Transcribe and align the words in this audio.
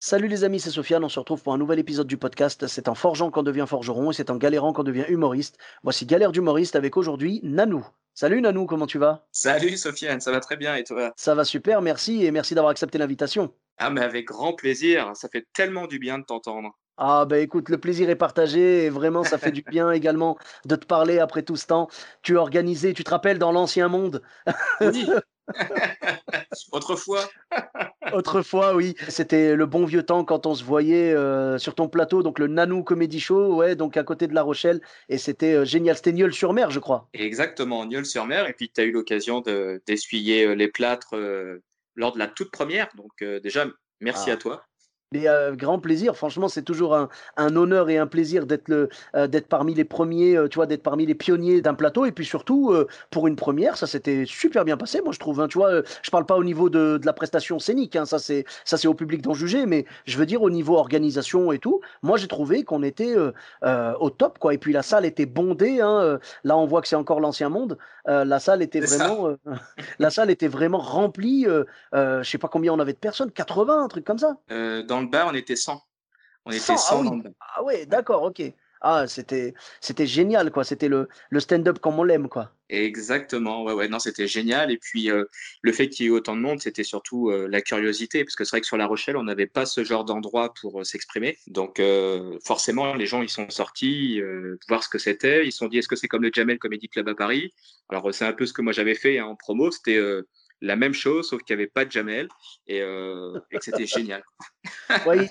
Salut 0.00 0.28
les 0.28 0.44
amis, 0.44 0.60
c'est 0.60 0.70
Sofiane, 0.70 1.02
on 1.02 1.08
se 1.08 1.18
retrouve 1.18 1.42
pour 1.42 1.52
un 1.52 1.58
nouvel 1.58 1.80
épisode 1.80 2.06
du 2.06 2.16
podcast. 2.16 2.68
C'est 2.68 2.88
en 2.88 2.94
forgeant 2.94 3.32
qu'on 3.32 3.42
devient 3.42 3.64
forgeron 3.66 4.12
et 4.12 4.14
c'est 4.14 4.30
en 4.30 4.36
galérant 4.36 4.72
qu'on 4.72 4.84
devient 4.84 5.04
humoriste. 5.08 5.58
Voici 5.82 6.06
Galère 6.06 6.30
d'humoriste 6.30 6.76
avec 6.76 6.96
aujourd'hui 6.96 7.40
Nanou. 7.42 7.84
Salut 8.14 8.40
Nanou, 8.40 8.66
comment 8.66 8.86
tu 8.86 8.98
vas? 8.98 9.26
Salut 9.32 9.76
Sofiane, 9.76 10.20
ça 10.20 10.30
va 10.30 10.38
très 10.38 10.56
bien 10.56 10.76
et 10.76 10.84
toi? 10.84 11.12
Ça 11.16 11.34
va 11.34 11.44
super, 11.44 11.82
merci 11.82 12.24
et 12.24 12.30
merci 12.30 12.54
d'avoir 12.54 12.70
accepté 12.70 12.96
l'invitation. 12.96 13.52
Ah 13.76 13.90
mais 13.90 14.02
avec 14.02 14.26
grand 14.26 14.52
plaisir, 14.52 15.10
ça 15.16 15.28
fait 15.28 15.48
tellement 15.52 15.88
du 15.88 15.98
bien 15.98 16.20
de 16.20 16.24
t'entendre. 16.24 16.78
Ah 16.96 17.24
bah 17.24 17.40
écoute, 17.40 17.68
le 17.68 17.78
plaisir 17.78 18.08
est 18.08 18.14
partagé 18.14 18.84
et 18.84 18.90
vraiment 18.90 19.24
ça 19.24 19.36
fait 19.36 19.50
du 19.50 19.62
bien 19.68 19.90
également 19.90 20.38
de 20.64 20.76
te 20.76 20.86
parler 20.86 21.18
après 21.18 21.42
tout 21.42 21.56
ce 21.56 21.66
temps. 21.66 21.88
Tu 22.22 22.38
as 22.38 22.40
organisé, 22.40 22.94
tu 22.94 23.02
te 23.02 23.10
rappelles 23.10 23.40
dans 23.40 23.50
l'ancien 23.50 23.88
monde? 23.88 24.22
Oui. 24.80 25.08
Autrefois. 26.72 27.28
Autrefois, 28.12 28.74
oui. 28.74 28.94
C'était 29.08 29.54
le 29.54 29.66
bon 29.66 29.84
vieux 29.84 30.02
temps 30.02 30.24
quand 30.24 30.46
on 30.46 30.54
se 30.54 30.64
voyait 30.64 31.12
euh, 31.12 31.58
sur 31.58 31.74
ton 31.74 31.88
plateau, 31.88 32.22
donc 32.22 32.38
le 32.38 32.46
Nanou 32.46 32.82
Comedy 32.82 33.20
Show, 33.20 33.54
ouais, 33.56 33.76
donc 33.76 33.96
à 33.96 34.04
côté 34.04 34.26
de 34.26 34.34
La 34.34 34.42
Rochelle. 34.42 34.80
Et 35.08 35.18
c'était 35.18 35.54
euh, 35.54 35.64
génial. 35.64 35.96
C'était 35.96 36.12
Nieul-sur-Mer, 36.12 36.70
je 36.70 36.78
crois. 36.80 37.08
Exactement, 37.14 37.84
Nieul-sur-Mer. 37.86 38.48
Et 38.48 38.52
puis 38.52 38.70
tu 38.70 38.80
as 38.80 38.84
eu 38.84 38.92
l'occasion 38.92 39.40
de- 39.40 39.82
d'essuyer 39.86 40.44
euh, 40.46 40.54
les 40.54 40.68
plâtres 40.68 41.14
euh, 41.16 41.62
lors 41.96 42.12
de 42.12 42.18
la 42.18 42.28
toute 42.28 42.50
première. 42.50 42.88
Donc 42.96 43.10
déjà, 43.42 43.66
merci 44.00 44.30
Ah. 44.30 44.34
à 44.34 44.36
toi. 44.36 44.62
Mais 45.12 45.26
euh, 45.26 45.54
grand 45.56 45.78
plaisir, 45.78 46.14
franchement, 46.16 46.48
c'est 46.48 46.62
toujours 46.62 46.94
un, 46.94 47.08
un 47.38 47.56
honneur 47.56 47.88
et 47.88 47.96
un 47.96 48.06
plaisir 48.06 48.44
d'être 48.44 48.68
le, 48.68 48.90
euh, 49.14 49.26
d'être 49.26 49.48
parmi 49.48 49.74
les 49.74 49.84
premiers, 49.84 50.36
euh, 50.36 50.48
tu 50.48 50.56
vois, 50.56 50.66
d'être 50.66 50.82
parmi 50.82 51.06
les 51.06 51.14
pionniers 51.14 51.62
d'un 51.62 51.72
plateau. 51.72 52.04
Et 52.04 52.12
puis 52.12 52.26
surtout, 52.26 52.74
pour 53.10 53.26
une 53.26 53.36
première, 53.36 53.76
ça 53.78 53.86
s'était 53.86 54.24
super 54.26 54.64
bien 54.66 54.76
passé, 54.76 55.00
moi 55.02 55.12
je 55.14 55.18
trouve. 55.18 55.40
hein, 55.40 55.48
tu 55.48 55.56
vois, 55.58 55.82
je 56.02 56.10
parle 56.10 56.26
pas 56.26 56.36
au 56.36 56.44
niveau 56.44 56.68
de, 56.68 56.98
de 56.98 57.06
la 57.06 57.12
prestation 57.14 57.58
scénique, 57.58 57.96
hein, 57.96 58.04
ça 58.04 58.18
c'est, 58.18 58.44
ça 58.64 58.76
c'est 58.76 58.88
au 58.88 58.94
public 58.94 59.22
d'en 59.22 59.32
juger, 59.34 59.64
mais 59.64 59.86
je 60.06 60.18
veux 60.18 60.26
dire 60.26 60.42
au 60.42 60.50
niveau 60.50 60.76
organisation 60.76 61.52
et 61.52 61.58
tout. 61.58 61.80
Moi 62.02 62.18
j'ai 62.18 62.28
trouvé 62.28 62.64
qu'on 62.64 62.82
était 62.82 63.14
au 63.64 64.10
top, 64.10 64.38
quoi. 64.38 64.52
Et 64.54 64.58
puis 64.58 64.72
la 64.74 64.82
salle 64.82 65.06
était 65.06 65.26
bondée. 65.26 65.80
hein, 65.80 66.18
là, 66.44 66.56
on 66.56 66.66
voit 66.66 66.82
que 66.82 66.88
c'est 66.88 66.96
encore 66.96 67.20
l'ancien 67.20 67.48
monde. 67.48 67.78
La 68.06 68.38
salle 68.40 68.62
était 68.62 68.80
vraiment, 68.80 69.30
la 69.98 70.10
salle 70.10 70.30
était 70.30 70.48
vraiment 70.48 70.78
remplie. 70.78 71.46
Je 71.92 72.22
sais 72.24 72.38
pas 72.38 72.48
combien 72.48 72.72
on 72.72 72.78
avait 72.78 72.92
de 72.92 72.98
personnes, 72.98 73.30
80, 73.30 73.84
un 73.84 73.88
truc 73.88 74.04
comme 74.04 74.18
ça. 74.18 74.36
Dans 74.98 75.04
le 75.04 75.10
bar, 75.10 75.28
on 75.30 75.34
était 75.34 75.56
100. 75.56 75.80
On 76.44 76.50
était 76.50 76.60
100, 76.60 76.76
100 76.76 76.94
ah 76.96 76.98
oui. 76.98 77.08
dans 77.08 77.14
le 77.14 77.22
bar. 77.22 77.32
Ah 77.56 77.62
ouais, 77.62 77.86
d'accord, 77.86 78.22
ok. 78.22 78.42
Ah, 78.80 79.06
c'était, 79.08 79.54
c'était 79.80 80.06
génial, 80.06 80.52
quoi. 80.52 80.62
C'était 80.62 80.88
le, 80.88 81.08
le 81.30 81.40
stand-up 81.40 81.80
comme 81.80 81.98
on 81.98 82.04
l'aime, 82.04 82.28
quoi. 82.28 82.52
Exactement, 82.68 83.64
ouais, 83.64 83.72
ouais, 83.72 83.88
non, 83.88 83.98
c'était 83.98 84.28
génial. 84.28 84.70
Et 84.70 84.76
puis, 84.76 85.10
euh, 85.10 85.24
le 85.62 85.72
fait 85.72 85.88
qu'il 85.88 86.06
y 86.06 86.08
ait 86.08 86.12
autant 86.12 86.36
de 86.36 86.40
monde, 86.40 86.60
c'était 86.60 86.84
surtout 86.84 87.30
euh, 87.30 87.48
la 87.48 87.60
curiosité, 87.60 88.24
parce 88.24 88.36
que 88.36 88.44
c'est 88.44 88.50
vrai 88.50 88.60
que 88.60 88.66
sur 88.68 88.76
La 88.76 88.86
Rochelle, 88.86 89.16
on 89.16 89.24
n'avait 89.24 89.48
pas 89.48 89.66
ce 89.66 89.82
genre 89.82 90.04
d'endroit 90.04 90.54
pour 90.60 90.80
euh, 90.80 90.84
s'exprimer. 90.84 91.38
Donc, 91.48 91.82
forcément, 92.44 92.94
les 92.94 93.06
gens, 93.06 93.22
ils 93.22 93.28
sont 93.28 93.50
sortis 93.50 94.20
voir 94.68 94.84
ce 94.84 94.88
que 94.88 94.98
c'était. 94.98 95.44
Ils 95.44 95.52
se 95.52 95.58
sont 95.58 95.68
dit, 95.68 95.78
est-ce 95.78 95.88
que 95.88 95.96
c'est 95.96 96.08
comme 96.08 96.22
le 96.22 96.30
Jamel 96.32 96.58
Comedy 96.58 96.88
Club 96.88 97.08
à 97.08 97.14
Paris? 97.14 97.52
Alors, 97.88 98.14
c'est 98.14 98.26
un 98.26 98.32
peu 98.32 98.46
ce 98.46 98.52
que 98.52 98.62
moi 98.62 98.72
j'avais 98.72 98.94
fait 98.94 99.18
hein, 99.18 99.26
en 99.26 99.34
promo. 99.34 99.70
C'était 99.70 99.98
la 100.60 100.76
même 100.76 100.94
chose, 100.94 101.28
sauf 101.28 101.42
qu'il 101.42 101.56
n'y 101.56 101.62
avait 101.62 101.70
pas 101.70 101.84
de 101.84 101.90
Jamel 101.92 102.28
et, 102.66 102.80
euh, 102.82 103.38
et 103.50 103.58
que 103.58 103.64
c'était 103.64 103.86
génial. 103.86 104.22
Ouais, 105.06 105.28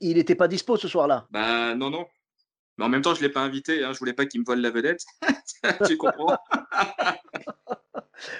il- 0.00 0.16
n'était 0.16 0.34
pas 0.34 0.48
dispo 0.48 0.76
ce 0.76 0.88
soir-là. 0.88 1.26
Bah, 1.30 1.74
non, 1.74 1.90
non. 1.90 2.06
Mais 2.76 2.84
en 2.84 2.88
même 2.88 3.00
temps, 3.02 3.14
je 3.14 3.22
ne 3.22 3.26
l'ai 3.26 3.32
pas 3.32 3.40
invité. 3.40 3.82
Hein, 3.84 3.92
je 3.92 3.98
voulais 3.98 4.12
pas 4.12 4.26
qu'il 4.26 4.40
me 4.40 4.44
vole 4.44 4.60
la 4.60 4.70
vedette. 4.70 5.04
tu 5.86 5.96
comprends? 5.96 6.36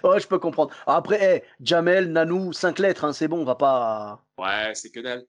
Ouais, 0.03 0.19
je 0.21 0.27
peux 0.27 0.39
comprendre. 0.39 0.75
Après, 0.87 1.45
eh, 1.45 1.65
Jamel, 1.65 2.11
Nanou, 2.11 2.53
cinq 2.55 2.79
lettres, 2.79 3.05
hein, 3.05 3.13
c'est 3.13 3.29
bon, 3.29 3.41
on 3.41 3.45
va 3.45 3.57
pas. 3.57 4.25
Ouais, 4.39 4.73
c'est 4.75 4.91
que 4.91 5.01
dalle. 5.01 5.27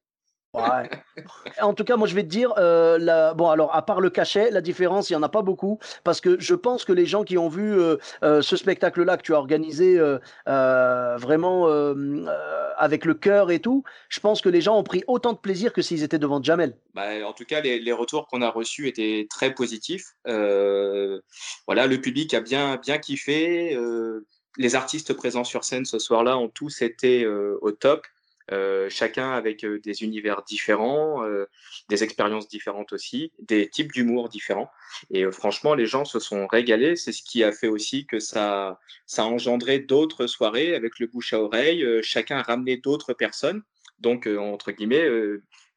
Ouais. 0.53 0.89
En 1.61 1.73
tout 1.73 1.83
cas, 1.83 1.95
moi, 1.97 2.07
je 2.07 2.13
vais 2.13 2.21
te 2.23 2.27
dire, 2.27 2.53
euh, 2.57 2.97
la- 2.99 3.33
bon, 3.33 3.49
alors, 3.49 3.73
à 3.75 3.83
part 3.83 3.99
le 4.01 4.09
cachet, 4.11 4.51
la 4.51 4.61
différence, 4.61 5.09
il 5.09 5.13
n'y 5.13 5.17
en 5.17 5.23
a 5.23 5.29
pas 5.29 5.41
beaucoup, 5.41 5.79
parce 6.03 6.21
que 6.21 6.39
je 6.39 6.53
pense 6.53 6.85
que 6.85 6.93
les 6.93 7.05
gens 7.07 7.23
qui 7.23 7.37
ont 7.37 7.49
vu 7.49 7.79
euh, 7.79 7.97
euh, 8.23 8.41
ce 8.43 8.55
spectacle-là 8.55 9.17
que 9.17 9.23
tu 9.23 9.33
as 9.33 9.37
organisé 9.37 9.97
euh, 9.97 10.19
euh, 10.47 11.17
vraiment 11.17 11.67
euh, 11.67 11.95
euh, 11.97 12.69
avec 12.77 13.05
le 13.05 13.15
cœur 13.15 13.49
et 13.49 13.59
tout, 13.59 13.83
je 14.09 14.19
pense 14.19 14.41
que 14.41 14.49
les 14.49 14.61
gens 14.61 14.77
ont 14.77 14.83
pris 14.83 15.03
autant 15.07 15.33
de 15.33 15.39
plaisir 15.39 15.73
que 15.73 15.81
s'ils 15.81 16.03
étaient 16.03 16.19
devant 16.19 16.41
Jamel. 16.43 16.77
Bah, 16.93 17.07
en 17.25 17.33
tout 17.33 17.45
cas, 17.45 17.61
les, 17.61 17.79
les 17.79 17.91
retours 17.93 18.27
qu'on 18.27 18.41
a 18.43 18.49
reçus 18.49 18.87
étaient 18.87 19.27
très 19.29 19.53
positifs. 19.53 20.13
Euh, 20.27 21.19
voilà, 21.65 21.87
le 21.87 21.99
public 21.99 22.33
a 22.35 22.41
bien, 22.41 22.77
bien 22.77 22.99
kiffé. 22.99 23.75
Euh, 23.75 24.25
les 24.57 24.75
artistes 24.75 25.13
présents 25.13 25.43
sur 25.43 25.63
scène 25.63 25.85
ce 25.85 25.99
soir-là 25.99 26.37
ont 26.37 26.49
tous 26.49 26.81
été 26.81 27.23
euh, 27.23 27.57
au 27.61 27.71
top. 27.71 28.05
Euh, 28.53 28.87
chacun 28.89 29.31
avec 29.31 29.65
euh, 29.65 29.79
des 29.79 30.03
univers 30.03 30.41
différents, 30.43 31.25
euh, 31.25 31.49
des 31.89 32.03
expériences 32.05 32.47
différentes 32.47 32.93
aussi, 32.93 33.33
des 33.39 33.67
types 33.69 33.91
d'humour 33.91 34.29
différents. 34.29 34.71
Et 35.11 35.29
franchement, 35.31 35.75
les 35.75 35.85
gens 35.85 36.05
se 36.05 36.19
sont 36.19 36.47
régalés. 36.47 36.95
C'est 36.95 37.11
ce 37.11 37.23
qui 37.23 37.43
a 37.43 37.51
fait 37.51 37.67
aussi 37.67 38.05
que 38.05 38.19
ça, 38.19 38.79
ça 39.05 39.23
a 39.23 39.25
engendré 39.25 39.79
d'autres 39.79 40.27
soirées 40.27 40.75
avec 40.75 40.99
le 40.99 41.07
bouche 41.07 41.33
à 41.33 41.41
oreille. 41.41 41.85
Chacun 42.01 42.37
a 42.37 42.43
ramené 42.43 42.77
d'autres 42.77 43.13
personnes. 43.13 43.63
Donc, 43.99 44.27
entre 44.27 44.71
guillemets, 44.71 45.09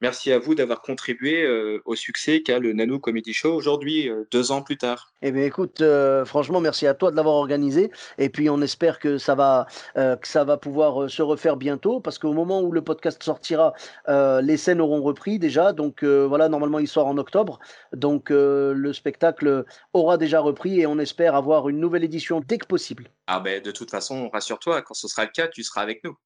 merci 0.01 0.33
à 0.33 0.39
vous 0.39 0.55
d'avoir 0.55 0.83
contribué 0.83 1.43
euh, 1.43 1.81
au 1.85 1.95
succès 1.95 2.43
qu'a 2.43 2.59
le 2.59 2.73
Nanou 2.73 2.99
Comedy 2.99 3.33
Show 3.33 3.53
aujourd'hui, 3.53 4.09
euh, 4.09 4.25
deux 4.31 4.53
ans 4.53 4.63
plus 4.63 4.77
tard. 4.77 5.13
Eh 5.23 5.33
bien, 5.33 5.45
écoute, 5.45 5.81
euh, 5.81 6.25
franchement, 6.25 6.61
merci 6.61 6.87
à 6.87 6.95
toi 6.95 7.11
de 7.11 7.17
l'avoir 7.17 7.35
organisé. 7.35 7.91
Et 8.19 8.31
puis, 8.31 8.49
on 8.49 8.61
espère 8.63 8.99
que 8.99 9.19
ça 9.19 9.35
va, 9.35 9.67
euh, 9.97 10.17
que 10.17 10.27
ça 10.27 10.45
va 10.45 10.57
pouvoir 10.57 11.03
euh, 11.03 11.09
se 11.09 11.23
refaire 11.23 11.57
bientôt, 11.57 12.01
parce 12.01 12.19
qu'au 12.19 12.33
moment 12.33 12.63
où 12.63 12.73
le 12.73 12.83
podcast 12.83 13.23
sortira, 13.23 13.75
euh, 14.09 14.41
les 14.41 14.57
scènes 14.57 14.81
auront 14.81 15.03
repris 15.03 15.39
déjà. 15.39 15.73
Donc, 15.73 16.03
euh, 16.03 16.27
voilà, 16.27 16.49
normalement, 16.49 16.79
il 16.79 16.89
sort 16.89 17.07
en 17.07 17.19
octobre. 17.19 17.59
Donc, 17.93 18.31
euh, 18.31 18.73
le 18.73 18.93
spectacle 18.93 19.65
aura 19.93 20.17
déjà 20.17 20.41
repris 20.41 20.81
et 20.81 20.87
on 20.87 20.99
espère 20.99 21.35
avoir 21.35 21.69
une 21.69 21.81
nouvelle 21.81 22.05
édition 22.05 22.43
dès 22.47 22.59
que 22.59 22.67
possible. 22.67 23.11
Ah 23.27 23.41
ben, 23.41 23.63
de 23.63 23.71
toute 23.71 23.91
façon, 23.91 24.31
rassure-toi, 24.31 24.83
quand 24.83 24.95
ce 24.95 25.09
sera 25.09 25.25
le 25.25 25.31
cas, 25.31 25.49
tu 25.49 25.63
seras 25.63 25.83
avec 25.83 26.03
nous. 26.05 26.17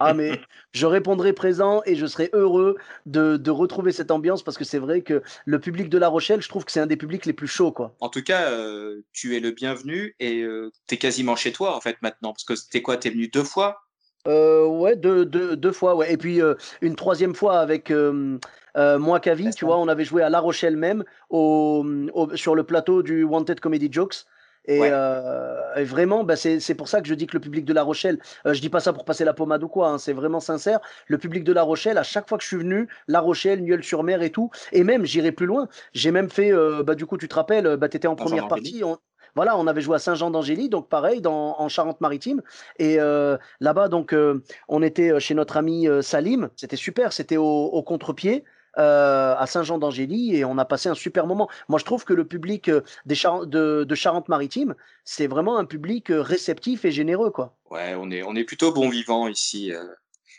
Ah, 0.00 0.14
mais 0.14 0.40
je 0.72 0.86
répondrai 0.86 1.32
présent 1.32 1.82
et 1.86 1.96
je 1.96 2.06
serai 2.06 2.30
heureux 2.32 2.76
de, 3.06 3.36
de 3.36 3.50
retrouver 3.50 3.92
cette 3.92 4.10
ambiance 4.10 4.42
parce 4.42 4.58
que 4.58 4.64
c'est 4.64 4.78
vrai 4.78 5.02
que 5.02 5.22
le 5.44 5.58
public 5.60 5.88
de 5.88 5.98
La 5.98 6.08
Rochelle, 6.08 6.42
je 6.42 6.48
trouve 6.48 6.64
que 6.64 6.72
c'est 6.72 6.80
un 6.80 6.86
des 6.86 6.96
publics 6.96 7.26
les 7.26 7.32
plus 7.32 7.46
chauds, 7.46 7.72
quoi. 7.72 7.94
En 8.00 8.08
tout 8.08 8.22
cas, 8.22 8.50
euh, 8.50 9.02
tu 9.12 9.36
es 9.36 9.40
le 9.40 9.50
bienvenu 9.50 10.14
et 10.20 10.42
euh, 10.42 10.70
tu 10.86 10.94
es 10.94 10.98
quasiment 10.98 11.36
chez 11.36 11.52
toi 11.52 11.76
en 11.76 11.80
fait 11.80 11.96
maintenant. 12.02 12.32
Parce 12.32 12.44
que 12.44 12.56
c'était 12.56 12.82
quoi? 12.82 12.96
T'es 12.96 13.10
venu 13.10 13.28
deux 13.28 13.44
fois? 13.44 13.82
Euh, 14.28 14.66
ouais, 14.66 14.96
deux, 14.96 15.24
deux, 15.24 15.56
deux 15.56 15.72
fois, 15.72 15.94
ouais. 15.94 16.12
Et 16.12 16.16
puis 16.16 16.42
euh, 16.42 16.54
une 16.80 16.96
troisième 16.96 17.34
fois 17.34 17.60
avec 17.60 17.90
euh, 17.92 18.38
euh, 18.76 18.98
moi, 18.98 19.20
Cavi, 19.20 19.50
tu 19.54 19.64
vois, 19.64 19.78
on 19.78 19.86
avait 19.88 20.04
joué 20.04 20.22
à 20.22 20.28
La 20.28 20.40
Rochelle 20.40 20.76
même, 20.76 21.04
au, 21.30 21.86
au- 22.12 22.36
sur 22.36 22.54
le 22.56 22.64
plateau 22.64 23.02
du 23.02 23.22
Wanted 23.22 23.60
Comedy 23.60 23.88
Jokes. 23.90 24.26
Et, 24.66 24.80
Ouais. 24.80 24.90
euh, 24.92 25.74
et 25.76 25.84
vraiment, 25.84 26.24
bah, 26.24 26.36
c'est 26.36 26.74
pour 26.74 26.88
ça 26.88 27.00
que 27.00 27.08
je 27.08 27.14
dis 27.14 27.26
que 27.26 27.34
le 27.36 27.40
public 27.40 27.64
de 27.64 27.72
La 27.72 27.82
Rochelle, 27.82 28.18
euh, 28.46 28.52
je 28.54 28.60
dis 28.60 28.68
pas 28.70 28.80
ça 28.80 28.92
pour 28.92 29.04
passer 29.04 29.24
la 29.24 29.34
pommade 29.34 29.62
ou 29.62 29.68
quoi, 29.68 29.88
hein, 29.88 29.98
c'est 29.98 30.12
vraiment 30.12 30.40
sincère. 30.40 30.80
Le 31.06 31.18
public 31.18 31.44
de 31.44 31.52
La 31.52 31.62
Rochelle, 31.62 31.98
à 31.98 32.02
chaque 32.02 32.28
fois 32.28 32.38
que 32.38 32.42
je 32.42 32.48
suis 32.48 32.56
venu, 32.56 32.88
La 33.08 33.20
Rochelle, 33.20 33.62
Nieul-sur-Mer 33.62 34.22
et 34.22 34.30
tout, 34.30 34.50
et 34.72 34.84
même, 34.84 35.04
j'irai 35.04 35.32
plus 35.32 35.46
loin. 35.46 35.68
J'ai 35.92 36.10
même 36.10 36.30
fait, 36.30 36.52
euh, 36.52 36.82
bah, 36.82 36.94
du 36.94 37.06
coup, 37.06 37.16
tu 37.16 37.28
te 37.28 37.34
rappelles, 37.34 37.76
bah, 37.76 37.88
tu 37.88 37.96
étais 37.96 38.08
en 38.08 38.16
première 38.16 38.48
partie. 38.48 38.82
on- 38.84 38.98
voilà, 39.34 39.56
on 39.58 39.66
avait 39.66 39.82
joué 39.82 39.96
à 39.96 39.98
Saint-Jean-d'Angély, 39.98 40.70
donc 40.70 40.88
pareil, 40.88 41.20
dans, 41.20 41.56
en 41.60 41.68
Charente-Maritime. 41.68 42.40
Et 42.78 42.98
euh, 42.98 43.36
là-bas, 43.60 43.88
donc, 43.88 44.14
euh, 44.14 44.42
on 44.68 44.82
était 44.82 45.12
euh, 45.12 45.18
chez 45.20 45.34
notre 45.34 45.58
ami 45.58 45.86
euh, 45.88 46.00
Salim. 46.00 46.48
C'était 46.56 46.76
super, 46.76 47.12
c'était 47.12 47.36
au, 47.36 47.44
au 47.44 47.82
contre-pied. 47.82 48.44
Euh, 48.78 49.34
à 49.36 49.46
Saint-Jean-d'Angély 49.46 50.36
et 50.36 50.44
on 50.44 50.58
a 50.58 50.64
passé 50.64 50.88
un 50.88 50.94
super 50.94 51.26
moment. 51.26 51.48
Moi, 51.68 51.78
je 51.78 51.84
trouve 51.84 52.04
que 52.04 52.12
le 52.12 52.26
public 52.26 52.68
euh, 52.68 52.82
de, 53.06 53.94
Charente-Maritime, 53.94 54.74
c'est 55.04 55.26
vraiment 55.26 55.58
un 55.58 55.64
public 55.64 56.10
euh, 56.10 56.20
réceptif 56.20 56.84
et 56.84 56.90
généreux, 56.90 57.30
quoi. 57.30 57.56
Ouais, 57.70 57.94
on 57.96 58.10
est, 58.10 58.22
on 58.22 58.34
est 58.34 58.44
plutôt 58.44 58.72
bon 58.72 58.88
vivant 58.88 59.28
ici. 59.28 59.72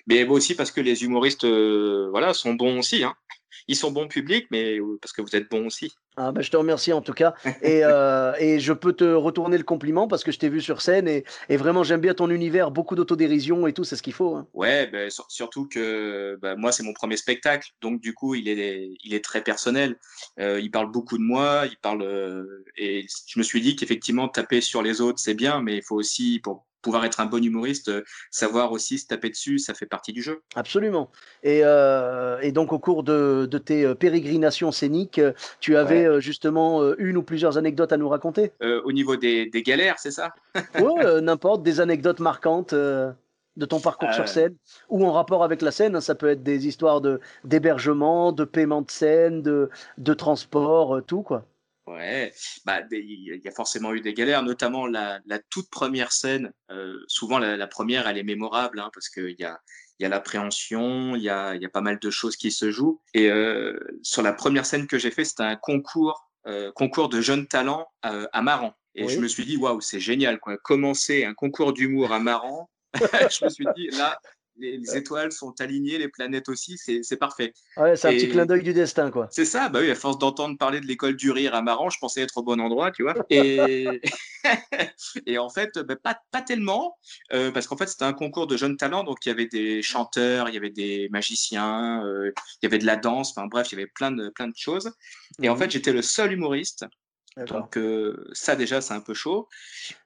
Mais 0.07 0.25
aussi 0.28 0.56
parce 0.56 0.72
que 0.72 0.81
les 0.81 1.04
humoristes 1.04 1.45
voilà, 1.45 2.34
sont 2.34 2.54
bons 2.54 2.80
aussi. 2.80 3.04
Hein. 3.04 3.16
Ils 3.68 3.75
sont 3.75 3.92
bons 3.92 4.08
publics, 4.08 4.48
mais 4.52 4.80
parce 5.02 5.14
que 5.14 5.22
vous 5.22 5.36
êtes 5.36 5.50
bons 5.50 5.68
aussi. 5.68 5.94
Ah 6.19 6.31
bah, 6.31 6.42
je 6.42 6.50
te 6.50 6.58
remercie 6.58 6.94
en 6.94 7.02
tout 7.02 7.14
cas. 7.14 7.36
Et, 7.62 7.81
euh, 7.84 8.34
et 8.40 8.60
je 8.60 8.74
peux 8.74 8.94
te 8.94 9.04
retourner 9.04 9.58
le 9.58 9.64
compliment 9.64 10.08
parce 10.08 10.24
que 10.24 10.31
je 10.31 10.40
t'ai 10.40 10.50
vu 10.50 10.62
sur 10.62 10.81
scène 10.81 11.08
et, 11.08 11.25
et 11.50 11.58
vraiment 11.58 11.84
j'aime 11.84 12.02
bien 12.02 12.14
ton 12.14 12.30
univers, 12.30 12.72
beaucoup 12.72 12.96
d'autodérision 12.96 13.68
et 13.68 13.74
tout, 13.74 13.84
c'est 13.84 13.96
ce 13.96 14.02
qu'il 14.02 14.14
faut. 14.14 14.36
Hein. 14.36 14.48
Ouais, 14.54 14.88
bah, 14.88 15.10
surtout 15.28 15.68
que 15.68 16.38
bah, 16.42 16.56
moi 16.56 16.72
c'est 16.72 16.84
mon 16.84 16.94
premier 16.94 17.18
spectacle, 17.18 17.72
donc 17.81 18.02
du 18.02 18.14
coup 18.14 18.36
il 18.36 18.48
est, 18.48 18.90
il 19.04 19.14
est 19.14 19.24
très 19.24 19.44
personnel. 19.44 19.98
Euh, 20.40 20.60
il 20.60 20.72
parle 20.72 20.92
beaucoup 20.92 21.18
de 21.18 21.24
moi, 21.24 21.66
il 21.69 21.78
parle 21.78 22.02
euh, 22.02 22.64
et 22.78 23.06
je 23.28 23.40
me 23.40 23.44
suis 23.44 23.62
dit 23.62 23.75
qu'effectivement 23.75 24.28
taper 24.28 24.62
sur 24.62 24.81
les 24.81 25.02
autres 25.02 25.19
c'est 25.19 25.36
bien, 25.36 25.62
mais 25.62 25.78
il 25.78 25.84
faut 25.84 25.96
aussi 25.96 26.40
pour 26.40 26.66
pouvoir 26.82 27.06
être 27.06 27.20
un 27.20 27.26
bon 27.26 27.44
humoriste, 27.44 27.90
euh, 27.90 28.04
savoir 28.32 28.72
aussi 28.72 28.98
se 28.98 29.08
taper 29.08 29.30
dessus, 29.30 29.60
ça 29.60 29.74
fait 29.74 29.86
partie 29.86 30.14
du 30.14 30.22
jeu. 30.22 30.42
Absolument. 30.56 31.12
Et, 31.44 31.62
euh, 31.64 32.40
et 32.42 32.52
donc 32.52 32.74
au 32.74 32.80
cours 32.80 33.04
de, 33.04 33.48
de, 33.50 33.58
tes 33.58 33.86
euh, 33.86 33.96
pérégrinations 33.96 34.72
scéniques, 34.72 35.22
tu 35.60 35.76
avais 35.76 36.22
justement 36.22 36.82
une 36.98 37.18
ou 37.18 37.24
plusieurs 37.24 37.58
anecdotes 37.58 37.92
à 37.92 37.98
nous 37.98 38.10
raconter? 38.10 38.52
Au 38.62 38.92
niveau 38.92 39.16
des, 39.16 39.48
des 39.48 39.64
galères, 39.64 40.00
c'est 40.00 40.12
ça? 40.12 40.34
Oui, 40.80 40.94
n'importe, 41.22 41.64
des 41.64 41.80
anecdotes 41.80 42.20
marquantes 42.20 42.74
de 42.74 43.66
ton 43.66 43.80
parcours 43.80 44.14
sur 44.14 44.28
scène 44.28 44.56
ou 44.90 45.06
en 45.06 45.12
rapport 45.12 45.44
avec 45.44 45.62
la 45.62 45.72
scène. 45.72 45.96
Hein, 45.96 46.02
ça 46.02 46.16
peut 46.16 46.30
être 46.30 46.44
des 46.44 46.68
histoires 46.68 47.02
de 47.02 47.20
d'hébergement, 47.44 48.32
de 48.32 48.44
paiement 48.44 48.82
de 48.82 48.92
scène, 48.92 49.42
de, 49.42 49.70
de 49.98 50.14
transport, 50.14 51.02
tout 51.06 51.24
quoi. 51.24 51.46
Ouais, 51.88 52.34
bah 52.66 52.81
il 52.92 53.42
y 53.42 53.48
a 53.48 53.51
forcément 53.51 53.94
eu 53.94 54.01
des 54.01 54.13
galères, 54.13 54.44
notamment 54.44 54.88
la, 54.88 55.22
la 55.25 55.39
toute 55.39 55.69
première 55.69 56.12
scène. 56.12 56.51
Euh, 56.69 57.00
souvent 57.07 57.39
la, 57.39 57.56
la, 57.56 57.68
première, 57.68 58.10
elle 58.10 58.18
est 58.18 58.24
mémorable 58.24 58.81
hein, 58.81 58.89
parce 58.94 59.07
qu'il 59.07 59.36
y 59.39 59.45
a 59.45 59.62
y 60.00 60.06
a 60.06 60.10
l'appréhension, 60.10 61.16
il 61.16 61.24
y 61.24 61.30
a 61.30 61.56
y 61.56 61.66
a 61.66 61.69
pas 61.69 61.80
mal 61.80 61.98
de 61.98 62.10
choses 62.10 62.36
qui 62.36 62.51
se 62.51 62.72
jouent. 62.72 63.01
Et 63.13 63.31
euh, 63.31 63.80
sur 64.04 64.22
la 64.22 64.34
première 64.34 64.66
scène 64.66 64.86
que 64.86 65.00
j'ai 65.00 65.12
fait, 65.12 65.24
c'était 65.24 65.44
un 65.44 65.56
concours 65.56 66.30
euh, 66.45 66.74
concours 66.74 67.07
de 67.07 67.22
jeunes 67.22 67.48
talents 67.48 67.88
à 68.01 68.42
Maran. 68.42 68.75
Et 68.95 69.07
je 69.07 69.19
me 69.19 69.28
suis 69.30 69.45
dit 69.45 69.56
waouh, 69.56 69.80
c'est 69.80 70.01
génial 70.01 70.40
quoi. 70.40 70.57
Commencer 70.57 71.24
un 71.24 71.33
concours 71.33 71.72
d'humour 71.72 72.12
à 72.12 72.19
Maran. 72.19 72.69
je 72.94 73.45
me 73.45 73.50
suis 73.50 73.66
dit 73.78 73.88
là, 73.92 74.19
les, 74.59 74.98
étoiles 74.98 75.31
sont 75.31 75.59
alignées, 75.59 75.98
les 75.98 76.09
planètes 76.09 76.50
aussi, 76.50 76.77
c'est 76.77 77.18
parfait. 77.18 77.54
Ouais, 77.77 77.95
c'est 77.95 78.07
un 78.07 78.12
petit 78.12 78.30
clin 78.30 78.45
d'œil 78.45 78.63
du 78.63 78.74
destin, 78.74 79.12
quoi. 79.12 79.27
C'est 79.31 79.45
ça, 79.45 79.69
bah 79.69 79.80
oui, 79.81 79.92
à 79.92 79.95
force 79.95 80.18
d'entendre 80.18 80.57
parler 80.57 80.80
de 80.80 80.86
l'école 80.86 81.15
du 81.15 81.31
rire 81.31 81.56
à 81.56 81.62
Maran, 81.62 81.89
je 81.89 82.00
pensais 82.00 82.21
être 82.21 82.38
au 82.38 82.44
bon 82.44 82.59
endroit, 82.59 82.92
tu 82.92 83.04
vois. 83.04 83.15
Et, 83.30 84.01
et 85.25 85.38
en 85.38 85.50
fait, 85.50 85.77
bah, 85.80 85.95
pas, 85.95 86.19
pas 86.31 86.42
tellement, 86.42 86.98
euh, 87.33 87.51
parce 87.51 87.68
qu'en 87.68 87.77
fait, 87.77 87.88
c'était 87.88 88.06
un 88.06 88.13
concours 88.13 88.48
de 88.48 88.57
jeunes 88.57 88.77
talents, 88.77 89.04
donc 89.04 89.25
il 89.25 89.30
y 89.30 89.31
avait 89.31 89.48
des 89.48 89.81
chanteurs, 89.81 90.50
il 90.50 90.56
y 90.56 90.57
avait 90.57 90.69
des 90.69 91.09
magiciens, 91.12 92.04
euh, 92.06 92.31
il 92.62 92.65
y 92.65 92.68
avait 92.68 92.80
de 92.80 92.86
la 92.86 92.95
danse, 92.95 93.31
enfin 93.31 93.48
bref, 93.48 93.68
il 93.71 93.75
y 93.75 93.81
avait 93.81 93.92
plein 93.94 94.12
de, 94.12 94.30
plein 94.30 94.48
de 94.48 94.56
choses. 94.56 94.92
Et 95.42 95.50
en 95.50 95.54
mhm. 95.54 95.59
fait, 95.59 95.71
j'étais 95.71 95.94
le 95.94 96.01
seul 96.01 96.33
humoriste 96.33 96.86
donc 97.45 97.78
euh, 97.78 98.28
ça 98.34 98.56
déjà 98.56 98.81
c'est 98.81 98.94
un 98.94 99.01
peu 99.01 99.13
chaud. 99.13 99.48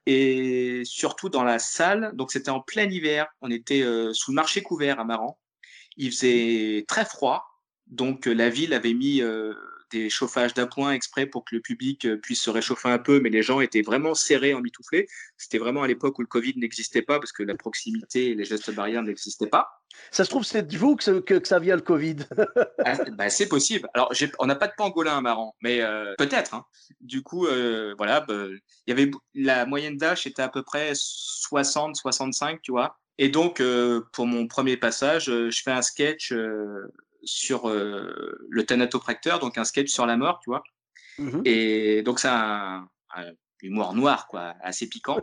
Et 0.06 0.82
surtout 0.86 1.30
dans 1.30 1.44
la 1.44 1.60
salle, 1.60 2.12
donc 2.14 2.32
c'était 2.32 2.52
en 2.52 2.62
plein 2.62 2.90
hiver, 2.90 3.28
on 3.42 3.50
était 3.50 3.82
euh, 3.82 4.14
sous 4.14 4.32
le 4.32 4.36
marché 4.36 4.62
couvert 4.62 5.00
à 5.00 5.04
Maran. 5.04 5.40
Il 5.98 6.12
faisait 6.12 6.86
très 6.88 7.06
froid, 7.06 7.46
donc 7.88 8.28
euh, 8.28 8.34
la 8.34 8.50
ville 8.50 8.74
avait 8.74 8.94
mis 8.94 9.22
des 9.92 10.10
chauffages 10.10 10.54
d'appoint 10.54 10.94
exprès 10.94 11.26
pour 11.26 11.46
que 11.46 11.56
le 11.56 11.62
public 11.62 12.06
euh, 12.06 12.18
puisse 12.18 12.42
se 12.42 12.50
réchauffer 12.50 12.90
un 12.90 12.98
peu, 12.98 13.20
mais 13.20 13.30
les 13.30 13.44
gens 13.44 13.62
étaient 13.62 13.82
vraiment 13.82 14.14
serrés 14.14 14.54
en. 14.54 14.62
C'était 15.38 15.58
vraiment 15.58 15.84
à 15.84 15.88
l'époque 15.88 16.18
où 16.20 16.22
le 16.22 16.28
Covid 16.28 16.54
n'existait 16.58 17.02
pas 17.02 17.20
parce 17.20 17.32
que 17.32 17.44
la 17.44 17.56
proximité 17.56 18.32
et 18.32 18.36
les 18.36 18.46
gestes 18.46 18.72
barrières 18.72 19.04
n'existaient 19.04 19.48
pas. 19.48 19.82
Ça 20.12 20.24
se 20.24 20.30
trouve, 20.30 20.44
c'est 20.44 20.74
vous 20.76 20.96
que, 20.96 21.20
que, 21.20 21.46
ça 21.46 21.60
vient 21.60 21.76
le 21.76 21.82
Covid. 21.82 22.18
ah, 22.86 22.98
bah, 23.12 23.30
c'est 23.30 23.48
possible. 23.48 23.90
Alors, 23.94 24.12
on 24.40 24.46
n'a 24.46 24.56
pas 24.56 24.68
de 24.68 24.74
pangolin 24.78 25.18
à 25.18 25.22
Maran, 25.22 25.56
mais 25.62 25.82
euh, 25.82 26.14
peut-être. 26.18 26.54
Hein. 26.54 26.66
Du 27.02 27.24
coup, 27.24 27.48
euh, 27.48 27.94
voilà, 27.98 28.22
bah, 28.22 28.46
il 28.48 28.62
y 28.88 28.92
avait 28.92 29.12
la 29.36 29.66
moyenne 29.66 29.98
d'âge 29.98 30.26
était 30.26 30.42
à 30.42 30.50
peu 30.50 30.64
près 30.64 30.92
60, 30.96 31.96
65, 31.96 32.62
tu 32.62 32.72
vois. 32.72 32.98
Et 33.18 33.30
donc, 33.30 33.62
pour 34.14 34.26
mon 34.26 34.48
premier 34.48 34.78
passage, 34.78 35.26
je 35.26 35.62
fais 35.64 35.72
un 35.72 35.84
sketch 35.84 36.34
sur 37.24 37.70
euh, 37.70 38.38
le 38.50 38.66
thanatopracteur, 38.66 39.40
donc 39.40 39.58
un 39.58 39.64
sketch 39.64 39.90
sur 39.90 40.06
la 40.06 40.18
mort, 40.18 40.40
tu 40.44 40.50
vois. 40.50 40.64
Mmh 41.18 41.42
et 41.46 42.04
donc, 42.04 42.20
c'est 42.20 42.30
un, 42.30 42.88
humour 43.62 43.94
noir, 43.94 44.28
quoi, 44.28 44.56
assez 44.62 44.88
piquant. 44.88 45.20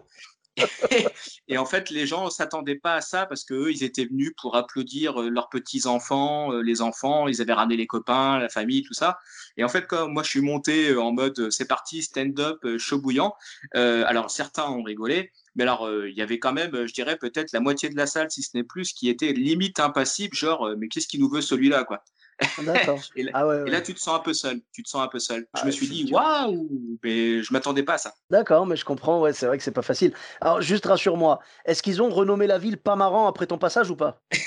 et, 1.49 1.57
en 1.57 1.65
fait, 1.65 1.91
les 1.91 2.07
gens 2.07 2.31
s'attendaient 2.31 2.79
pas 2.79 2.95
à 2.95 3.01
ça 3.01 3.27
parce 3.27 3.45
qu'eux, 3.45 3.71
ils 3.71 3.85
étaient 3.85 4.07
venus 4.07 4.33
pour 4.41 4.57
applaudir 4.57 5.21
euh, 5.21 5.29
leurs 5.29 5.49
petits-enfants, 5.49 6.53
euh, 6.53 6.63
les 6.63 6.83
enfants, 6.83 7.29
ils 7.29 7.41
avaient 7.41 7.53
ramené 7.53 7.77
les 7.77 7.87
copains, 7.87 8.39
la 8.39 8.49
famille, 8.49 8.83
tout 8.83 8.95
ça. 8.95 9.19
Et 9.57 9.65
en 9.65 9.69
fait, 9.69 9.87
quand 9.87 10.09
moi, 10.09 10.23
je 10.23 10.31
suis 10.31 10.41
monté 10.41 10.97
en 10.97 11.13
mode 11.13 11.51
c'est 11.51 11.69
parti, 11.69 12.03
stand-up, 12.03 12.59
chaud 12.79 13.01
bouillant, 13.01 13.35
alors 13.73 14.31
certains 14.31 14.69
ont 14.69 14.83
rigolé, 14.83 15.33
mais 15.59 15.65
alors, 15.65 15.91
il 16.07 16.17
y 16.17 16.23
avait 16.23 16.39
quand 16.39 16.53
même, 16.53 16.87
je 16.87 16.93
dirais, 16.95 17.17
peut-être 17.17 17.53
la 17.53 17.61
moitié 17.61 17.91
de 17.91 17.97
la 17.97 18.07
salle, 18.07 18.31
si 18.31 18.43
ce 18.43 18.57
n'est 18.57 18.65
plus, 18.65 18.93
qui 18.93 19.09
était 19.09 19.33
limite 19.33 19.81
impassible, 19.81 20.35
genre, 20.35 20.71
mais 20.79 20.89
qu'est-ce 20.89 21.09
qui 21.09 21.19
nous 21.19 21.29
veut 21.29 21.43
celui-là, 21.43 21.85
quoi? 21.85 22.03
D'accord. 22.63 23.01
et, 23.17 23.25
là, 23.25 23.33
ah 23.35 23.67
et 23.67 23.71
là, 23.71 23.81
tu 23.81 23.95
te 23.95 24.01
sens 24.01 24.17
un 24.17 24.21
peu 24.21 24.33
seul. 24.33 24.61
Tu 24.73 24.83
te 24.83 24.89
sens 24.89 25.03
un 25.03 25.09
peu 25.09 25.19
seul. 25.19 25.41
je 25.55 25.61
ah 25.63 25.67
me 25.67 25.71
suis 25.71 25.89
dit, 25.89 26.11
waouh, 26.11 26.99
mais 27.03 27.43
je 27.43 27.53
m'attendais 27.53 27.83
pas 27.83 27.95
à 27.95 27.99
ça. 27.99 28.15
D'accord, 28.31 28.67
mais 28.67 28.77
je 28.77 28.85
comprends. 28.85 29.21
Ouais, 29.21 29.33
c'est 29.33 29.47
vrai 29.47 29.59
que 29.59 29.65
c'est 29.65 29.73
pas 29.73 29.83
facile. 29.83 30.13
Alors, 30.41 30.61
juste 30.61 30.87
rassure-moi, 30.87 31.41
est-ce 31.65 31.83
qu'ils 31.83 32.03
ont 32.03 32.11
renommé 32.11 32.47
la 32.47 32.59
ville 32.59 32.79
pas 32.79 32.97
marrant 32.97 33.27
après 33.27 33.47
ton 33.47 33.59
passage 33.59 33.91
ou 33.91 33.97
pas? 33.97 34.23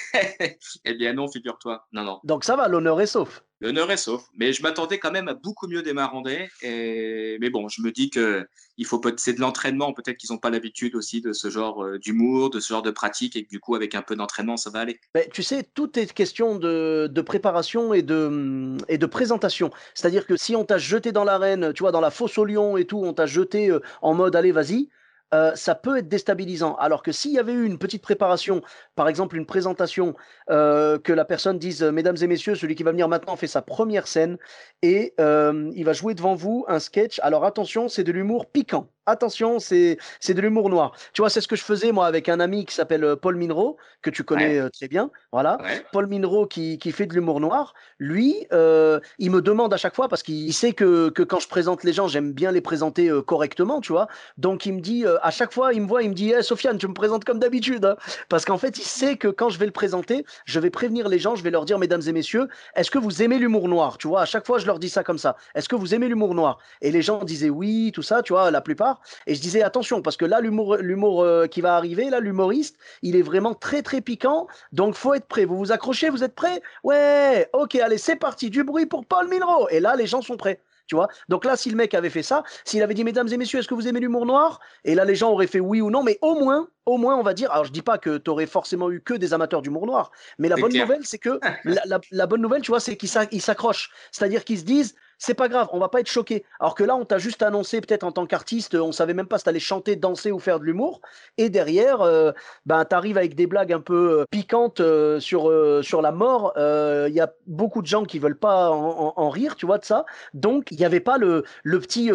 Eh 0.84 0.94
bien, 0.96 1.14
non, 1.14 1.30
figure-toi. 1.30 1.88
Non, 1.92 2.04
non. 2.04 2.20
Donc 2.24 2.44
ça 2.44 2.56
va, 2.56 2.68
l'honneur 2.68 3.00
est 3.00 3.06
sauf. 3.06 3.44
L'honneur 3.62 3.92
est 3.92 3.98
sauf. 3.98 4.24
Mais 4.36 4.54
je 4.54 4.64
m'attendais 4.64 4.98
quand 4.98 5.12
même 5.12 5.28
à 5.28 5.36
beaucoup 5.36 5.68
mieux 5.68 5.84
des 5.84 5.94
Marandais. 5.94 6.50
Et... 6.62 7.38
Mais 7.40 7.50
bon, 7.50 7.70
je 7.70 7.82
me 7.82 7.92
dis 7.92 8.10
que 8.10 8.46
il 8.78 8.86
faut 8.86 9.00
c'est 9.18 9.34
de 9.34 9.40
l'entraînement. 9.40 9.94
Peut-être 9.94 10.18
qu'ils 10.18 10.32
n'ont 10.32 10.40
pas 10.40 10.50
l'habitude 10.50 10.96
aussi 10.96 11.22
de 11.22 11.34
ce 11.34 11.50
genre 11.50 11.84
euh, 11.84 12.00
d'humour, 12.00 12.50
de 12.50 12.60
ce 12.60 12.70
genre 12.70 12.82
de 12.82 12.90
pratique, 12.92 13.36
et 13.36 13.44
du 13.44 13.60
coup, 13.60 13.76
avec 13.76 13.94
un 13.94 14.02
peu 14.02 14.16
d'entraînement, 14.16 14.58
ça 14.58 14.72
va 14.72 14.80
aller. 14.80 15.00
Mais 15.14 15.30
tu 15.32 15.44
sais, 15.44 15.64
tout 15.64 16.00
est 16.00 16.12
question 16.12 16.56
de, 16.56 17.08
de 17.12 17.22
préparation 17.22 17.94
et 17.94 18.02
de, 18.02 18.76
et 18.90 18.98
de 18.98 19.06
présentation. 19.06 19.70
C'est-à-dire 19.94 20.26
que 20.26 20.36
si 20.36 20.56
on 20.56 20.66
t'a 20.66 20.80
jeté 20.80 21.12
dans 21.12 21.24
l'arène, 21.24 21.72
tu 21.74 21.84
vois, 21.84 21.92
dans 21.92 22.02
la 22.02 22.12
fosse 22.12 22.38
au 22.40 22.46
lion 22.46 22.78
et 22.78 22.86
tout, 22.86 23.02
on 23.04 23.14
t'a 23.14 23.28
jeté 23.28 23.70
euh, 23.70 23.80
en 24.02 24.16
mode 24.16 24.36
allez, 24.36 24.52
vas-y. 24.52 24.90
Euh, 25.34 25.56
ça 25.56 25.76
peut 25.76 25.98
être 25.98 26.10
déstabilisant. 26.10 26.76
Alors 26.76 27.04
que 27.04 27.12
s'il 27.12 27.32
y 27.32 27.40
avait 27.40 27.54
eu 27.54 27.66
une 27.66 27.78
petite 27.78 28.02
préparation, 28.02 28.62
par 28.96 29.08
exemple 29.08 29.38
une 29.38 29.46
présentation, 29.46 30.16
euh, 30.50 31.00
que 31.00 31.14
la 31.14 31.26
personne 31.26 31.58
dise, 31.58 31.84
euh, 31.84 31.92
mesdames 31.92 32.18
et 32.22 32.28
messieurs, 32.28 32.56
celui 32.56 32.76
qui 32.76 32.84
va 32.84 32.92
venir 32.92 33.08
maintenant 33.08 33.36
fait 33.36 33.48
sa 33.48 33.62
première 33.62 34.08
scène 34.08 34.38
et 34.82 35.14
il 35.20 35.84
va 35.86 35.94
jouer 35.94 36.16
devant 36.16 36.36
vous 36.36 36.66
un 36.68 36.80
sketch. 36.80 37.20
Alors 37.24 37.46
attention, 37.46 37.88
c'est 37.88 38.04
de 38.04 38.12
l'humour 38.12 38.46
piquant 38.48 38.88
attention, 39.06 39.60
c'est 39.60 39.98
de 40.28 40.42
l'humour 40.42 40.70
noir. 40.70 40.94
Tu 41.14 41.22
vois, 41.22 41.30
c'est 41.30 41.42
ce 41.42 41.48
que 41.48 41.56
je 41.56 41.64
faisais 41.64 41.92
moi 41.92 42.06
avec 42.06 42.30
un 42.30 42.40
ami 42.40 42.66
qui 42.66 42.74
s'appelle 42.74 43.04
euh, 43.04 43.16
Paul 43.16 43.36
Minro, 43.36 43.78
que 44.02 44.10
tu 44.10 44.24
connais 44.24 44.60
euh, 44.60 44.70
très 44.70 44.88
bien. 44.88 45.12
Voilà. 45.32 45.58
Paul 45.92 46.08
Minro 46.08 46.46
qui, 46.46 46.78
qui 46.78 46.92
fait 46.92 47.06
de 47.06 47.14
l'humour 47.14 47.40
noir. 47.40 47.74
Lui, 48.00 48.48
euh, 48.52 49.00
il 49.20 49.32
me 49.32 49.42
demande 49.42 49.74
à 49.74 49.78
chaque 49.78 49.96
fois, 49.96 50.08
parce 50.08 50.24
qu'il 50.24 50.54
sait 50.54 50.74
que, 50.74 51.10
que, 51.10 51.24
quand 51.24 51.40
je 51.40 51.48
présente 51.48 51.84
les 51.84 51.94
gens, 51.94 52.08
j'aime 52.08 52.32
bien 52.32 52.52
les 52.52 52.62
présenter 52.62 53.12
correctement, 53.26 53.82
tu 53.82 53.92
vois. 53.92 54.08
Donc 54.38 54.66
il 54.66 54.74
me 54.74 54.82
dit, 54.82 55.06
à 55.22 55.32
chaque 55.32 55.54
fois, 55.54 55.74
il 55.74 55.82
me 55.82 55.88
voit, 55.88 56.04
il 56.04 56.10
me 56.10 56.16
dit, 56.16 56.32
hey, 56.32 56.44
Sofiane, 56.44 56.78
tu 56.78 56.88
me 56.88 56.94
présentes 56.94 57.26
comme 57.26 57.40
d'habitude. 57.40 57.86
Hein. 57.86 57.96
Parce 58.30 58.46
qu'en 58.46 58.58
fait, 58.58 58.78
il 58.78 58.84
sait 58.84 59.18
que 59.18 59.28
quand 59.28 59.50
je 59.50 59.60
vais 59.60 59.66
le 59.66 59.72
présenter, 59.72 60.26
je 60.46 60.60
vais 60.60 60.70
prévenir 60.70 61.10
les 61.10 61.20
gens, 61.20 61.36
je 61.36 61.44
vais 61.44 61.52
leur 61.52 61.66
dire, 61.66 61.80
mesdames 61.80 62.02
et 62.06 62.12
messieurs, 62.12 62.48
est-ce 62.76 62.92
que 62.92 63.00
vous 63.00 63.22
aimez 63.22 63.40
l'humour 63.40 63.68
noir? 63.68 63.98
Tu 63.98 64.08
vois, 64.08 64.22
à 64.22 64.26
chaque 64.26 64.46
fois, 64.46 64.60
je 64.60 64.66
leur 64.66 64.80
dis 64.80 64.90
ça 64.90 65.04
comme 65.04 65.18
ça. 65.18 65.36
Est-ce 65.56 65.70
que 65.70 65.76
vous 65.76 65.94
aimez 65.94 66.08
l'humour 66.08 66.36
noir? 66.36 66.60
Et 66.82 66.92
les 66.92 67.02
gens 67.02 67.24
disaient 67.24 67.50
oui, 67.50 67.92
tout 67.94 68.02
ça, 68.02 68.22
tu 68.22 68.34
vois, 68.34 68.52
la 68.52 68.62
plupart. 68.62 69.01
Et 69.28 69.36
je 69.36 69.42
disais 69.42 69.62
attention 69.62 70.02
parce 70.02 70.18
que 70.18 70.26
là 70.26 70.42
l'humour 70.42 70.78
l'humour 70.78 71.24
euh, 71.24 71.48
qui 71.48 71.62
va 71.62 71.76
arriver 71.76 72.10
là 72.10 72.20
l'humoriste, 72.20 72.78
il 73.02 73.16
est 73.16 73.22
vraiment 73.22 73.54
très 73.54 73.82
très 73.82 74.02
piquant. 74.02 74.48
Donc 74.72 74.96
faut 74.96 75.14
être 75.14 75.28
prêt. 75.28 75.46
Vous 75.46 75.58
vous 75.58 75.72
accrochez, 75.72 76.10
vous 76.10 76.24
êtes 76.24 76.36
prêts 76.36 76.62
Ouais. 76.84 77.50
OK, 77.54 77.76
allez, 77.76 77.98
c'est 77.98 78.16
parti. 78.16 78.50
Du 78.50 78.64
bruit 78.64 78.86
pour 78.86 79.06
Paul 79.06 79.28
Minro. 79.28 79.68
Et 79.70 79.80
là 79.80 79.96
les 79.96 80.08
gens 80.08 80.22
sont 80.22 80.38
prêts. 80.38 80.62
Tu 80.92 80.96
vois 80.96 81.08
Donc 81.30 81.46
là, 81.46 81.56
si 81.56 81.70
le 81.70 81.78
mec 81.78 81.94
avait 81.94 82.10
fait 82.10 82.22
ça, 82.22 82.44
s'il 82.66 82.84
avait 82.84 82.94
dit, 82.94 83.06
mesdames 83.06 83.30
et 83.30 83.38
messieurs, 83.38 83.60
est-ce 83.60 83.68
que 83.70 83.74
vous 83.74 83.88
aimez 83.88 84.02
l'humour 84.02 84.26
noir? 84.26 84.60
Et 84.84 84.94
là, 84.94 85.06
les 85.06 85.16
gens 85.16 85.32
auraient 85.32 85.48
fait 85.48 85.62
oui 85.62 85.80
ou 85.80 85.90
non, 85.90 86.04
mais 86.04 86.18
au 86.22 86.36
moins, 86.36 86.68
au 86.86 86.98
moins, 86.98 87.16
on 87.16 87.24
va 87.24 87.34
dire. 87.34 87.50
Alors, 87.50 87.64
je 87.64 87.72
dis 87.72 87.82
pas 87.82 87.98
que 87.98 88.18
tu 88.18 88.30
aurais 88.30 88.46
forcément 88.46 88.92
eu 88.92 89.00
que 89.00 89.14
des 89.14 89.34
amateurs 89.34 89.62
d'humour 89.62 89.86
noir, 89.86 90.12
mais 90.38 90.50
la 90.50 90.58
bonne 90.58 90.74
nouvelle, 90.74 91.06
c'est 91.06 91.18
que 91.18 91.40
la, 92.12 92.28
bonne 92.28 92.42
nouvelle, 92.42 92.62
tu 92.62 92.72
vois, 92.72 92.82
c'est 92.82 92.98
qu'ils 92.98 93.10
s'accrochent. 93.42 93.90
C'est-à-dire 94.12 94.44
qu'ils 94.44 94.60
se 94.60 94.66
disent, 94.66 94.96
c'est 95.22 95.36
pas 95.36 95.48
grave, 95.50 95.70
on 95.72 95.78
va 95.78 95.88
pas 95.88 96.00
être 96.00 96.10
choqué. 96.10 96.44
Alors 96.60 96.74
que 96.74 96.84
là, 96.84 96.96
on 96.96 97.06
t'a 97.06 97.20
juste 97.20 97.44
annoncé, 97.44 97.80
peut-être 97.80 98.04
en 98.04 98.12
tant 98.12 98.26
qu'artiste, 98.26 98.74
on 98.74 98.92
savait 98.92 99.14
même 99.14 99.28
pas 99.28 99.38
si 99.38 99.44
t'allais 99.44 99.60
chanter, 99.60 99.96
danser 99.96 100.32
ou 100.32 100.40
faire 100.40 100.60
de 100.60 100.66
l'humour. 100.66 101.00
Et 101.38 101.52
derrière, 101.52 102.02
euh, 102.02 102.32
ben, 102.66 102.84
t'arrives 102.86 103.20
avec 103.20 103.36
des 103.36 103.46
blagues 103.46 103.72
un 103.72 103.82
peu 103.82 104.22
euh, 104.22 104.26
piquantes 104.32 104.80
euh, 104.80 105.20
sur, 105.20 106.02
la 106.02 106.12
mort. 106.12 106.54
Il 106.58 107.14
y 107.14 107.20
a 107.20 107.32
beaucoup 107.46 107.84
de 107.84 107.88
gens 107.88 108.04
qui 108.04 108.18
veulent 108.18 108.40
pas 108.40 108.72
en, 108.72 109.30
rire, 109.30 109.56
tu 109.56 109.68
vois, 109.68 109.78
de 109.78 109.86
ça. 109.86 110.08
Donc, 110.34 110.72
il 110.72 110.78
n'y 110.78 110.86
avait 110.86 111.00
pas 111.00 111.20
le 111.20 111.44
petit 111.66 112.10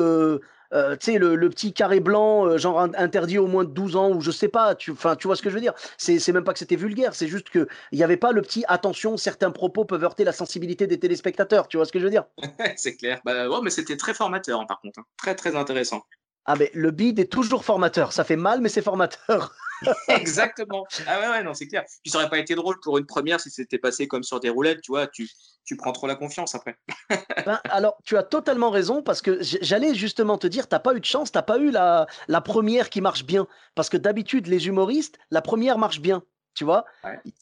euh, 0.73 0.96
tu 0.96 1.12
sais, 1.12 1.18
le, 1.18 1.49
petit 1.49 1.73
carré 1.73 2.00
blanc, 2.00 2.46
euh, 2.46 2.58
genre 2.58 2.80
interdit 2.80 3.38
au 3.38 3.46
moins 3.46 3.64
de 3.64 3.70
12 3.70 3.96
ans, 3.96 4.11
ou 4.11 4.20
je 4.20 4.30
sais 4.30 4.49
pas, 4.49 4.75
tu, 4.75 4.92
tu 5.18 5.26
vois 5.26 5.37
ce 5.37 5.42
que 5.42 5.50
je 5.50 5.54
veux 5.54 5.61
dire. 5.61 5.75
C'est 5.96 6.32
même 6.32 6.44
pas 6.44 6.52
que 6.52 6.58
c'était 6.58 6.76
vulgaire, 6.76 7.14
c'est 7.14 7.28
juste 7.28 7.50
qu'il 7.50 7.66
n'y 7.92 8.02
avait 8.02 8.16
pas 8.16 8.32
le 8.32 8.42
petit 8.42 8.64
attention, 8.68 9.16
certains 9.16 9.50
propos 9.50 9.85
peuvent 9.85 10.04
heurter 10.04 10.25
la 10.25 10.32
sensibilité 10.32 10.87
des 10.87 10.99
téléspectateurs, 10.99 11.68
tu 11.68 11.76
vois 11.76 11.87
ce 11.87 11.92
que 11.92 11.99
je 11.99 12.04
veux 12.04 12.11
dire. 12.11 12.25
c'est 12.76 12.96
clair. 12.96 13.20
Bah, 13.25 13.46
mais 13.62 13.70
c'était 13.70 13.96
très 13.96 14.14
formateur, 14.14 14.61
hein, 14.61 14.66
par 14.66 14.80
contre. 14.80 15.00
Hein. 15.00 15.04
Très, 15.16 15.35
très 15.35 15.56
intéressant. 15.56 16.04
Ah, 16.47 16.55
mais 16.57 16.71
le 16.75 16.91
bid 16.91 17.19
est 17.19 17.31
toujours 17.31 17.65
formateur. 17.65 18.12
Ça 18.12 18.25
fait 18.25 18.37
mal, 18.37 18.61
mais 18.61 18.69
c'est 18.69 18.83
formateur. 18.83 19.55
Exactement. 20.09 20.87
Ah 21.07 21.21
ouais, 21.21 21.29
ouais, 21.29 21.43
non, 21.43 21.55
c'est 21.55 21.67
clair. 21.67 21.85
Puis 22.03 22.11
ça 22.11 22.19
aurait 22.19 22.31
pas 22.31 22.38
été 22.38 22.55
drôle 22.55 22.81
pour 22.81 22.99
une 22.99 23.07
première 23.07 23.41
si 23.41 23.50
c'était 23.50 23.79
passé 23.79 24.09
comme 24.09 24.23
sur 24.23 24.41
des 24.41 24.49
roulettes, 24.49 24.81
tu 24.81 24.93
vois. 24.93 25.07
Tu, 25.07 25.29
tu 25.65 25.76
prends 25.76 25.93
trop 25.93 26.07
la 26.07 26.15
confiance 26.15 26.55
après. 26.55 26.76
Ben, 27.47 27.61
alors, 27.71 27.97
tu 28.05 28.17
as 28.17 28.25
totalement 28.25 28.71
raison 28.71 29.03
parce 29.03 29.23
que 29.23 29.38
j'allais 29.41 29.95
justement 29.95 30.37
te 30.37 30.49
dire, 30.49 30.67
t'as 30.67 30.81
pas 30.81 30.95
eu 30.95 31.00
de 31.00 31.05
chance, 31.05 31.31
t'as 31.31 31.43
pas 31.43 31.59
eu 31.59 31.71
la, 31.71 32.09
la 32.26 32.41
première 32.41 32.91
qui 32.91 33.00
marche 33.00 33.25
bien. 33.25 33.47
Parce 33.76 33.88
que 33.88 33.97
d'habitude, 33.97 34.49
les 34.49 34.67
humoristes, 34.67 35.17
la 35.31 35.43
première 35.43 35.79
marche 35.79 36.00
bien 36.00 36.25
tu 36.56 36.64
vois. 36.64 36.86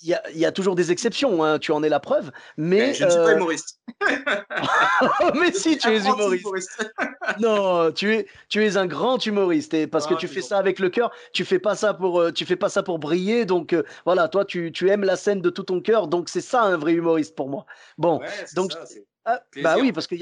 Il 0.02 0.18
y, 0.34 0.44
a, 0.44 0.52
toujours 0.52 0.74
des 0.74 0.90
exceptions, 0.90 1.44
hein, 1.44 1.60
tu 1.60 1.70
en 1.70 1.82
es 1.84 1.88
la 1.88 2.00
preuve. 2.00 2.32
Mais, 2.56 2.92
je 2.92 3.04
ne 3.04 3.10
suis 3.10 3.18
pas 3.18 3.30
euh, 3.30 3.36
humoriste. 3.36 3.78
mais 5.40 5.52
si, 5.52 5.78
tu 5.78 5.88
es 5.88 6.04
humoriste. 6.04 6.92
non, 7.40 7.92
tu 7.92 8.12
es, 8.12 8.26
tu 8.48 8.66
es 8.66 8.76
un 8.76 8.86
grand 8.86 9.24
humoriste 9.24 9.72
et 9.72 9.86
parce 9.86 10.08
que 10.08 10.14
ah, 10.14 10.18
tu 10.18 10.26
fais 10.26 10.42
ça 10.42 10.58
avec 10.58 10.80
le 10.80 10.90
cœur. 10.90 11.12
Tu 11.32 11.44
fais 11.44 11.60
pas 11.60 11.76
ça 11.76 11.94
pour, 11.94 12.20
euh, 12.20 12.32
tu 12.32 12.44
fais 12.44 12.56
pas 12.56 12.68
ça 12.68 12.82
pour 12.82 12.98
briller. 12.98 13.46
Donc 13.46 13.72
euh, 13.72 13.84
voilà, 14.04 14.26
toi, 14.26 14.44
tu, 14.44 14.72
tu, 14.72 14.90
aimes 14.90 15.04
la 15.04 15.16
scène 15.16 15.40
de 15.40 15.48
tout 15.48 15.62
ton 15.62 15.80
cœur. 15.80 16.08
Donc 16.08 16.28
c'est 16.28 16.40
ça 16.40 16.62
un 16.62 16.76
vrai 16.76 16.92
humoriste 16.92 17.36
pour 17.36 17.48
moi. 17.48 17.64
Bon, 17.96 18.20
donc. 18.56 18.72
Ah, 19.26 19.40
bah 19.62 19.76
oui, 19.80 19.90
parce 19.90 20.06
que 20.06 20.16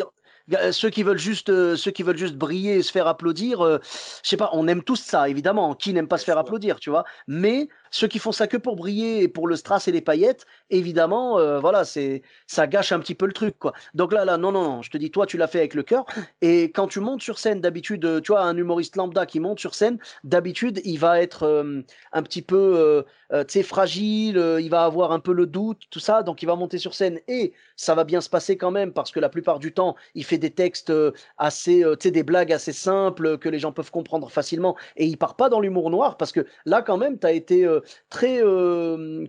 ceux 0.70 0.90
qui 0.90 1.02
veulent 1.02 1.18
juste, 1.18 1.49
ceux 1.75 1.90
qui 1.90 2.04
veulent 2.04 2.18
juste 2.18 2.37
briller 2.37 2.76
et 2.76 2.82
se 2.82 2.92
faire 2.92 3.08
applaudir, 3.08 3.80
je 3.82 4.28
sais 4.28 4.37
pas, 4.37 4.50
on 4.52 4.68
aime 4.68 4.84
tous 4.84 5.00
ça, 5.00 5.28
évidemment. 5.28 5.75
Qui 5.75 5.92
n'aime 5.92 6.06
pas 6.06 6.18
se 6.18 6.25
faire 6.25 6.38
applaudir, 6.38 6.78
tu 6.78 6.90
vois 6.90 7.04
Mais 7.26 7.68
ceux 7.92 8.08
qui 8.08 8.18
font 8.18 8.32
ça 8.32 8.49
que 8.49 8.56
pour 8.56 8.75
briller 8.75 9.22
et 9.22 9.28
pour 9.28 9.46
le 9.46 9.54
strass 9.54 9.87
et 9.87 9.92
les 9.92 10.00
paillettes, 10.00 10.46
évidemment, 10.70 11.38
euh, 11.38 11.61
voilà, 11.61 11.84
c'est 11.84 12.22
ça 12.46 12.66
gâche 12.66 12.90
un 12.90 12.99
petit 12.99 13.14
peu 13.14 13.26
le 13.26 13.34
truc, 13.34 13.58
quoi. 13.58 13.75
Donc 13.94 14.12
là, 14.12 14.25
là, 14.25 14.38
non, 14.38 14.50
non, 14.50 14.80
je 14.80 14.90
te 14.90 14.96
dis, 14.96 15.11
toi, 15.11 15.26
tu 15.26 15.37
l'as 15.37 15.46
fait 15.46 15.58
avec 15.58 15.75
le 15.75 15.82
cœur. 15.82 16.06
Et 16.40 16.64
quand 16.64 16.88
tu 16.88 17.00
montes 17.00 17.20
sur 17.20 17.38
scène, 17.38 17.61
d'habitude, 17.61 18.04
euh, 18.06 18.20
tu 18.20 18.32
vois, 18.32 18.42
un 18.42 18.56
humoriste 18.56 18.96
lambda 18.96 19.26
qui 19.26 19.40
monte 19.40 19.61
sur 19.61 19.75
scène, 19.75 19.99
d'habitude, 20.25 20.80
il 20.84 20.99
va 20.99 21.20
être 21.20 21.42
euh, 21.42 21.82
un 22.12 22.22
petit 22.22 22.42
peu, 22.42 23.04
tu 23.30 23.37
sais, 23.49 23.62
fragile, 23.62 24.42
il 24.61 24.68
va 24.70 24.84
avoir 24.84 25.12
un 25.12 25.20
peu 25.20 25.32
le 25.32 25.46
doute, 25.46 25.82
tout 25.90 26.00
ça. 26.00 26.22
Donc, 26.22 26.42
il 26.42 26.46
va 26.46 26.56
monter 26.56 26.78
sur 26.78 26.94
scène 26.94 27.20
et 27.28 27.52
ça 27.76 27.94
va 27.94 28.04
bien 28.04 28.22
se 28.22 28.30
passer 28.30 28.56
quand 28.56 28.70
même 28.70 28.92
parce 28.92 29.11
que 29.11 29.20
la 29.20 29.28
plupart 29.28 29.58
du 29.58 29.72
temps, 29.72 29.96
il 30.14 30.25
fait 30.25 30.38
des 30.38 30.50
textes 30.50 30.92
assez, 31.37 31.82
tu 31.82 31.96
sais, 32.00 32.11
des 32.11 32.22
blagues 32.22 32.52
assez 32.52 32.72
simples 32.72 33.37
que 33.38 33.50
les 33.50 33.58
gens 33.58 33.72
peuvent 33.72 33.90
comprendre 33.90 34.30
facilement 34.30 34.76
et 34.96 35.04
il 35.04 35.18
part 35.18 35.37
pas 35.37 35.49
dans 35.49 35.61
l'humour 35.61 35.90
noir 35.90 36.16
parce 36.16 36.32
que 36.32 36.46
là, 36.64 36.82
quand 36.82 36.96
même, 36.96 37.18
tu 37.18 37.26
as 37.26 37.32
été 37.32 37.66
très 38.11 38.41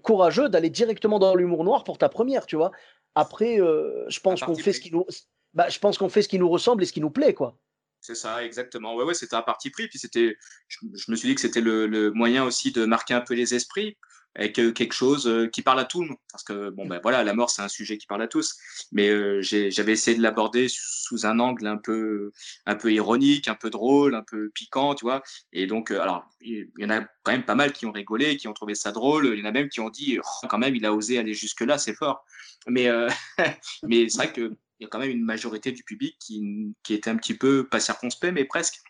courageux 0.02 0.50
d'aller 0.50 0.70
directement 0.70 1.20
dans 1.20 1.36
l'humour 1.36 1.64
noir 1.64 1.84
pour 1.84 1.98
ta 1.98 2.10
première, 2.10 2.46
tu 2.46 2.56
vois. 2.56 2.72
Après, 3.16 3.58
je 3.58 4.20
pense 4.20 4.42
qu'on 4.42 4.56
fait 4.56 4.74
ce 4.74 4.80
qui 4.80 4.92
nous, 4.92 5.06
bah, 5.54 5.70
je 5.70 5.80
pense 5.80 5.98
qu'on 5.98 6.10
fait 6.10 6.22
ce 6.22 6.28
qui 6.28 6.40
nous 6.40 6.50
ressemble 6.50 6.84
et 6.84 6.86
ce 6.86 6.94
qui 6.94 7.02
nous 7.02 7.12
plaît, 7.12 7.34
quoi. 7.34 7.58
C'est 8.02 8.16
ça, 8.16 8.44
exactement. 8.44 8.96
Ouais, 8.96 9.06
ouais, 9.06 9.14
c'était 9.14 9.36
un 9.36 9.42
parti 9.42 9.70
pris. 9.70 9.88
Puis 9.88 9.98
c'était, 9.98 10.36
je, 10.68 10.80
me 11.10 11.16
suis 11.16 11.30
dit 11.30 11.36
que 11.36 11.42
c'était 11.42 11.62
le, 11.62 12.12
moyen 12.12 12.44
aussi 12.44 12.72
de 12.72 12.86
marquer 12.86 13.14
un 13.14 13.22
peu 13.22 13.34
les 13.34 13.56
esprits 13.56 13.98
avec 14.36 14.54
quelque 14.54 14.94
chose 14.94 15.50
qui 15.52 15.62
parle 15.62 15.80
à 15.80 15.86
tout 15.86 16.02
le 16.02 16.10
monde. 16.10 16.18
Parce 16.32 16.44
que, 16.44 16.70
bon, 16.70 16.88
ben 16.88 17.00
voilà, 17.02 17.24
la 17.24 17.34
mort, 17.34 17.50
c'est 17.50 17.62
un 17.62 17.68
sujet 17.68 17.98
qui 17.98 18.08
parle 18.08 18.22
à 18.22 18.28
tous. 18.28 18.58
Mais 18.92 19.10
j'avais 19.42 19.92
essayé 19.92 20.18
de 20.18 20.24
l'aborder 20.24 20.68
sous 20.70 21.26
un 21.26 21.40
angle 21.40 21.68
un 21.68 21.78
peu, 21.78 22.32
un 22.66 22.76
peu 22.76 22.92
ironique, 22.92 23.48
un 23.48 23.56
peu 23.56 23.70
drôle, 23.70 24.16
un 24.16 24.24
peu 24.24 24.50
piquant, 24.50 24.96
tu 24.96 25.06
vois. 25.06 25.22
Et 25.52 25.68
donc, 25.68 25.92
alors, 25.92 26.28
il 26.42 26.68
y 26.78 26.86
en 26.86 26.90
a 26.90 27.02
quand 27.24 27.32
même 27.32 27.46
pas 27.46 27.56
mal 27.56 27.74
qui 27.74 27.86
ont 27.86 27.92
rigolé, 27.92 28.38
qui 28.38 28.48
ont 28.48 28.54
trouvé 28.54 28.76
ça 28.76 28.92
drôle. 28.92 29.28
Il 29.34 29.40
y 29.40 29.42
en 29.44 29.46
a 29.46 29.52
même 29.52 29.70
qui 29.70 29.80
ont 29.80 29.90
dit, 29.90 30.20
oh, 30.20 30.48
quand 30.48 30.58
même, 30.58 30.76
il 30.76 30.86
a 30.86 30.94
osé 30.94 31.20
aller 31.20 31.34
jusque-là, 31.34 31.78
c'est 31.78 31.96
fort. 31.96 32.26
Mais, 32.68 32.90
mais 33.84 34.10
c'est 34.10 34.18
vrai 34.18 34.34
qu'il 34.34 34.56
y 34.80 34.86
a 34.86 34.88
quand 34.88 35.00
même 35.00 35.12
une 35.12 35.24
majorité 35.24 35.72
du 35.72 35.84
public 35.84 36.18
qui, 36.20 36.74
qui 36.84 36.94
était 36.94 37.10
un 37.10 37.18
petit 37.18 37.36
peu, 37.36 37.68
pas 37.68 37.80
circonspect, 37.80 38.34
mais 38.34 38.46
presque. 38.46 38.82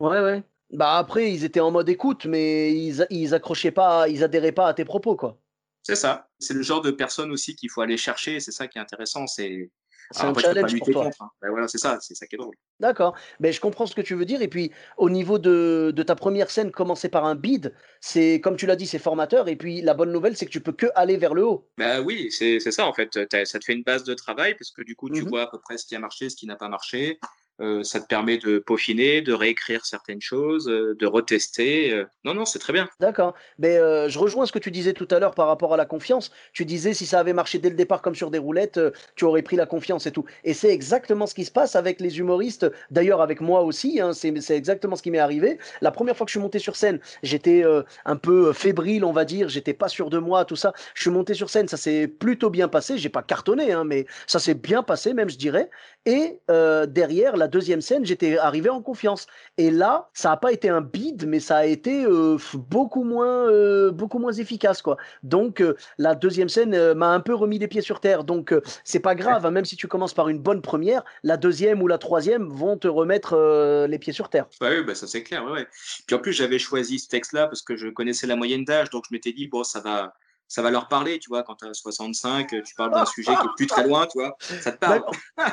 Ouais, 0.00 0.20
ouais. 0.20 0.42
Bah 0.70 0.98
après, 0.98 1.32
ils 1.32 1.44
étaient 1.44 1.60
en 1.60 1.70
mode 1.70 1.88
écoute, 1.88 2.26
mais 2.26 2.74
ils, 2.74 3.06
ils 3.10 3.34
accrochaient 3.34 3.70
pas, 3.70 4.08
ils 4.08 4.22
adhéraient 4.22 4.52
pas 4.52 4.68
à 4.68 4.74
tes 4.74 4.84
propos, 4.84 5.16
quoi. 5.16 5.38
C'est 5.82 5.96
ça. 5.96 6.28
C'est 6.38 6.54
le 6.54 6.62
genre 6.62 6.82
de 6.82 6.90
personne 6.90 7.30
aussi 7.30 7.56
qu'il 7.56 7.70
faut 7.70 7.80
aller 7.80 7.96
chercher. 7.96 8.40
C'est 8.40 8.52
ça 8.52 8.68
qui 8.68 8.78
est 8.78 8.80
intéressant. 8.80 9.26
C'est 9.26 9.70
c'est 10.10 10.24
un 10.24 10.34
challenge 10.34 10.78
pour 10.78 10.90
toi. 10.90 11.10
Hein. 11.20 11.28
Ben 11.42 11.50
voilà, 11.50 11.68
c'est 11.68 11.78
ça, 11.78 11.98
c'est 12.00 12.14
ça 12.14 12.26
qui 12.26 12.36
est 12.36 12.38
drôle. 12.38 12.54
D'accord. 12.80 13.14
Ben, 13.40 13.52
je 13.52 13.60
comprends 13.60 13.86
ce 13.86 13.94
que 13.94 14.00
tu 14.00 14.14
veux 14.14 14.24
dire. 14.24 14.40
Et 14.40 14.48
puis, 14.48 14.72
au 14.96 15.10
niveau 15.10 15.38
de, 15.38 15.92
de 15.94 16.02
ta 16.02 16.14
première 16.14 16.50
scène, 16.50 16.70
commencer 16.70 17.08
par 17.08 17.24
un 17.24 17.34
bid, 17.34 17.74
c'est 18.00 18.40
comme 18.40 18.56
tu 18.56 18.66
l'as 18.66 18.76
dit, 18.76 18.86
c'est 18.86 18.98
formateur. 18.98 19.48
Et 19.48 19.56
puis, 19.56 19.82
la 19.82 19.94
bonne 19.94 20.12
nouvelle, 20.12 20.36
c'est 20.36 20.46
que 20.46 20.50
tu 20.50 20.60
peux 20.60 20.72
que 20.72 20.86
aller 20.94 21.16
vers 21.16 21.34
le 21.34 21.44
haut. 21.44 21.68
Bah 21.76 22.00
oui, 22.00 22.30
c'est 22.30 22.58
ça 22.58 22.86
en 22.86 22.92
fait. 22.92 23.18
Ça 23.44 23.58
te 23.58 23.64
fait 23.64 23.74
une 23.74 23.82
base 23.82 24.04
de 24.04 24.14
travail 24.14 24.54
parce 24.54 24.70
que 24.70 24.82
du 24.82 24.96
coup, 24.96 25.10
tu 25.10 25.22
mmh 25.22 25.28
vois 25.28 25.42
à 25.42 25.46
peu 25.46 25.58
près 25.58 25.76
ce 25.76 25.86
qui 25.86 25.94
a 25.94 25.98
marché, 25.98 26.30
ce 26.30 26.36
qui 26.36 26.46
n'a 26.46 26.56
pas 26.56 26.68
marché. 26.68 27.18
Euh, 27.60 27.82
ça 27.82 28.00
te 28.00 28.06
permet 28.06 28.38
de 28.38 28.58
peaufiner, 28.58 29.20
de 29.20 29.32
réécrire 29.32 29.84
certaines 29.84 30.20
choses, 30.20 30.68
euh, 30.68 30.94
de 30.98 31.06
retester. 31.06 31.92
Euh. 31.92 32.04
Non, 32.24 32.32
non, 32.34 32.44
c'est 32.44 32.60
très 32.60 32.72
bien. 32.72 32.88
D'accord. 33.00 33.34
Mais 33.58 33.78
je 34.08 34.18
rejoins 34.18 34.46
ce 34.46 34.52
que 34.52 34.58
tu 34.58 34.70
disais 34.70 34.92
tout 34.92 35.08
à 35.10 35.18
l'heure 35.18 35.34
par 35.34 35.46
rapport 35.46 35.74
à 35.74 35.76
la 35.76 35.84
confiance. 35.84 36.30
Tu 36.52 36.64
disais 36.64 36.94
si 36.94 37.06
ça 37.06 37.20
avait 37.20 37.32
marché 37.32 37.58
dès 37.58 37.70
le 37.70 37.74
départ 37.74 38.02
comme 38.02 38.14
sur 38.14 38.30
des 38.30 38.38
roulettes, 38.38 38.80
tu 39.16 39.24
aurais 39.24 39.42
pris 39.42 39.56
la 39.56 39.66
confiance 39.66 40.06
et 40.06 40.12
tout. 40.12 40.24
Et 40.44 40.54
c'est 40.54 40.72
exactement 40.72 41.26
ce 41.26 41.34
qui 41.34 41.44
se 41.44 41.50
passe 41.50 41.76
avec 41.76 42.00
les 42.00 42.18
humoristes. 42.18 42.70
D'ailleurs, 42.90 43.20
avec 43.20 43.40
moi 43.40 43.62
aussi, 43.62 44.00
hein, 44.00 44.12
c'est 44.12 44.56
exactement 44.56 44.96
ce 44.96 45.02
qui 45.02 45.10
m'est 45.10 45.18
arrivé. 45.18 45.58
La 45.80 45.90
première 45.90 46.16
fois 46.16 46.26
que 46.26 46.30
je 46.30 46.34
suis 46.34 46.42
monté 46.42 46.58
sur 46.58 46.76
scène, 46.76 47.00
j'étais 47.22 47.64
un 48.04 48.16
peu 48.16 48.52
fébrile, 48.52 49.04
on 49.04 49.12
va 49.12 49.24
dire. 49.24 49.48
J'étais 49.48 49.74
pas 49.74 49.88
sûr 49.88 50.10
de 50.10 50.18
moi, 50.18 50.44
tout 50.44 50.56
ça. 50.56 50.72
Je 50.94 51.02
suis 51.02 51.10
monté 51.10 51.34
sur 51.34 51.50
scène, 51.50 51.68
ça 51.68 51.76
s'est 51.76 52.08
plutôt 52.08 52.50
bien 52.50 52.68
passé. 52.68 52.98
J'ai 52.98 53.08
pas 53.08 53.22
cartonné, 53.22 53.72
hein, 53.72 53.84
mais 53.84 54.06
ça 54.26 54.38
s'est 54.38 54.54
bien 54.54 54.82
passé, 54.82 55.14
même 55.14 55.30
je 55.30 55.38
dirais. 55.38 55.70
Et 56.06 56.38
derrière, 56.48 57.36
la 57.36 57.47
deuxième 57.48 57.80
scène, 57.80 58.04
j'étais 58.04 58.38
arrivé 58.38 58.70
en 58.70 58.80
confiance. 58.80 59.26
Et 59.56 59.70
là, 59.70 60.08
ça 60.12 60.30
n'a 60.30 60.36
pas 60.36 60.52
été 60.52 60.68
un 60.68 60.80
bid, 60.80 61.26
mais 61.26 61.40
ça 61.40 61.56
a 61.56 61.64
été 61.64 62.04
euh, 62.04 62.36
beaucoup 62.54 63.02
moins, 63.02 63.50
euh, 63.50 63.90
beaucoup 63.90 64.18
moins 64.18 64.32
efficace, 64.32 64.82
quoi. 64.82 64.96
Donc, 65.22 65.60
euh, 65.60 65.76
la 65.98 66.14
deuxième 66.14 66.48
scène 66.48 66.94
m'a 66.94 67.08
un 67.08 67.20
peu 67.20 67.34
remis 67.34 67.58
les 67.58 67.68
pieds 67.68 67.80
sur 67.80 68.00
terre. 68.00 68.24
Donc, 68.24 68.54
c'est 68.84 69.00
pas 69.00 69.14
grave, 69.14 69.44
hein, 69.46 69.50
même 69.50 69.64
si 69.64 69.76
tu 69.76 69.88
commences 69.88 70.14
par 70.14 70.28
une 70.28 70.38
bonne 70.38 70.62
première, 70.62 71.04
la 71.22 71.36
deuxième 71.36 71.82
ou 71.82 71.88
la 71.88 71.98
troisième 71.98 72.48
vont 72.48 72.76
te 72.76 72.88
remettre 72.88 73.86
les 73.88 73.98
pieds 73.98 74.12
sur 74.12 74.28
terre. 74.28 74.46
oui, 74.60 74.84
bah, 74.84 74.94
ça 74.94 75.06
c'est 75.06 75.22
clair. 75.22 75.44
Ouais, 75.44 75.66
Puis 76.06 76.14
en 76.14 76.18
plus, 76.18 76.32
j'avais 76.32 76.58
choisi 76.58 76.98
ce 76.98 77.08
texte-là 77.08 77.46
parce 77.46 77.62
que 77.62 77.76
je 77.76 77.88
connaissais 77.88 78.26
la 78.26 78.36
moyenne 78.36 78.64
d'âge, 78.64 78.90
donc 78.90 79.04
je 79.08 79.14
m'étais 79.14 79.32
dit 79.32 79.48
bon, 79.48 79.64
ça 79.64 79.80
va 79.80 80.14
ça 80.48 80.62
va 80.62 80.70
leur 80.70 80.88
parler, 80.88 81.18
tu 81.18 81.28
vois, 81.28 81.42
quand 81.42 81.56
tu 81.56 81.66
as 81.66 81.74
65, 81.74 82.48
tu 82.48 82.74
parles 82.74 82.92
d'un 82.92 83.04
sujet 83.04 83.32
qui 83.34 83.46
est 83.46 83.54
plus 83.56 83.66
très 83.66 83.86
loin, 83.86 84.06
tu 84.06 84.18
vois, 84.18 84.34
ça 84.40 84.72
te 84.72 84.78
parle. 84.78 85.04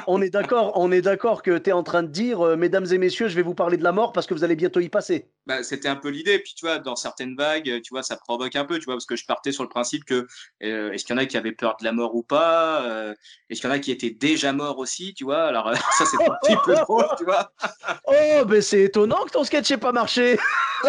on 0.08 0.22
est 0.22 0.30
d'accord, 0.30 0.72
on 0.75 0.92
est 0.92 1.02
d'accord 1.02 1.44
que 1.44 1.58
tu 1.58 1.70
es 1.70 1.74
en 1.74 1.84
train 1.84 2.02
de 2.02 2.08
dire, 2.08 2.42
euh, 2.42 2.56
mesdames 2.56 2.86
et 2.90 2.98
messieurs, 2.98 3.28
je 3.28 3.36
vais 3.36 3.42
vous 3.42 3.54
parler 3.54 3.75
de 3.75 3.84
la 3.84 3.92
mort 3.92 4.14
parce 4.14 4.25
que 4.25 4.34
vous 4.34 4.46
allez 4.46 4.56
bientôt 4.56 4.80
y 4.80 4.88
passer. 4.88 5.30
Bah, 5.46 5.64
c'était 5.64 5.90
un 5.90 5.98
peu 5.98 6.10
l'idée, 6.10 6.40
puis 6.40 6.54
tu 6.56 6.66
vois, 6.66 6.80
dans 6.80 6.96
certaines 6.96 7.36
vagues, 7.36 7.82
tu 7.84 7.90
vois, 7.92 8.04
ça 8.04 8.16
provoque 8.16 8.56
un 8.56 8.64
peu, 8.64 8.80
tu 8.80 8.86
vois, 8.86 8.96
parce 8.96 9.06
que 9.06 9.18
je 9.18 9.25
partais 9.25 9.52
sur 9.52 9.64
le 9.64 9.70
principe 9.70 10.06
que 10.06 10.25
euh, 10.64 10.92
est-ce 10.92 11.04
qu'il 11.04 11.16
y 11.16 11.20
en 11.20 11.22
a 11.22 11.25
qui 11.25 11.36
avaient 11.36 11.52
peur 11.52 11.75
de 11.78 11.84
la 11.84 11.92
mort 11.92 12.16
ou 12.16 12.24
pas 12.24 12.84
euh, 12.84 13.14
Est-ce 13.50 13.60
qu'il 13.60 13.70
y 13.70 13.74
en 13.74 13.75
a 13.75 13.80
qui 13.80 13.92
étaient 13.92 14.12
déjà 14.12 14.54
morts 14.54 14.80
aussi, 14.80 15.14
tu 15.14 15.25
vois 15.25 15.44
Alors 15.44 15.74
ça, 15.98 16.06
c'est 16.06 16.24
un 16.24 16.36
petit 16.42 16.56
peu 16.64 16.74
drôle, 16.74 17.06
tu 17.18 17.25
vois. 17.25 17.52
oh, 18.06 18.46
ben 18.46 18.62
c'est 18.62 18.84
étonnant 18.84 19.25
que 19.25 19.32
ton 19.32 19.44
sketch 19.44 19.70
n'ait 19.72 19.78
pas 19.78 19.92
marché. 19.92 20.40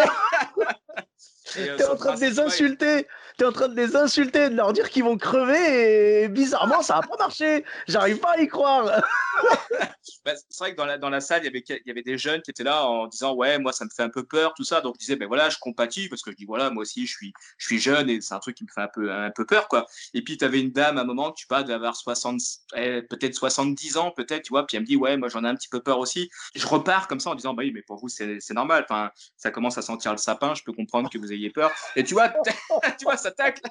T'es 1.53 1.85
en 1.85 1.95
train 1.95 2.15
de 2.15 2.19
les 2.19 2.39
insulter 2.39 3.07
tu 3.37 3.43
es 3.43 3.47
en 3.47 3.51
train 3.51 3.67
de 3.67 3.75
les 3.75 3.95
insulter, 3.95 4.49
de 4.49 4.55
leur 4.55 4.73
dire 4.73 4.89
qu'ils 4.89 5.03
vont 5.03 5.17
crever 5.17 6.23
et 6.23 6.27
bizarrement, 6.27 6.81
ça 6.81 6.95
n'a 6.95 7.01
pas 7.01 7.17
marché. 7.17 7.63
J'arrive 7.87 8.19
pas 8.19 8.31
à 8.31 8.41
y 8.41 8.47
croire. 8.47 9.01
Bah, 10.25 10.33
c'est 10.49 10.59
vrai 10.59 10.71
que 10.71 10.77
dans 10.77 10.85
la, 10.85 10.97
dans 10.97 11.09
la 11.09 11.21
salle, 11.21 11.41
il 11.43 11.63
y, 11.85 11.91
avait, 11.91 12.01
des 12.01 12.17
jeunes 12.17 12.41
qui 12.41 12.51
étaient 12.51 12.63
là 12.63 12.85
en 12.85 13.07
disant 13.07 13.33
Ouais, 13.35 13.59
moi, 13.59 13.71
ça 13.71 13.85
me 13.85 13.89
fait 13.89 14.03
un 14.03 14.09
peu 14.09 14.23
peur, 14.23 14.53
tout 14.53 14.63
ça. 14.63 14.81
Donc, 14.81 14.95
je 14.95 14.99
disais 14.99 15.15
Ben 15.15 15.27
voilà, 15.27 15.49
je 15.49 15.57
compatis 15.57 16.09
parce 16.09 16.21
que 16.21 16.31
je 16.31 16.35
dis 16.35 16.45
Voilà, 16.45 16.69
moi 16.69 16.81
aussi, 16.81 17.05
je 17.05 17.11
suis, 17.11 17.33
je 17.57 17.65
suis 17.65 17.79
jeune 17.79 18.09
et 18.09 18.19
c'est 18.19 18.33
un 18.33 18.39
truc 18.39 18.57
qui 18.57 18.63
me 18.63 18.69
fait 18.73 18.81
un 18.81 18.89
peu, 18.93 19.11
un 19.11 19.31
peu 19.31 19.45
peur, 19.45 19.67
quoi. 19.67 19.85
Et 20.13 20.21
puis, 20.21 20.37
tu 20.37 20.43
avais 20.43 20.59
une 20.59 20.71
dame 20.71 20.97
à 20.97 21.01
un 21.01 21.05
moment, 21.05 21.31
tu 21.31 21.47
pas, 21.47 21.63
d'avoir 21.63 21.95
60, 21.95 22.41
eh, 22.75 23.01
peut-être 23.03 23.35
70 23.35 23.97
ans, 23.97 24.11
peut-être, 24.11 24.43
tu 24.43 24.49
vois. 24.49 24.67
Puis 24.67 24.77
elle 24.77 24.83
me 24.83 24.87
dit 24.87 24.97
Ouais, 24.97 25.17
moi, 25.17 25.29
j'en 25.29 25.43
ai 25.43 25.47
un 25.47 25.55
petit 25.55 25.69
peu 25.69 25.81
peur 25.81 25.99
aussi. 25.99 26.29
Je 26.55 26.67
repars 26.67 27.07
comme 27.07 27.19
ça 27.19 27.29
en 27.29 27.35
disant 27.35 27.53
Bah 27.53 27.63
oui, 27.63 27.71
mais 27.73 27.81
pour 27.81 27.97
vous, 27.97 28.09
c'est 28.09 28.51
normal. 28.51 28.85
Enfin, 28.89 29.11
ça 29.37 29.51
commence 29.51 29.77
à 29.77 29.81
sentir 29.81 30.11
le 30.11 30.17
sapin, 30.17 30.53
je 30.55 30.63
peux 30.63 30.73
comprendre 30.73 31.09
que 31.09 31.17
vous 31.17 31.31
ayez 31.31 31.49
peur. 31.51 31.71
Et 31.95 32.03
tu 32.03 32.13
vois, 32.13 32.29
tu 32.99 33.05
vois, 33.05 33.17
ça 33.17 33.26
tacle. 33.31 33.61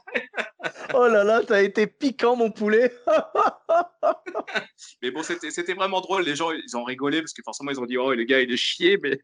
oh 0.94 1.06
là 1.08 1.24
là, 1.24 1.42
t'as 1.46 1.62
été 1.62 1.86
piquant, 1.86 2.36
mon 2.36 2.50
poulet. 2.50 2.92
mais 5.02 5.10
bon, 5.10 5.22
c'était 5.22 5.74
vraiment 5.74 6.00
drôle. 6.00 6.22
Les 6.22 6.36
gens, 6.36 6.50
ils 6.50 6.76
ont 6.76 6.84
rigolé 6.84 7.20
parce 7.20 7.32
que 7.32 7.42
forcément, 7.44 7.70
ils 7.70 7.80
ont 7.80 7.86
dit, 7.86 7.98
oh, 7.98 8.14
le 8.14 8.24
gars, 8.24 8.40
il 8.40 8.52
est 8.52 8.56
chier. 8.56 8.98
Mais... 9.02 9.20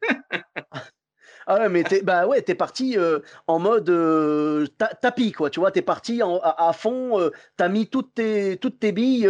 Ah 1.46 1.60
ouais, 1.60 1.68
mais 1.68 1.82
t'es, 1.82 2.02
bah 2.02 2.26
ouais, 2.26 2.42
t'es 2.42 2.54
parti 2.54 2.96
euh, 2.96 3.18
en 3.46 3.58
mode 3.58 3.88
euh, 3.90 4.66
tapis, 5.00 5.32
quoi. 5.32 5.50
Tu 5.50 5.60
vois, 5.60 5.70
t'es 5.70 5.82
parti 5.82 6.20
à, 6.22 6.72
fond, 6.72 7.20
euh, 7.20 7.30
t'as 7.56 7.68
mis 7.68 7.88
toutes 7.88 8.14
tes, 8.14 8.56
toutes 8.58 8.78
tes 8.78 8.92
billes, 8.92 9.28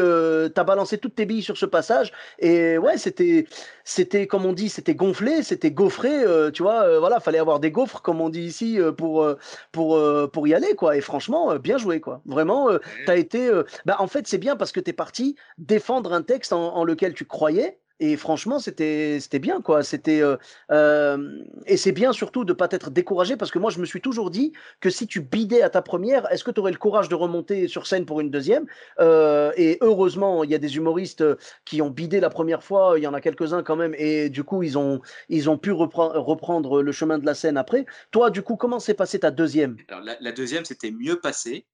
t'as 0.54 0.64
balancé 0.64 0.98
toutes 0.98 1.14
tes 1.14 1.26
billes 1.26 1.42
sur 1.42 1.56
ce 1.56 1.66
passage. 1.66 2.12
Et 2.38 2.78
ouais, 2.78 2.98
c'était, 2.98 3.46
c'était 3.84 4.26
comme 4.26 4.46
on 4.46 4.52
dit, 4.52 4.68
c'était 4.68 4.94
gonflé, 4.94 5.42
c'était 5.42 5.70
gaufré. 5.70 6.24
tu 6.52 6.62
vois, 6.62 6.98
voilà, 6.98 7.20
fallait 7.20 7.38
avoir 7.38 7.60
des 7.60 7.70
gaufres, 7.70 8.02
comme 8.02 8.20
on 8.20 8.28
dit 8.28 8.42
ici, 8.42 8.78
pour, 8.96 9.26
pour, 9.72 10.00
pour 10.32 10.48
y 10.48 10.54
aller, 10.54 10.74
quoi. 10.74 10.96
Et 10.96 11.00
franchement, 11.00 11.56
bien 11.56 11.78
joué, 11.78 12.00
quoi. 12.00 12.20
Vraiment, 12.26 12.68
t'as 13.06 13.16
été. 13.16 13.50
bah, 13.86 13.96
en 13.98 14.06
fait, 14.06 14.26
c'est 14.26 14.38
bien 14.38 14.56
parce 14.56 14.72
que 14.72 14.80
t'es 14.80 14.92
parti 14.92 15.36
défendre 15.58 16.12
un 16.12 16.22
texte 16.22 16.52
en 16.52 16.84
lequel 16.84 17.14
tu 17.14 17.24
croyais 17.24 17.81
et 18.04 18.16
franchement, 18.16 18.58
c'était 18.58 19.20
bien, 19.40 19.60
quoi. 19.60 19.84
C'était 19.84 20.20
euh, 20.22 20.36
euh, 20.72 21.38
et 21.66 21.76
c'est 21.76 21.92
bien 21.92 22.12
surtout 22.12 22.44
de 22.44 22.52
pas 22.52 22.66
être 22.72 22.90
découragé 22.90 23.36
parce 23.36 23.52
que 23.52 23.60
moi, 23.60 23.70
je 23.70 23.78
me 23.78 23.84
suis 23.84 24.00
toujours 24.00 24.32
dit 24.32 24.52
que 24.80 24.90
si 24.90 25.06
tu 25.06 25.20
bidais 25.20 25.62
à 25.62 25.70
ta 25.70 25.82
première, 25.82 26.28
est-ce 26.32 26.42
que 26.42 26.50
tu 26.50 26.58
aurais 26.58 26.72
le 26.72 26.78
courage 26.78 27.08
de 27.08 27.14
remonter 27.14 27.68
sur 27.68 27.86
scène 27.86 28.04
pour 28.04 28.20
une 28.20 28.28
deuxième? 28.28 28.66
Euh, 28.98 29.52
Et 29.56 29.78
heureusement, 29.82 30.42
il 30.42 30.50
y 30.50 30.54
a 30.56 30.58
des 30.58 30.76
humoristes 30.76 31.24
qui 31.64 31.80
ont 31.80 31.90
bidé 31.90 32.18
la 32.18 32.28
première 32.28 32.64
fois. 32.64 32.94
Il 32.96 33.04
y 33.04 33.06
en 33.06 33.14
a 33.14 33.20
quelques-uns 33.20 33.62
quand 33.62 33.76
même, 33.76 33.94
et 33.96 34.30
du 34.30 34.42
coup, 34.42 34.64
ils 34.64 34.76
ont 34.76 35.00
ils 35.28 35.48
ont 35.48 35.56
pu 35.56 35.70
reprendre 35.70 36.82
le 36.82 36.90
chemin 36.90 37.18
de 37.18 37.24
la 37.24 37.34
scène 37.34 37.56
après. 37.56 37.86
Toi, 38.10 38.30
du 38.30 38.42
coup, 38.42 38.56
comment 38.56 38.80
s'est 38.80 38.94
passée 38.94 39.20
ta 39.20 39.30
deuxième? 39.30 39.76
La, 40.20 40.32
deuxième, 40.32 40.64
c'était 40.64 40.90
mieux 40.90 41.20
passé. 41.20 41.66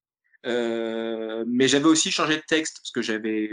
Mais 0.45 1.67
j'avais 1.67 1.87
aussi 1.87 2.11
changé 2.11 2.35
de 2.35 2.43
texte 2.47 2.81
parce 2.83 2.91
que 2.91 3.01
j'avais 3.01 3.49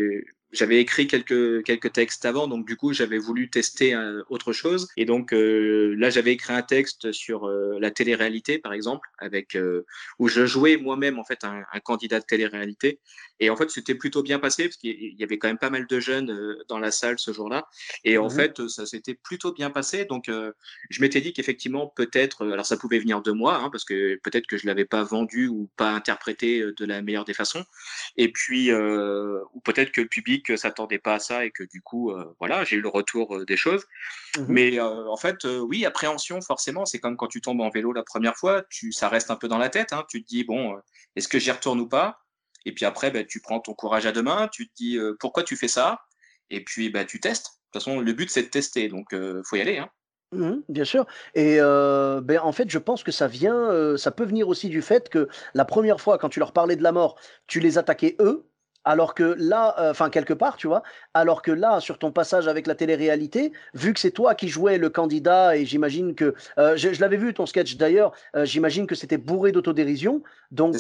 j'avais 0.53 0.81
écrit 0.81 1.07
quelques 1.07 1.65
quelques 1.65 1.93
textes 1.93 2.25
avant, 2.25 2.49
donc 2.49 2.67
du 2.67 2.77
coup 2.77 2.93
j'avais 2.93 3.19
voulu 3.19 3.51
tester 3.51 3.95
euh, 3.95 4.23
autre 4.29 4.53
chose. 4.53 4.89
Et 4.97 5.05
donc 5.05 5.33
euh, 5.33 5.95
là 5.99 6.11
j'avais 6.11 6.33
écrit 6.33 6.53
un 6.53 6.63
texte 6.63 7.13
sur 7.13 7.49
la 7.49 7.91
télé-réalité 7.91 8.59
par 8.59 8.73
exemple, 8.73 9.09
avec 9.19 9.59
où 10.19 10.29
je 10.29 10.47
jouais 10.47 10.77
moi-même 10.77 11.19
en 11.19 11.25
fait 11.25 11.45
un, 11.45 11.63
un, 11.73 11.81
candidat 11.81 12.21
de 12.21 12.25
télé-réalité. 12.25 13.01
Et 13.41 13.51
en 13.51 13.57
fait 13.57 13.71
c'était 13.71 13.95
plutôt 13.95 14.23
bien 14.23 14.39
passé 14.39 14.65
parce 14.65 14.77
qu'il 14.77 15.15
y 15.19 15.23
avait 15.23 15.39
quand 15.39 15.49
même 15.49 15.59
pas 15.59 15.71
mal 15.71 15.87
de 15.87 16.01
jeunes 16.01 16.57
dans 16.69 16.79
la 16.79 16.91
salle 16.91 17.19
ce 17.19 17.33
jour-là. 17.33 17.69
Et 18.05 18.19
en 18.19 18.27
mmh 18.27 18.31
fait 18.31 18.69
ça 18.69 18.87
s'était 18.87 19.15
plutôt 19.15 19.53
bien 19.53 19.71
passé. 19.71 20.05
Donc 20.05 20.29
je 20.29 21.01
m'étais 21.01 21.21
dit 21.21 21.33
qu'effectivement 21.33 21.93
peut-être, 21.95 22.47
alors 22.51 22.67
ça 22.67 22.77
pouvait 22.77 22.99
venir 22.99 23.23
de 23.23 23.33
moi, 23.33 23.57
hein, 23.57 23.71
parce 23.71 23.85
que 23.85 24.19
peut-être 24.23 24.47
que 24.47 24.57
je 24.57 24.67
l'avais 24.67 24.85
pas 24.85 25.03
vendu 25.03 25.49
ou 25.49 25.69
pas 25.77 25.91
interprété 25.91 26.65
de 26.77 26.85
la 26.85 27.03
meilleure 27.03 27.25
des 27.25 27.35
façons. 27.35 27.65
Et 28.17 28.31
puis, 28.33 28.71
euh, 28.71 29.41
ou 29.55 29.61
peut-être 29.61 29.93
que 29.93 30.01
le 30.01 30.09
public 30.09 30.36
s'attendait 30.57 30.99
pas 30.99 31.15
à 31.15 31.19
ça 31.19 31.45
et 31.45 31.51
que 31.51 31.63
du 31.65 31.83
coup, 31.83 32.11
euh, 32.11 32.35
voilà, 32.39 32.65
j'ai 32.65 32.77
eu 32.77 32.81
le 32.81 32.89
retour 32.89 33.37
euh, 33.37 33.45
des 33.45 33.57
choses. 33.57 33.85
Mmh 34.39 34.45
Mais 34.49 34.81
en 34.81 35.17
fait, 35.17 35.45
oui, 35.45 35.85
appréhension, 35.85 36.41
forcément, 36.41 36.85
c'est 36.85 36.99
comme 36.99 37.17
quand 37.17 37.29
tu 37.29 37.41
tombes 37.41 37.61
en 37.61 37.71
vélo 37.71 37.93
la 37.93 38.03
première 38.03 38.37
fois, 38.37 38.65
tu, 38.71 38.93
ça 38.93 39.09
reste 39.09 39.31
un 39.31 39.37
peu 39.37 39.49
dans 39.49 39.59
la 39.59 39.69
tête. 39.69 39.93
Hein. 39.93 40.05
tu 40.09 40.23
te 40.23 40.29
dis, 40.29 40.45
bon, 40.45 40.77
est-ce 41.15 41.29
que 41.29 41.39
j'y 41.39 41.51
retourne 41.51 41.81
ou 41.81 41.89
pas? 41.89 42.19
Et 42.65 42.73
puis 42.73 42.85
après, 42.85 43.11
bah, 43.11 43.25
tu 43.25 43.41
prends 43.41 43.61
ton 43.61 43.75
courage 43.75 44.07
à 44.07 44.13
deux 44.13 44.23
mains, 44.23 44.49
tu 44.49 44.69
te 44.69 44.75
dis, 44.77 44.99
pourquoi 45.21 45.43
tu 45.43 45.57
fais 45.57 45.69
ça? 45.69 46.01
Et 46.51 46.63
puis, 46.65 46.91
bah, 46.91 47.05
tu 47.05 47.21
testes. 47.21 47.47
De 47.47 47.79
toute 47.79 47.85
façon, 47.85 48.01
le 48.01 48.13
but, 48.13 48.31
c'est 48.31 48.43
de 48.43 48.49
tester, 48.49 48.89
donc 48.89 49.15
faut 49.45 49.57
y 49.57 49.61
aller. 49.61 49.79
Hein. 49.79 49.89
Mmh 50.33 50.57
bien 50.69 50.85
sûr 50.85 51.07
et 51.37 51.59
ben, 51.59 52.41
en 52.43 52.53
fait, 52.53 52.69
je 52.69 52.79
pense 52.79 53.05
que 53.05 53.13
ça 53.13 53.29
vient, 53.29 53.97
ça 53.97 54.11
peut 54.11 54.25
venir 54.25 54.49
aussi 54.49 54.69
du 54.69 54.83
fait 54.83 55.09
que 55.09 55.29
la 55.55 55.65
première 55.65 56.01
fois, 56.01 56.19
quand 56.19 56.29
tu 56.29 56.41
leur 56.41 56.53
parlais 56.53 56.77
de 56.77 56.83
la 56.83 56.93
mort, 56.93 57.19
tu 57.47 57.61
les 57.61 57.79
attaquais 57.79 58.17
eux, 58.21 58.47
alors 58.87 59.15
que 59.15 59.35
là, 59.39 59.75
enfin 59.91 60.09
quelque 60.09 60.33
part, 60.33 60.57
tu 60.57 60.67
vois? 60.67 60.83
Alors 61.13 61.43
que 61.43 61.51
là, 61.51 61.81
sur 61.81 61.99
ton 61.99 62.11
passage 62.11 62.49
avec 62.49 62.67
la 62.67 62.75
télé-réalité, 62.75 63.53
vu 63.75 63.93
que 63.93 64.01
c'est 64.01 64.13
toi 64.13 64.35
qui 64.35 64.49
jouais 64.49 64.79
le 64.79 64.89
candidat 64.89 65.57
et 65.59 65.67
j'imagine 65.67 66.15
que, 66.15 66.35
je 66.57 67.01
l'avais 67.01 67.19
vu 67.19 67.35
ton 67.35 67.45
sketch 67.45 67.77
d'ailleurs, 67.77 68.13
j'imagine 68.45 68.87
que 68.87 68.95
c'était 68.95 69.19
bourré 69.19 69.53
d'autodérision 69.53 70.23
donc 70.51 70.77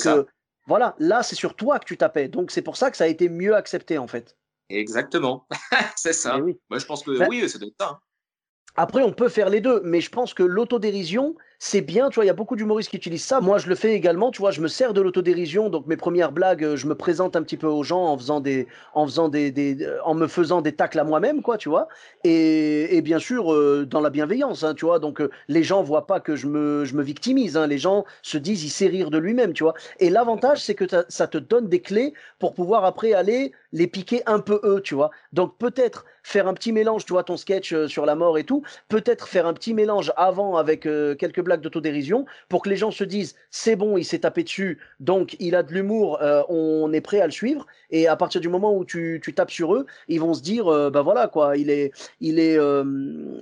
voilà, 0.67 0.97
là, 0.99 1.23
c'est 1.23 1.37
sur 1.37 1.55
toi 1.55 1.79
que 1.79 1.85
tu 1.85 1.97
tapais 1.97 2.29
donc 2.29 2.51
c'est 2.51 2.63
pour 2.63 2.77
ça 2.77 2.91
que 2.91 2.97
ça 2.97 3.05
a 3.05 3.09
été 3.09 3.29
mieux 3.29 3.55
accepté, 3.55 3.99
en 3.99 4.07
fait. 4.07 4.37
Exactement, 4.69 5.47
c'est 5.97 6.13
ça. 6.13 6.39
oui. 6.39 6.59
Moi, 6.71 6.79
je 6.79 6.87
pense 6.87 7.05
que 7.05 7.29
oui, 7.29 7.49
c'est 7.49 7.61
de 7.61 7.73
ça, 7.79 7.91
hein. 7.91 8.01
Après, 8.77 9.03
on 9.03 9.13
peut 9.13 9.31
faire 9.31 9.49
les 9.49 9.61
deux, 9.61 9.81
mais 9.85 10.03
je 10.03 10.11
pense 10.11 10.35
que 10.35 10.43
l'autodérision, 10.43 11.35
c'est 11.59 11.81
bien, 11.81 12.11
tu 12.11 12.17
vois, 12.17 12.25
il 12.25 12.29
y 12.29 12.31
a 12.31 12.35
beaucoup 12.35 12.55
d'humoristes 12.55 12.91
qui 12.91 12.97
utilisent 12.97 13.25
ça. 13.25 13.41
Moi, 13.41 13.59
je 13.59 13.69
le 13.69 13.75
fais 13.75 13.95
également, 13.95 14.31
tu 14.31 14.41
vois, 14.41 14.51
je 14.51 14.61
me 14.61 14.69
sers 14.69 14.93
de 14.93 15.01
l'autodérision. 15.01 15.71
Donc, 15.71 15.87
mes 15.87 15.97
premières 15.97 16.33
blagues, 16.33 16.65
euh, 16.65 16.77
je 16.77 16.87
me 16.87 16.95
présente 16.95 17.35
un 17.35 17.43
petit 17.43 17.57
peu 17.57 17.67
aux 17.67 17.83
gens 17.83 18.05
en 18.05 18.19
faisant 18.19 18.41
des, 18.41 18.67
en 18.93 19.07
faisant 19.07 19.29
des, 19.29 19.53
euh, 19.83 19.99
en 20.05 20.15
me 20.15 20.27
faisant 20.27 20.61
des 20.61 20.73
tacles 20.73 20.99
à 20.99 21.05
moi-même, 21.05 21.41
quoi, 21.41 21.57
tu 21.57 21.69
vois. 21.69 21.89
Et, 22.25 22.97
et 22.97 23.01
bien 23.01 23.19
sûr, 23.19 23.53
euh, 23.53 23.87
dans 23.89 24.01
la 24.01 24.11
bienveillance, 24.11 24.65
hein, 24.65 24.75
tu 24.75 24.85
vois. 24.85 24.99
Donc, 24.99 25.23
les 25.49 25.63
gens 25.63 25.83
voient 25.83 26.07
pas 26.07 26.21
que 26.21 26.37
je 26.37 26.47
me, 26.47 26.85
je 26.85 26.95
me 26.95 27.03
victimise. 27.03 27.57
Hein. 27.57 27.67
Les 27.67 27.79
gens 27.79 28.05
se 28.23 28.37
disent, 28.37 28.63
il 28.65 28.71
sait 28.71 28.89
rire 28.89 29.11
de 29.11 29.19
lui-même, 29.19 29.55
tu 29.55 29.63
vois. 29.63 29.75
Et 29.99 30.11
l'avantage, 30.11 30.63
c'est 30.63 30.75
que 30.75 30.85
ça 31.09 31.27
te 31.27 31.39
donne 31.39 31.69
des 31.69 31.81
clés 31.81 32.13
pour 32.39 32.53
pouvoir 32.53 32.85
après 32.85 33.15
aller 33.15 33.53
les 33.73 33.87
piquer 33.87 34.23
un 34.27 34.41
peu 34.41 34.61
eux, 34.63 34.83
tu 34.83 34.95
vois. 34.95 35.11
Donc, 35.33 35.57
peut-être 35.59 36.05
faire 36.23 36.49
un 36.49 36.55
petit 36.55 36.73
mélange, 36.73 37.07
tu 37.07 37.15
vois, 37.15 37.25
ton 37.25 37.37
sketch 37.37 37.75
sur 37.87 38.05
la 38.05 38.15
mort 38.15 38.37
et 38.37 38.45
tout. 38.45 38.63
Peut-être 38.89 39.27
faire 39.27 39.47
un 39.47 39.55
petit 39.55 39.73
mélange 39.73 40.13
avant 40.17 40.57
avec 40.57 40.83
quelques 40.83 41.46
blagues 41.47 41.63
d'autodérision 41.63 42.27
pour 42.49 42.63
que 42.63 42.69
les 42.69 42.77
gens 42.77 42.91
se 42.91 43.05
disent 43.05 43.35
c'est 43.51 43.77
bon, 43.77 43.97
il 43.97 44.05
s'est 44.05 44.21
tapé 44.21 44.43
dessus, 44.43 44.79
donc 45.01 45.37
il 45.41 45.55
a 45.55 45.63
de 45.63 45.73
l'humour, 45.73 46.21
euh, 46.21 46.43
on 46.49 46.93
est 46.93 47.01
prêt 47.01 47.21
à 47.21 47.27
le 47.27 47.33
suivre. 47.33 47.67
Et 47.91 48.07
à 48.07 48.17
partir 48.17 48.41
du 48.41 48.49
moment 48.49 48.77
où 48.77 48.85
tu, 48.85 49.21
tu 49.23 49.33
tapes 49.33 49.51
sur 49.51 49.75
eux, 49.75 49.87
ils 50.09 50.21
vont 50.21 50.35
se 50.35 50.43
dire 50.43 50.69
euh, 50.69 50.91
bah 50.91 51.03
voilà 51.03 51.29
quoi, 51.29 51.57
il 51.57 51.71
est, 51.71 51.93
il 52.21 52.39
est, 52.39 52.59
euh, 52.59 52.85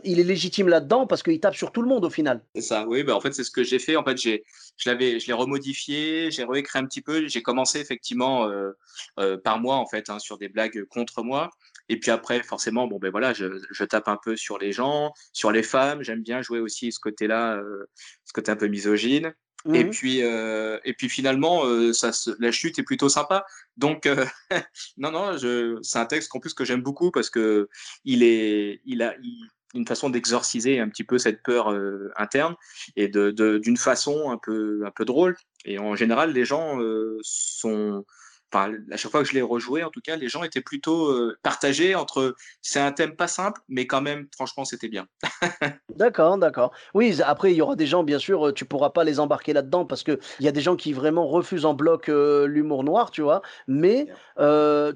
il 0.04 0.20
est 0.20 0.24
légitime 0.24 0.68
là-dedans 0.68 1.06
parce 1.06 1.22
qu'il 1.22 1.40
tape 1.40 1.56
sur 1.56 1.72
tout 1.72 1.82
le 1.82 1.88
monde 1.88 2.04
au 2.04 2.10
final. 2.10 2.40
C'est 2.54 2.62
ça, 2.62 2.86
oui, 2.86 3.02
bah 3.02 3.16
en 3.16 3.20
fait 3.20 3.34
c'est 3.34 3.44
ce 3.44 3.50
que 3.50 3.64
j'ai 3.64 3.78
fait. 3.78 3.96
En 3.96 4.04
fait, 4.04 4.16
j'ai, 4.16 4.44
je 4.76 4.88
l'avais, 4.88 5.18
je 5.18 5.26
l'ai 5.26 5.32
remodifié, 5.32 6.30
j'ai 6.30 6.44
réécrit 6.44 6.78
un 6.78 6.84
petit 6.84 7.02
peu. 7.02 7.26
J'ai 7.26 7.42
commencé 7.42 7.80
effectivement 7.80 8.48
par 9.42 9.58
moi 9.60 9.76
en 9.76 9.86
fait 9.86 10.10
hein, 10.10 10.18
sur 10.18 10.38
des 10.38 10.48
blagues 10.48 10.84
contre 10.84 11.22
moi. 11.22 11.50
Et 11.88 11.98
puis 11.98 12.10
après, 12.10 12.42
forcément, 12.42 12.86
bon 12.86 12.98
ben 12.98 13.10
voilà, 13.10 13.32
je, 13.32 13.60
je, 13.70 13.84
tape 13.84 14.08
un 14.08 14.18
peu 14.22 14.36
sur 14.36 14.58
les 14.58 14.72
gens, 14.72 15.12
sur 15.32 15.50
les 15.52 15.62
femmes. 15.62 16.02
J'aime 16.02 16.22
bien 16.22 16.42
jouer 16.42 16.60
aussi 16.60 16.92
ce 16.92 17.00
côté-là, 17.00 17.56
euh, 17.56 17.86
ce 18.24 18.32
côté 18.32 18.50
un 18.50 18.56
peu 18.56 18.68
misogyne. 18.68 19.34
Et 19.72 19.84
mmh 19.84 19.90
puis, 19.90 20.22
euh, 20.22 20.78
et 20.84 20.92
puis 20.92 21.08
finalement, 21.08 21.64
euh, 21.64 21.94
ça, 21.94 22.10
la 22.38 22.52
chute 22.52 22.78
est 22.78 22.82
plutôt 22.82 23.08
sympa. 23.08 23.46
Donc, 23.78 24.04
euh, 24.04 24.26
non, 24.98 25.10
non, 25.10 25.38
c'est 25.82 25.98
un 25.98 26.04
texte 26.04 26.30
qu'en 26.30 26.40
plus 26.40 26.52
que 26.52 26.66
j'aime 26.66 26.82
beaucoup 26.82 27.10
parce 27.10 27.30
que 27.30 27.68
il 28.04 28.22
est, 28.22 28.82
il 28.84 29.02
a 29.02 29.14
une 29.74 29.86
façon 29.86 30.10
d'exorciser 30.10 30.80
un 30.80 30.88
petit 30.88 31.02
peu 31.02 31.16
cette 31.18 31.42
peur 31.42 31.74
interne 32.16 32.54
et 32.94 33.08
de, 33.08 33.30
d'une 33.58 33.76
façon 33.76 34.30
un 34.30 34.38
peu, 34.38 34.82
un 34.86 34.90
peu 34.90 35.04
drôle. 35.04 35.34
Et 35.64 35.78
en 35.78 35.96
général, 35.96 36.32
les 36.32 36.44
gens 36.44 36.78
sont 37.22 38.04
à 38.54 38.96
chaque 38.96 39.10
fois 39.10 39.22
que 39.22 39.28
je 39.28 39.34
l'ai 39.34 39.42
rejoué, 39.42 39.82
en 39.84 39.90
tout 39.90 40.00
cas, 40.00 40.16
les 40.16 40.28
gens 40.28 40.42
étaient 40.42 40.60
plutôt 40.60 41.08
euh, 41.08 41.36
partagés 41.42 41.94
entre 41.94 42.34
c'est 42.62 42.80
un 42.80 42.92
thème 42.92 43.16
pas 43.16 43.28
simple, 43.28 43.60
mais 43.68 43.86
quand 43.86 44.00
même, 44.00 44.26
franchement, 44.34 44.64
c'était 44.64 44.88
bien. 44.88 45.06
d'accord, 45.96 46.38
d'accord. 46.38 46.72
Oui, 46.94 47.20
après, 47.22 47.52
il 47.52 47.56
y 47.56 47.62
aura 47.62 47.76
des 47.76 47.86
gens, 47.86 48.04
bien 48.04 48.18
sûr, 48.18 48.48
euh, 48.48 48.52
tu 48.52 48.64
pourras 48.64 48.90
pas 48.90 49.04
les 49.04 49.20
embarquer 49.20 49.52
là-dedans 49.52 49.84
parce 49.84 50.02
qu'il 50.02 50.18
y 50.40 50.48
a 50.48 50.52
des 50.52 50.60
gens 50.60 50.76
qui 50.76 50.92
vraiment 50.92 51.26
refusent 51.26 51.66
en 51.66 51.74
bloc 51.74 52.08
euh, 52.08 52.46
l'humour 52.46 52.84
noir, 52.84 53.10
tu 53.10 53.22
vois, 53.22 53.42
mais 53.66 54.06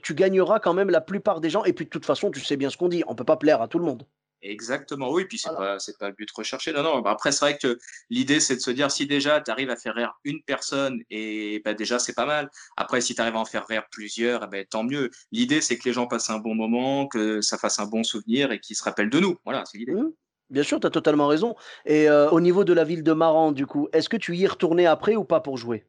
tu 0.02 0.14
gagneras 0.14 0.60
quand 0.60 0.74
même 0.74 0.90
la 0.90 1.00
plupart 1.00 1.40
des 1.40 1.50
gens. 1.50 1.64
Et 1.64 1.72
puis, 1.72 1.84
de 1.84 1.90
toute 1.90 2.06
façon, 2.06 2.30
tu 2.30 2.40
sais 2.40 2.56
bien 2.56 2.70
ce 2.70 2.76
qu'on 2.76 2.88
dit, 2.88 3.02
on 3.06 3.14
peut 3.14 3.24
pas 3.24 3.36
plaire 3.36 3.62
à 3.62 3.68
tout 3.68 3.78
le 3.78 3.84
monde. 3.84 4.04
Exactement, 4.40 5.10
oui, 5.10 5.24
puis 5.24 5.36
c'est 5.36 5.50
pas 5.50 5.80
c'est 5.80 5.98
pas 5.98 6.08
le 6.08 6.14
but 6.14 6.30
recherché. 6.30 6.72
Non, 6.72 6.82
non. 6.82 7.00
Bah, 7.00 7.10
après, 7.10 7.32
c'est 7.32 7.44
vrai 7.44 7.58
que 7.58 7.76
l'idée, 8.08 8.38
c'est 8.38 8.54
de 8.54 8.60
se 8.60 8.70
dire 8.70 8.90
si 8.90 9.06
déjà 9.06 9.40
tu 9.40 9.50
arrives 9.50 9.70
à 9.70 9.76
faire 9.76 9.94
rire 9.94 10.14
une 10.24 10.42
personne, 10.42 11.02
et 11.10 11.60
bah, 11.64 11.74
déjà 11.74 11.98
c'est 11.98 12.14
pas 12.14 12.26
mal. 12.26 12.48
Après, 12.76 13.00
si 13.00 13.14
tu 13.14 13.20
arrives 13.20 13.34
à 13.34 13.40
en 13.40 13.44
faire 13.44 13.66
rire 13.66 13.84
plusieurs, 13.90 14.44
eh 14.44 14.46
ben, 14.46 14.64
tant 14.64 14.84
mieux. 14.84 15.10
L'idée, 15.32 15.60
c'est 15.60 15.76
que 15.76 15.88
les 15.88 15.92
gens 15.92 16.06
passent 16.06 16.30
un 16.30 16.38
bon 16.38 16.54
moment, 16.54 17.08
que 17.08 17.40
ça 17.40 17.58
fasse 17.58 17.80
un 17.80 17.86
bon 17.86 18.04
souvenir 18.04 18.52
et 18.52 18.60
qu'ils 18.60 18.76
se 18.76 18.84
rappellent 18.84 19.10
de 19.10 19.18
nous. 19.18 19.36
Voilà, 19.44 19.64
c'est 19.64 19.78
l'idée. 19.78 19.92
Mmh. 19.92 20.12
Bien 20.50 20.62
sûr, 20.62 20.80
tu 20.80 20.86
as 20.86 20.90
totalement 20.90 21.26
raison. 21.26 21.56
Et 21.84 22.08
euh, 22.08 22.30
au 22.30 22.40
niveau 22.40 22.64
de 22.64 22.72
la 22.72 22.84
ville 22.84 23.02
de 23.02 23.12
Maran, 23.12 23.52
du 23.52 23.66
coup, 23.66 23.88
est-ce 23.92 24.08
que 24.08 24.16
tu 24.16 24.36
y 24.36 24.44
es 24.44 24.46
retourné 24.46 24.86
après 24.86 25.16
ou 25.16 25.24
pas 25.24 25.40
pour 25.40 25.58
jouer? 25.58 25.84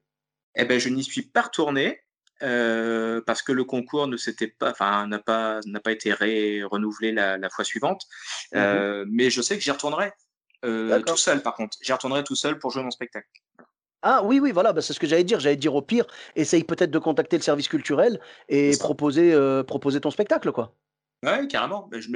Eh 0.55 0.65
ben, 0.65 0.79
je 0.79 0.89
n'y 0.89 1.03
suis 1.03 1.21
pas 1.21 1.43
retourné. 1.43 2.01
Euh, 2.41 3.21
parce 3.25 3.41
que 3.41 3.51
le 3.51 3.63
concours 3.63 4.07
ne 4.07 4.17
s'était 4.17 4.47
pas, 4.47 4.71
enfin, 4.71 5.07
n'a 5.07 5.19
pas, 5.19 5.59
n'a 5.65 5.79
pas 5.79 5.91
été 5.91 6.13
renouvelé 6.13 7.11
la, 7.11 7.37
la, 7.37 7.49
fois 7.49 7.65
suivante. 7.65 8.03
Mmh 8.53 8.57
euh, 8.57 9.05
mais 9.09 9.29
je 9.29 9.41
sais 9.41 9.57
que 9.57 9.63
j'y 9.63 9.71
retournerai 9.71 10.11
euh, 10.65 11.01
tout 11.01 11.17
seul, 11.17 11.41
par 11.41 11.55
contre. 11.55 11.77
J'y 11.81 11.91
retournerai 11.91 12.23
tout 12.23 12.35
seul 12.35 12.59
pour 12.59 12.71
jouer 12.71 12.83
mon 12.83 12.91
spectacle. 12.91 13.27
Ah 14.01 14.21
oui, 14.23 14.39
oui, 14.39 14.51
voilà, 14.51 14.71
bah, 14.71 14.81
c'est 14.81 14.93
ce 14.93 14.99
que 14.99 15.07
j'allais 15.07 15.25
dire. 15.25 15.39
J'allais 15.39 15.57
dire 15.57 15.75
au 15.75 15.81
pire, 15.81 16.05
essaye 16.35 16.63
peut-être 16.63 16.91
de 16.91 16.99
contacter 16.99 17.37
le 17.37 17.43
service 17.43 17.67
culturel 17.67 18.19
et 18.47 18.71
proposer, 18.79 19.35
proposer 19.67 19.99
ton 19.99 20.11
spectacle, 20.11 20.51
quoi. 20.51 20.73
Ouais, 21.23 21.47
carrément. 21.47 21.89
Mais 21.91 22.01
je, 22.01 22.09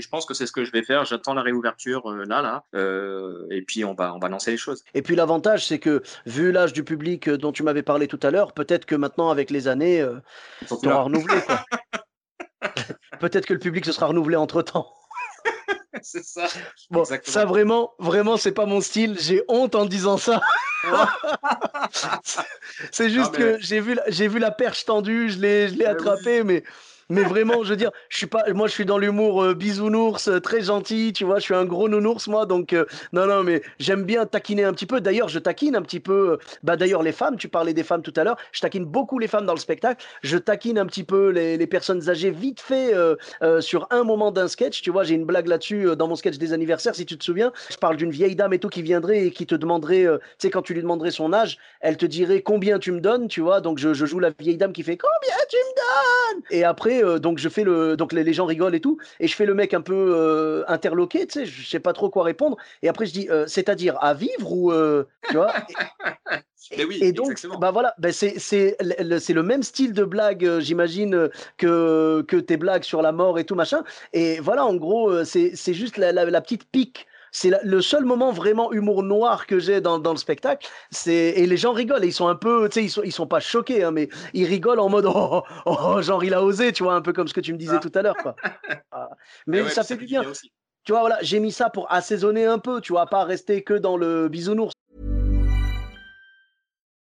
je 0.00 0.08
pense 0.08 0.24
que 0.24 0.32
c'est 0.32 0.46
ce 0.46 0.52
que 0.52 0.64
je 0.64 0.72
vais 0.72 0.82
faire. 0.82 1.04
J'attends 1.04 1.34
la 1.34 1.42
réouverture 1.42 2.10
euh, 2.10 2.24
là, 2.24 2.40
là, 2.40 2.64
euh, 2.74 3.46
et 3.50 3.62
puis 3.62 3.84
on 3.84 3.94
va, 3.94 4.14
on 4.14 4.18
va 4.18 4.28
lancer 4.28 4.50
les 4.50 4.56
choses. 4.56 4.82
Et 4.94 5.02
puis 5.02 5.14
l'avantage, 5.14 5.66
c'est 5.66 5.78
que 5.78 6.02
vu 6.24 6.52
l'âge 6.52 6.72
du 6.72 6.82
public 6.82 7.28
euh, 7.28 7.36
dont 7.36 7.52
tu 7.52 7.62
m'avais 7.62 7.82
parlé 7.82 8.08
tout 8.08 8.20
à 8.22 8.30
l'heure, 8.30 8.52
peut-être 8.52 8.86
que 8.86 8.94
maintenant, 8.94 9.28
avec 9.30 9.50
les 9.50 9.68
années, 9.68 10.00
euh, 10.00 10.20
tu 10.66 10.88
auras 10.88 11.02
renouvelé. 11.02 11.38
peut-être 13.20 13.44
que 13.44 13.52
le 13.52 13.60
public 13.60 13.84
se 13.84 13.92
sera 13.92 14.06
renouvelé 14.06 14.36
entre 14.36 14.62
temps. 14.62 14.90
c'est 16.02 16.24
ça. 16.24 16.46
Bon, 16.90 17.04
ça 17.04 17.44
vraiment, 17.44 17.92
vraiment, 17.98 18.38
c'est 18.38 18.52
pas 18.52 18.64
mon 18.64 18.80
style. 18.80 19.18
J'ai 19.20 19.42
honte 19.48 19.74
en 19.74 19.84
disant 19.84 20.16
ça. 20.16 20.40
c'est 22.90 23.10
juste 23.10 23.34
que 23.34 23.58
j'ai 23.60 23.80
vu, 23.80 23.98
j'ai 24.08 24.28
vu 24.28 24.38
la 24.38 24.50
perche 24.50 24.86
tendue, 24.86 25.28
je 25.28 25.38
l'ai, 25.38 25.68
je 25.68 25.74
l'ai 25.74 25.84
attrapé, 25.84 26.42
mais 26.42 26.64
mais 27.08 27.22
vraiment, 27.22 27.62
je 27.62 27.70
veux 27.70 27.76
dire, 27.76 27.92
je 28.08 28.16
suis 28.16 28.26
pas, 28.26 28.44
moi, 28.52 28.66
je 28.66 28.72
suis 28.72 28.84
dans 28.84 28.98
l'humour 28.98 29.42
euh, 29.42 29.54
bisounours, 29.54 30.28
euh, 30.28 30.40
très 30.40 30.62
gentil, 30.62 31.12
tu 31.12 31.24
vois. 31.24 31.38
Je 31.38 31.44
suis 31.44 31.54
un 31.54 31.64
gros 31.64 31.88
nounours, 31.88 32.26
moi, 32.26 32.46
donc 32.46 32.72
euh, 32.72 32.84
non, 33.12 33.26
non, 33.26 33.44
mais 33.44 33.62
j'aime 33.78 34.02
bien 34.04 34.26
taquiner 34.26 34.64
un 34.64 34.72
petit 34.72 34.86
peu. 34.86 35.00
D'ailleurs, 35.00 35.28
je 35.28 35.38
taquine 35.38 35.76
un 35.76 35.82
petit 35.82 36.00
peu. 36.00 36.38
bah, 36.64 36.76
d'ailleurs, 36.76 37.02
les 37.02 37.12
femmes. 37.12 37.36
Tu 37.36 37.48
parlais 37.48 37.74
des 37.74 37.84
femmes 37.84 38.02
tout 38.02 38.12
à 38.16 38.24
l'heure. 38.24 38.36
Je 38.52 38.60
taquine 38.60 38.84
beaucoup 38.84 39.18
les 39.18 39.28
femmes 39.28 39.46
dans 39.46 39.54
le 39.54 39.60
spectacle. 39.60 40.04
Je 40.22 40.36
taquine 40.36 40.78
un 40.78 40.86
petit 40.86 41.04
peu 41.04 41.28
les, 41.30 41.56
les 41.56 41.66
personnes 41.66 42.08
âgées 42.08 42.30
vite 42.30 42.60
fait 42.60 42.92
sur 43.60 43.86
un 43.90 44.04
moment 44.04 44.32
d'un 44.32 44.48
sketch. 44.48 44.82
Tu 44.82 44.90
vois, 44.90 45.04
j'ai 45.04 45.14
une 45.14 45.24
blague 45.24 45.46
là-dessus 45.46 45.96
dans 45.96 46.08
mon 46.08 46.16
sketch 46.16 46.38
des 46.38 46.52
anniversaires, 46.52 46.94
si 46.94 47.06
tu 47.06 47.16
te 47.16 47.24
souviens. 47.24 47.52
Je 47.70 47.76
parle 47.76 47.96
d'une 47.96 48.10
vieille 48.10 48.36
dame 48.36 48.52
et 48.52 48.58
tout 48.58 48.68
qui 48.68 48.82
viendrait 48.82 49.26
et 49.26 49.30
qui 49.30 49.46
te 49.46 49.54
demanderait, 49.54 50.04
tu 50.04 50.18
sais, 50.38 50.50
quand 50.50 50.62
tu 50.62 50.74
lui 50.74 50.82
demanderais 50.82 51.10
son 51.10 51.32
âge, 51.32 51.58
elle 51.80 51.96
te 51.96 52.06
dirait 52.06 52.42
combien 52.42 52.78
tu 52.78 52.92
me 52.92 53.00
donnes, 53.00 53.28
tu 53.28 53.40
vois. 53.40 53.60
Donc 53.60 53.78
je, 53.78 53.94
je 53.94 54.06
joue 54.06 54.18
la 54.18 54.30
vieille 54.38 54.56
dame 54.56 54.72
qui 54.72 54.82
fait 54.82 54.96
combien 54.96 55.36
tu 55.48 55.56
me 55.56 56.34
donnes? 56.34 56.42
Et 56.50 56.64
après 56.64 56.95
euh, 57.02 57.18
donc 57.18 57.38
je 57.38 57.48
fais 57.48 57.64
le, 57.64 57.96
donc 57.96 58.12
les, 58.12 58.32
gens 58.32 58.46
rigolent 58.46 58.74
et 58.74 58.80
tout, 58.80 58.98
et 59.20 59.28
je 59.28 59.34
fais 59.34 59.46
le 59.46 59.54
mec 59.54 59.74
un 59.74 59.80
peu 59.80 59.94
euh, 59.94 60.64
interloqué, 60.68 61.26
tu 61.26 61.40
sais, 61.40 61.46
je 61.46 61.66
sais 61.66 61.80
pas 61.80 61.92
trop 61.92 62.10
quoi 62.10 62.24
répondre, 62.24 62.56
et 62.82 62.88
après 62.88 63.06
je 63.06 63.12
dis, 63.12 63.28
euh, 63.30 63.46
c'est-à-dire 63.46 63.96
à 64.00 64.14
vivre 64.14 64.52
ou, 64.52 64.72
tu 65.28 65.36
vois 65.36 65.52
et, 66.72 66.84
oui, 66.84 66.98
et 67.00 67.12
donc, 67.12 67.40
bah 67.60 67.70
voilà, 67.70 67.94
bah 67.98 68.12
c'est 68.12 68.38
c'est 68.38 68.76
le, 68.80 69.42
même 69.42 69.62
style 69.62 69.92
de 69.92 70.04
blague, 70.04 70.58
j'imagine, 70.60 71.30
que, 71.56 72.22
que 72.22 72.36
tes 72.36 72.56
blagues 72.56 72.84
sur 72.84 73.02
la 73.02 73.12
mort 73.12 73.38
et 73.38 73.44
tout 73.44 73.54
machin. 73.54 73.84
Et 74.12 74.40
voilà, 74.40 74.64
en 74.64 74.74
gros, 74.74 75.24
c'est 75.24 75.54
juste 75.74 75.96
la, 75.96 76.12
la 76.12 76.40
petite 76.40 76.64
pique 76.64 77.06
c'est 77.32 77.52
le 77.62 77.82
seul 77.82 78.04
moment 78.04 78.32
vraiment 78.32 78.72
humour 78.72 79.02
noir 79.02 79.46
que 79.46 79.58
j'ai 79.58 79.80
dans, 79.80 79.98
le 79.98 80.16
spectacle. 80.16 80.68
C'est 80.90 81.12
et 81.12 81.46
les 81.46 81.56
gens 81.56 81.72
rigolent. 81.72 82.04
ils 82.04 82.12
sont 82.12 82.28
un 82.28 82.34
peu, 82.34 82.68
tu 82.68 82.74
sais, 82.74 82.84
ils 82.84 82.90
sont, 82.90 83.02
ils 83.02 83.12
sont 83.12 83.26
pas 83.26 83.40
choqués, 83.40 83.84
hein, 83.84 83.90
mais 83.90 84.08
ils 84.32 84.46
rigolent 84.46 84.80
en 84.80 84.88
mode 84.88 85.06
oh, 85.06 85.42
oh, 85.66 85.76
oh, 85.80 86.02
genre 86.02 86.24
il 86.24 86.34
a 86.34 86.42
osé, 86.42 86.72
tu 86.72 86.82
vois, 86.82 86.94
un 86.94 87.02
peu 87.02 87.12
comme 87.12 87.28
ce 87.28 87.34
que 87.34 87.40
tu 87.40 87.52
me 87.52 87.58
disais 87.58 87.76
ah. 87.76 87.80
tout 87.80 87.92
à 87.94 88.02
l'heure, 88.02 88.16
ah. 88.92 89.10
Mais 89.46 89.68
ça 89.68 89.84
fait 89.84 89.96
du 89.96 90.06
bien. 90.06 90.22
Tu 90.84 90.92
vois, 90.92 91.00
voilà, 91.00 91.18
j'ai 91.22 91.40
mis 91.40 91.52
ça 91.52 91.68
pour 91.68 91.90
assaisonner 91.92 92.46
un 92.46 92.58
peu, 92.58 92.80
tu 92.80 92.92
vois, 92.92 93.06
pas 93.06 93.24
rester 93.24 93.62
que 93.62 93.74
dans 93.74 93.96
le 93.96 94.28
bisounours. 94.28 94.72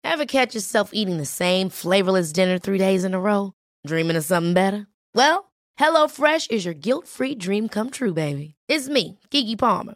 Ever 0.04 0.26
catch 0.26 0.54
yourself 0.54 0.92
eating 0.94 1.18
the 1.18 1.26
same 1.26 1.70
flavorless 1.70 2.32
dinner 2.32 2.60
three 2.60 2.78
days 2.78 3.04
in 3.04 3.14
a 3.14 3.20
row? 3.20 3.54
Dreaming 3.88 4.18
of 4.18 4.24
something 4.24 4.54
better? 4.54 4.88
Well, 5.16 5.52
HelloFresh 5.80 6.52
is 6.52 6.64
your 6.64 6.74
guilt-free 6.74 7.36
dream 7.36 7.70
come 7.70 7.90
true, 7.90 8.14
baby. 8.14 8.56
It's 8.68 8.88
me, 8.88 9.20
Kiki 9.32 9.56
Palmer. 9.56 9.96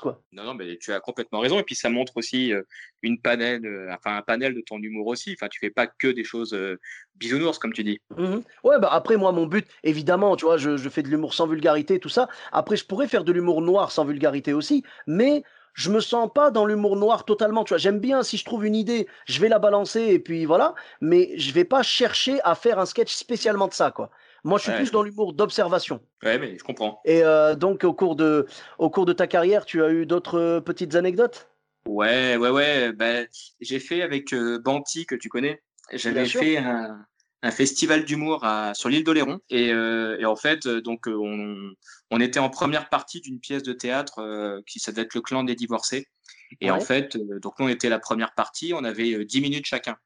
Quoi. 0.00 0.22
Non, 0.32 0.44
non, 0.44 0.54
mais 0.54 0.76
tu 0.78 0.92
as 0.92 1.00
complètement 1.00 1.40
raison. 1.40 1.58
Et 1.58 1.62
puis 1.62 1.74
ça 1.74 1.90
montre 1.90 2.16
aussi 2.16 2.52
euh, 2.52 2.62
une 3.02 3.20
panel, 3.20 3.64
euh, 3.64 3.92
enfin 3.94 4.16
un 4.16 4.22
panel 4.22 4.54
de 4.54 4.60
ton 4.60 4.78
humour 4.78 5.06
aussi. 5.06 5.32
Enfin, 5.34 5.48
tu 5.48 5.58
fais 5.58 5.70
pas 5.70 5.86
que 5.86 6.08
des 6.08 6.24
choses 6.24 6.54
euh, 6.54 6.78
bisounours, 7.16 7.58
comme 7.58 7.72
tu 7.72 7.84
dis. 7.84 8.00
Mmh 8.16 8.38
ouais, 8.64 8.78
bah 8.80 8.88
après, 8.90 9.16
moi, 9.16 9.32
mon 9.32 9.46
but, 9.46 9.66
évidemment, 9.84 10.36
tu 10.36 10.44
vois, 10.44 10.56
je, 10.56 10.76
je 10.76 10.88
fais 10.88 11.02
de 11.02 11.08
l'humour 11.08 11.34
sans 11.34 11.46
vulgarité, 11.46 12.00
tout 12.00 12.08
ça. 12.08 12.28
Après, 12.52 12.76
je 12.76 12.84
pourrais 12.84 13.08
faire 13.08 13.24
de 13.24 13.32
l'humour 13.32 13.62
noir 13.62 13.92
sans 13.92 14.04
vulgarité 14.04 14.52
aussi, 14.52 14.82
mais 15.06 15.42
je 15.74 15.90
me 15.90 16.00
sens 16.00 16.28
pas 16.34 16.50
dans 16.50 16.66
l'humour 16.66 16.96
noir 16.96 17.24
totalement. 17.24 17.64
Tu 17.64 17.70
vois, 17.70 17.78
j'aime 17.78 18.00
bien 18.00 18.22
si 18.22 18.36
je 18.36 18.44
trouve 18.44 18.66
une 18.66 18.74
idée, 18.74 19.06
je 19.26 19.40
vais 19.40 19.48
la 19.48 19.58
balancer 19.58 20.00
et 20.00 20.18
puis 20.18 20.44
voilà. 20.44 20.74
Mais 21.00 21.32
je 21.38 21.52
vais 21.52 21.64
pas 21.64 21.82
chercher 21.82 22.40
à 22.44 22.54
faire 22.54 22.78
un 22.78 22.86
sketch 22.86 23.14
spécialement 23.14 23.68
de 23.68 23.72
ça, 23.72 23.90
quoi. 23.90 24.10
Moi, 24.44 24.58
je 24.58 24.64
suis 24.64 24.72
plus 24.72 24.90
dans 24.90 25.02
l'humour 25.02 25.32
d'observation. 25.32 26.00
Ouais, 26.22 26.38
mais 26.38 26.56
je 26.58 26.64
comprends. 26.64 27.00
Et 27.04 27.22
euh, 27.22 27.54
donc, 27.54 27.84
au 27.84 27.92
cours, 27.92 28.16
de, 28.16 28.46
au 28.78 28.90
cours 28.90 29.06
de 29.06 29.12
ta 29.12 29.26
carrière, 29.26 29.64
tu 29.64 29.82
as 29.82 29.90
eu 29.90 30.06
d'autres 30.06 30.38
euh, 30.38 30.60
petites 30.60 30.94
anecdotes? 30.94 31.48
Ouais, 31.86 32.36
ouais, 32.36 32.50
ouais. 32.50 32.92
Ben, 32.92 33.26
j'ai 33.60 33.78
fait 33.78 34.02
avec 34.02 34.32
euh, 34.32 34.58
Banti, 34.58 35.06
que 35.06 35.14
tu 35.14 35.28
connais. 35.28 35.62
J'avais 35.92 36.26
fait 36.26 36.56
un, 36.56 37.04
un 37.42 37.50
festival 37.50 38.04
d'humour 38.04 38.46
sur 38.74 38.88
l'île 38.88 39.02
d'Oléron. 39.02 39.40
Et, 39.50 39.68
et, 39.70 40.24
en 40.24 40.36
fait, 40.36 40.68
donc, 40.68 41.06
on, 41.08 41.72
on, 42.10 42.20
était 42.20 42.38
en 42.38 42.48
première 42.48 42.88
partie 42.90 43.20
d'une 43.20 43.40
pièce 43.40 43.64
de 43.64 43.72
théâtre 43.72 44.62
qui 44.66 44.78
ça 44.78 44.92
être 44.94 45.14
Le 45.14 45.20
clan 45.20 45.42
des 45.42 45.56
divorcés. 45.56 46.06
Et 46.60 46.70
en 46.70 46.78
fait, 46.78 47.16
donc 47.16 47.58
nous, 47.58 47.66
on 47.66 47.68
était 47.68 47.88
la 47.88 47.98
première 47.98 48.34
partie, 48.34 48.72
on 48.72 48.84
avait 48.84 49.24
10 49.24 49.40
minutes 49.40 49.66
chacun. 49.66 49.96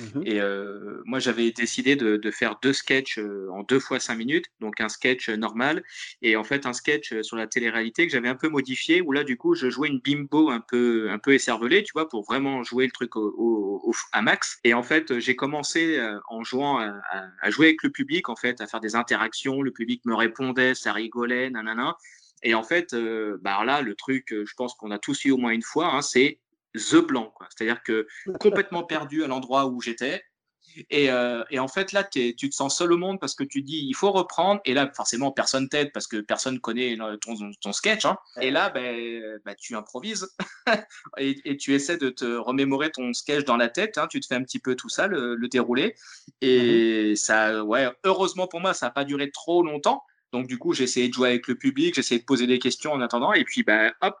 Mmh 0.00 0.22
et 0.24 0.40
euh, 0.40 1.02
moi, 1.04 1.18
j'avais 1.18 1.50
décidé 1.50 1.96
de, 1.96 2.16
de, 2.16 2.30
faire 2.30 2.58
deux 2.62 2.72
sketchs 2.72 3.18
euh, 3.18 3.48
en 3.50 3.62
deux 3.62 3.80
fois 3.80 3.98
cinq 3.98 4.16
minutes, 4.16 4.46
donc 4.60 4.80
un 4.80 4.88
sketch 4.88 5.28
normal 5.28 5.82
et 6.22 6.36
en 6.36 6.44
fait 6.44 6.66
un 6.66 6.72
sketch 6.72 7.20
sur 7.22 7.36
la 7.36 7.46
télé-réalité 7.46 8.06
que 8.06 8.12
j'avais 8.12 8.28
un 8.28 8.34
peu 8.36 8.48
modifié, 8.48 9.00
où 9.00 9.12
là, 9.12 9.24
du 9.24 9.36
coup, 9.36 9.54
je 9.54 9.70
jouais 9.70 9.88
une 9.88 10.00
bimbo 10.00 10.50
un 10.50 10.60
peu, 10.60 11.10
un 11.10 11.18
peu 11.18 11.34
écervelée, 11.34 11.82
tu 11.82 11.92
vois, 11.94 12.08
pour 12.08 12.24
vraiment 12.24 12.62
jouer 12.62 12.86
le 12.86 12.92
truc 12.92 13.16
au, 13.16 13.32
au, 13.36 13.94
à 14.12 14.22
max. 14.22 14.58
Et 14.64 14.74
en 14.74 14.82
fait, 14.82 15.18
j'ai 15.18 15.36
commencé 15.36 15.98
euh, 15.98 16.18
en 16.28 16.44
jouant 16.44 16.78
à, 16.78 17.00
à, 17.40 17.50
jouer 17.50 17.66
avec 17.66 17.82
le 17.82 17.90
public, 17.90 18.28
en 18.28 18.36
fait, 18.36 18.60
à 18.60 18.66
faire 18.66 18.80
des 18.80 18.94
interactions. 18.94 19.62
Le 19.62 19.72
public 19.72 20.02
me 20.04 20.14
répondait, 20.14 20.74
ça 20.74 20.92
rigolait, 20.92 21.50
nanana. 21.50 21.96
Et 22.42 22.54
en 22.54 22.62
fait, 22.62 22.94
euh, 22.94 23.38
bah 23.42 23.64
là, 23.64 23.82
le 23.82 23.94
truc, 23.94 24.28
je 24.30 24.54
pense 24.56 24.74
qu'on 24.74 24.90
a 24.90 24.98
tous 24.98 25.24
eu 25.24 25.32
au 25.32 25.38
moins 25.38 25.50
une 25.50 25.62
fois, 25.62 25.92
hein, 25.92 26.02
c'est 26.02 26.38
the 26.78 26.96
blanc, 26.96 27.32
quoi. 27.34 27.46
C'est-à-dire 27.50 27.82
que 27.82 28.06
complètement 28.40 28.84
perdu 28.84 29.24
à 29.24 29.26
l'endroit 29.26 29.66
où 29.66 29.80
j'étais. 29.80 30.22
Et, 30.90 31.10
euh, 31.10 31.42
et, 31.50 31.58
en 31.58 31.68
fait, 31.68 31.92
là, 31.92 32.04
tu 32.04 32.34
te 32.34 32.54
sens 32.54 32.78
seul 32.78 32.92
au 32.92 32.98
monde 32.98 33.18
parce 33.18 33.34
que 33.34 33.44
tu 33.44 33.62
dis, 33.62 33.84
il 33.84 33.94
faut 33.94 34.12
reprendre. 34.12 34.60
Et 34.64 34.74
là, 34.74 34.90
forcément, 34.94 35.32
personne 35.32 35.68
t'aide 35.68 35.92
parce 35.92 36.06
que 36.06 36.18
personne 36.18 36.60
connaît 36.60 36.96
ton, 37.20 37.36
ton 37.60 37.72
sketch. 37.72 38.04
Hein. 38.04 38.16
Et 38.40 38.50
là, 38.50 38.70
ben, 38.70 39.40
ben, 39.44 39.56
tu 39.58 39.74
improvises 39.74 40.28
et, 41.18 41.36
et, 41.44 41.56
tu 41.56 41.74
essaies 41.74 41.96
de 41.96 42.10
te 42.10 42.24
remémorer 42.24 42.90
ton 42.90 43.12
sketch 43.12 43.44
dans 43.44 43.56
la 43.56 43.68
tête. 43.68 43.98
Hein. 43.98 44.06
Tu 44.08 44.20
te 44.20 44.26
fais 44.26 44.36
un 44.36 44.42
petit 44.42 44.60
peu 44.60 44.76
tout 44.76 44.88
ça, 44.88 45.06
le, 45.06 45.34
le 45.34 45.48
déroulé. 45.48 45.94
Et 46.40 47.12
mmh 47.12 47.16
ça, 47.16 47.64
ouais, 47.64 47.88
heureusement 48.04 48.46
pour 48.46 48.60
moi, 48.60 48.74
ça 48.74 48.86
n'a 48.86 48.90
pas 48.90 49.04
duré 49.04 49.30
trop 49.30 49.62
longtemps. 49.62 50.04
Donc, 50.32 50.46
du 50.46 50.58
coup, 50.58 50.74
j'ai 50.74 50.84
essayé 50.84 51.08
de 51.08 51.14
jouer 51.14 51.30
avec 51.30 51.48
le 51.48 51.54
public, 51.54 51.94
j'ai 51.94 52.00
essayé 52.00 52.20
de 52.20 52.26
poser 52.26 52.46
des 52.46 52.58
questions 52.58 52.92
en 52.92 53.00
attendant. 53.00 53.32
Et 53.32 53.44
puis, 53.44 53.62
ben, 53.62 53.92
hop, 54.02 54.16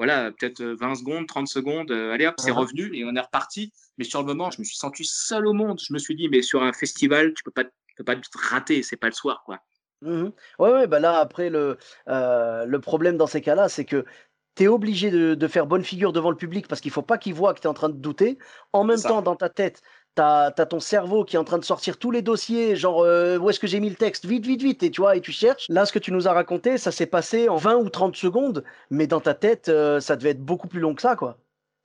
voilà, 0.00 0.30
peut-être 0.32 0.62
20 0.62 0.94
secondes, 0.94 1.26
30 1.26 1.46
secondes, 1.46 1.90
euh, 1.90 2.14
allez 2.14 2.26
hop, 2.26 2.36
c'est 2.38 2.50
revenu 2.50 2.90
et 2.96 3.04
on 3.04 3.14
est 3.14 3.20
reparti. 3.20 3.70
Mais 3.98 4.04
sur 4.04 4.20
le 4.20 4.24
moment, 4.24 4.50
je 4.50 4.58
me 4.58 4.64
suis 4.64 4.78
senti 4.78 5.04
seul 5.04 5.46
au 5.46 5.52
monde. 5.52 5.78
Je 5.86 5.92
me 5.92 5.98
suis 5.98 6.16
dit, 6.16 6.30
mais 6.30 6.40
sur 6.40 6.62
un 6.62 6.72
festival, 6.72 7.34
tu 7.34 7.44
peux 7.44 7.50
pas, 7.50 7.64
peux 7.98 8.04
pas 8.04 8.16
te 8.16 8.22
rater, 8.34 8.82
c'est 8.82 8.96
pas 8.96 9.08
le 9.08 9.12
soir, 9.12 9.42
quoi. 9.44 9.58
Mmh 10.00 10.28
ouais, 10.58 10.72
ouais, 10.72 10.86
bah 10.86 11.00
là, 11.00 11.18
après, 11.18 11.50
le, 11.50 11.76
euh, 12.08 12.64
le 12.64 12.80
problème 12.80 13.18
dans 13.18 13.26
ces 13.26 13.42
cas-là, 13.42 13.68
c'est 13.68 13.84
que 13.84 14.06
tu 14.54 14.62
es 14.62 14.68
obligé 14.68 15.10
de, 15.10 15.34
de, 15.34 15.48
faire 15.48 15.66
bonne 15.66 15.84
figure 15.84 16.14
devant 16.14 16.30
le 16.30 16.36
public 16.36 16.66
parce 16.66 16.80
qu'il 16.80 16.92
faut 16.92 17.02
pas 17.02 17.18
qu'il 17.18 17.34
voit 17.34 17.52
que 17.52 17.60
tu 17.60 17.66
es 17.66 17.70
en 17.70 17.74
train 17.74 17.90
de 17.90 17.98
douter. 17.98 18.38
En 18.72 18.84
même 18.84 19.02
temps, 19.02 19.20
dans 19.20 19.36
ta 19.36 19.50
tête, 19.50 19.82
T'as 20.14 20.46
as 20.46 20.66
ton 20.66 20.80
cerveau 20.80 21.24
qui 21.24 21.36
est 21.36 21.38
en 21.38 21.44
train 21.44 21.58
de 21.58 21.64
sortir 21.64 21.98
tous 21.98 22.10
les 22.10 22.22
dossiers, 22.22 22.76
genre 22.76 23.02
euh, 23.02 23.38
où 23.38 23.48
est-ce 23.48 23.60
que 23.60 23.66
j'ai 23.66 23.80
mis 23.80 23.90
le 23.90 23.96
texte, 23.96 24.26
vite, 24.26 24.44
vite, 24.44 24.62
vite, 24.62 24.82
et 24.82 24.90
tu 24.90 25.00
vois, 25.00 25.16
et 25.16 25.20
tu 25.20 25.32
cherches. 25.32 25.66
Là, 25.68 25.86
ce 25.86 25.92
que 25.92 25.98
tu 25.98 26.12
nous 26.12 26.26
as 26.26 26.32
raconté, 26.32 26.78
ça 26.78 26.90
s'est 26.90 27.06
passé 27.06 27.48
en 27.48 27.56
20 27.56 27.76
ou 27.76 27.88
30 27.88 28.16
secondes, 28.16 28.64
mais 28.90 29.06
dans 29.06 29.20
ta 29.20 29.34
tête, 29.34 29.68
euh, 29.68 30.00
ça 30.00 30.16
devait 30.16 30.30
être 30.30 30.44
beaucoup 30.44 30.68
plus 30.68 30.80
long 30.80 30.94
que 30.94 31.02
ça, 31.02 31.16
quoi. 31.16 31.38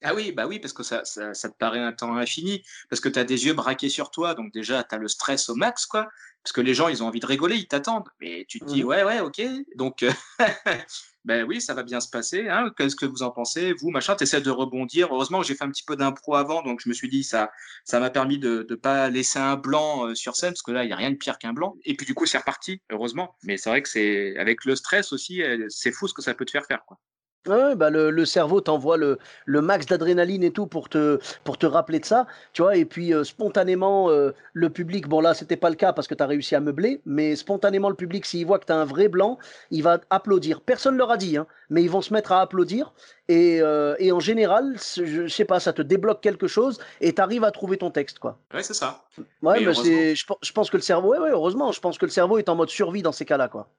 Ah 0.04 0.14
oui, 0.14 0.32
bah 0.32 0.46
oui, 0.46 0.60
parce 0.60 0.74
que 0.74 0.84
ça, 0.84 1.04
ça, 1.06 1.34
ça 1.34 1.50
te 1.50 1.56
paraît 1.58 1.80
un 1.80 1.94
temps 1.94 2.16
infini, 2.16 2.64
parce 2.90 3.00
que 3.00 3.10
tu 3.10 3.18
as 3.18 3.24
des 3.24 3.46
yeux 3.46 3.54
braqués 3.54 3.90
sur 3.90 4.12
toi, 4.12 4.34
donc 4.36 4.52
déjà, 4.54 4.84
tu 4.84 4.94
as 4.94 4.98
le 4.98 5.08
stress 5.08 5.50
au 5.50 5.56
max, 5.56 5.86
quoi, 5.86 6.10
parce 6.44 6.52
que 6.54 6.62
les 6.62 6.74
gens, 6.74 6.90
ils 6.90 7.02
ont 7.02 7.08
envie 7.08 7.20
de 7.20 7.26
rigoler, 7.26 7.56
ils 7.56 7.68
t'attendent, 7.68 8.10
mais 8.20 8.46
tu 8.48 8.60
te 8.60 8.66
dis, 8.66 8.84
mmh 8.84 8.88
ouais, 8.88 9.04
ouais, 9.04 9.20
ok, 9.22 9.42
donc 9.76 10.04
euh, 10.04 10.12
ben 11.26 11.44
oui, 11.44 11.60
ça 11.60 11.74
va 11.74 11.84
bien 11.84 12.00
se 12.00 12.10
passer. 12.10 12.48
Hein. 12.48 12.72
Qu'est-ce 12.78 12.96
que 12.96 13.06
vous 13.06 13.24
en 13.24 13.32
pensez 13.32 13.74
Vous, 13.74 13.90
machin, 13.90 14.16
tu 14.16 14.24
essaies 14.24 14.42
de 14.42 14.52
rebondir. 14.52 15.10
Heureusement 15.12 15.42
j'ai 15.44 15.56
fait 15.56 15.64
un 15.64 15.72
petit 15.72 15.84
peu 15.84 15.96
d'impro 15.96 16.36
avant, 16.36 16.62
donc 16.64 16.80
je 16.82 16.90
me 16.90 16.94
suis 16.94 17.10
dit, 17.10 17.24
ça 17.24 17.52
ça 17.84 18.00
m'a 18.00 18.10
permis 18.10 18.38
de 18.40 18.66
ne 18.70 18.76
pas 18.76 19.10
laisser 19.10 19.40
un 19.40 19.56
blanc 19.58 20.08
euh, 20.08 20.16
sur 20.16 20.36
scène, 20.36 20.52
parce 20.52 20.62
que 20.62 20.72
là, 20.72 20.84
il 20.84 20.88
n'y 20.88 20.94
a 20.94 20.98
rien 20.98 21.12
de 21.12 21.16
pire 21.16 21.38
qu'un 21.40 21.54
blanc. 21.54 21.76
Et 21.84 21.96
puis 21.96 22.06
du 22.06 22.14
coup, 22.14 22.26
c'est 22.26 22.38
reparti, 22.38 22.82
heureusement. 22.92 23.36
Mais 23.44 23.58
c'est 23.58 23.70
vrai 23.70 23.82
que 23.82 23.90
c'est 23.90 24.38
avec 24.38 24.66
le 24.66 24.76
stress 24.76 25.12
aussi, 25.14 25.42
euh, 25.44 25.66
c'est 25.70 25.92
fou 25.92 26.08
ce 26.08 26.14
que 26.14 26.22
ça 26.22 26.34
peut 26.34 26.46
te 26.46 26.52
faire 26.52 26.66
faire. 26.66 26.86
Quoi. 26.86 27.00
Ouais, 27.48 27.76
bah 27.76 27.92
le, 27.92 28.10
le 28.10 28.26
cerveau 28.26 28.60
t'envoie 28.60 28.98
le, 28.98 29.20
le 29.46 29.62
max 29.62 29.86
d'adrénaline 29.86 30.44
et 30.44 30.50
tout 30.52 30.66
pour 30.66 30.90
te, 30.90 31.20
pour 31.44 31.60
te 31.60 31.68
rappeler 31.68 32.00
de 32.00 32.06
ça, 32.06 32.26
tu 32.54 32.64
vois, 32.64 32.76
et 32.76 32.86
puis 32.86 33.14
euh, 33.14 33.24
spontanément, 33.24 34.10
euh, 34.10 34.32
le 34.54 34.72
public, 34.72 35.08
bon 35.08 35.22
là, 35.22 35.36
c'était 35.36 35.56
pas 35.56 35.70
le 35.70 35.76
cas 35.76 35.94
parce 35.94 36.08
que 36.08 36.16
tu 36.16 36.24
as 36.24 36.26
réussi 36.26 36.56
à 36.56 36.60
meubler, 36.60 37.02
mais 37.06 37.36
spontanément, 37.36 37.90
le 37.90 37.96
public, 37.96 38.26
s'il 38.26 38.48
voit 38.48 38.58
que 38.58 38.66
tu 38.66 38.72
as 38.72 38.78
un 38.78 38.86
vrai 38.86 39.10
blanc, 39.10 39.38
il 39.70 39.84
va 39.84 40.00
applaudir. 40.10 40.60
Personne 40.62 40.96
ne 40.96 40.98
leur 41.00 41.12
a 41.12 41.18
dit, 41.18 41.38
hein, 41.38 41.46
mais 41.70 41.84
ils 41.84 41.90
vont 41.90 42.02
se 42.02 42.14
mettre 42.14 42.32
à 42.32 42.42
applaudir, 42.42 42.94
et, 43.28 43.62
euh, 43.62 43.96
et 44.00 44.12
en 44.12 44.20
général, 44.20 44.76
je, 44.96 45.06
je 45.06 45.28
sais 45.28 45.46
pas, 45.46 45.60
ça 45.60 45.72
te 45.72 45.84
débloque 45.84 46.22
quelque 46.22 46.48
chose, 46.48 46.80
et 47.00 47.14
tu 47.14 47.22
arrives 47.22 47.44
à 47.44 47.52
trouver 47.52 47.78
ton 47.78 47.92
texte, 47.92 48.18
quoi. 48.18 48.40
Ouais, 48.56 48.64
c'est 48.64 48.74
ça. 48.74 49.04
Ouais, 49.44 49.60
Mais 49.60 50.16
je, 50.16 50.26
je 50.42 50.52
pense 50.52 50.70
que 50.72 50.78
le 50.78 50.84
cerveau, 50.84 51.10
ouais, 51.10 51.20
ouais, 51.20 51.30
heureusement, 51.30 51.72
je 51.72 51.80
pense 51.80 52.00
que 52.00 52.06
le 52.06 52.12
cerveau 52.12 52.40
est 52.40 52.50
en 52.50 52.56
mode 52.56 52.70
survie 52.70 53.04
dans 53.04 53.12
ces 53.12 53.26
cas-là, 53.26 53.50
quoi. 53.50 53.70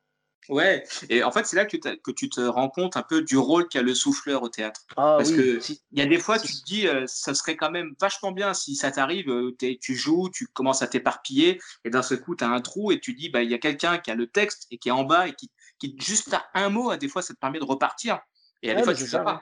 Ouais, 0.48 0.84
et 1.08 1.22
en 1.22 1.32
fait, 1.32 1.46
c'est 1.46 1.56
là 1.56 1.64
que, 1.64 2.10
tu 2.12 2.28
te 2.28 2.40
rends 2.40 2.68
compte 2.68 2.96
un 2.96 3.02
peu 3.02 3.22
du 3.22 3.36
rôle 3.36 3.68
qu'a 3.68 3.82
le 3.82 3.94
souffleur 3.94 4.42
au 4.42 4.48
théâtre. 4.48 4.82
Ah 4.96 5.16
Parce 5.18 5.30
oui, 5.30 5.36
que 5.36 5.60
il 5.92 5.98
y 5.98 6.02
a 6.02 6.06
des 6.06 6.18
fois, 6.18 6.38
tu 6.38 6.52
te 6.52 6.64
dis, 6.64 6.86
euh, 6.86 7.04
ça 7.06 7.34
serait 7.34 7.56
quand 7.56 7.70
même 7.70 7.94
vachement 8.00 8.32
bien 8.32 8.54
si 8.54 8.76
ça 8.76 8.90
t'arrive, 8.90 9.28
euh, 9.28 9.56
tu 9.80 9.94
joues, 9.94 10.30
tu 10.32 10.46
commences 10.46 10.82
à 10.82 10.86
t'éparpiller, 10.86 11.60
et 11.84 11.90
d'un 11.90 12.02
seul 12.02 12.20
coup, 12.20 12.36
tu 12.36 12.44
as 12.44 12.48
un 12.48 12.60
trou, 12.60 12.92
et 12.92 13.00
tu 13.00 13.14
dis, 13.14 13.28
bah, 13.28 13.42
il 13.42 13.50
y 13.50 13.54
a 13.54 13.58
quelqu'un 13.58 13.98
qui 13.98 14.10
a 14.10 14.14
le 14.14 14.26
texte 14.26 14.66
et 14.70 14.78
qui 14.78 14.88
est 14.88 14.92
en 14.92 15.04
bas, 15.04 15.28
et 15.28 15.34
qui, 15.34 15.50
qui 15.78 15.96
juste 15.98 16.32
a 16.32 16.44
un 16.54 16.68
mot, 16.68 16.90
à 16.90 16.96
des 16.96 17.08
fois, 17.08 17.22
ça 17.22 17.34
te 17.34 17.38
permet 17.38 17.58
de 17.58 17.64
repartir. 17.64 18.20
Et 18.62 18.70
à 18.70 18.74
des 18.74 18.82
fois, 18.82 18.94
tu 18.94 19.06
sais 19.06 19.18
pas. 19.18 19.34
ouais. 19.34 19.40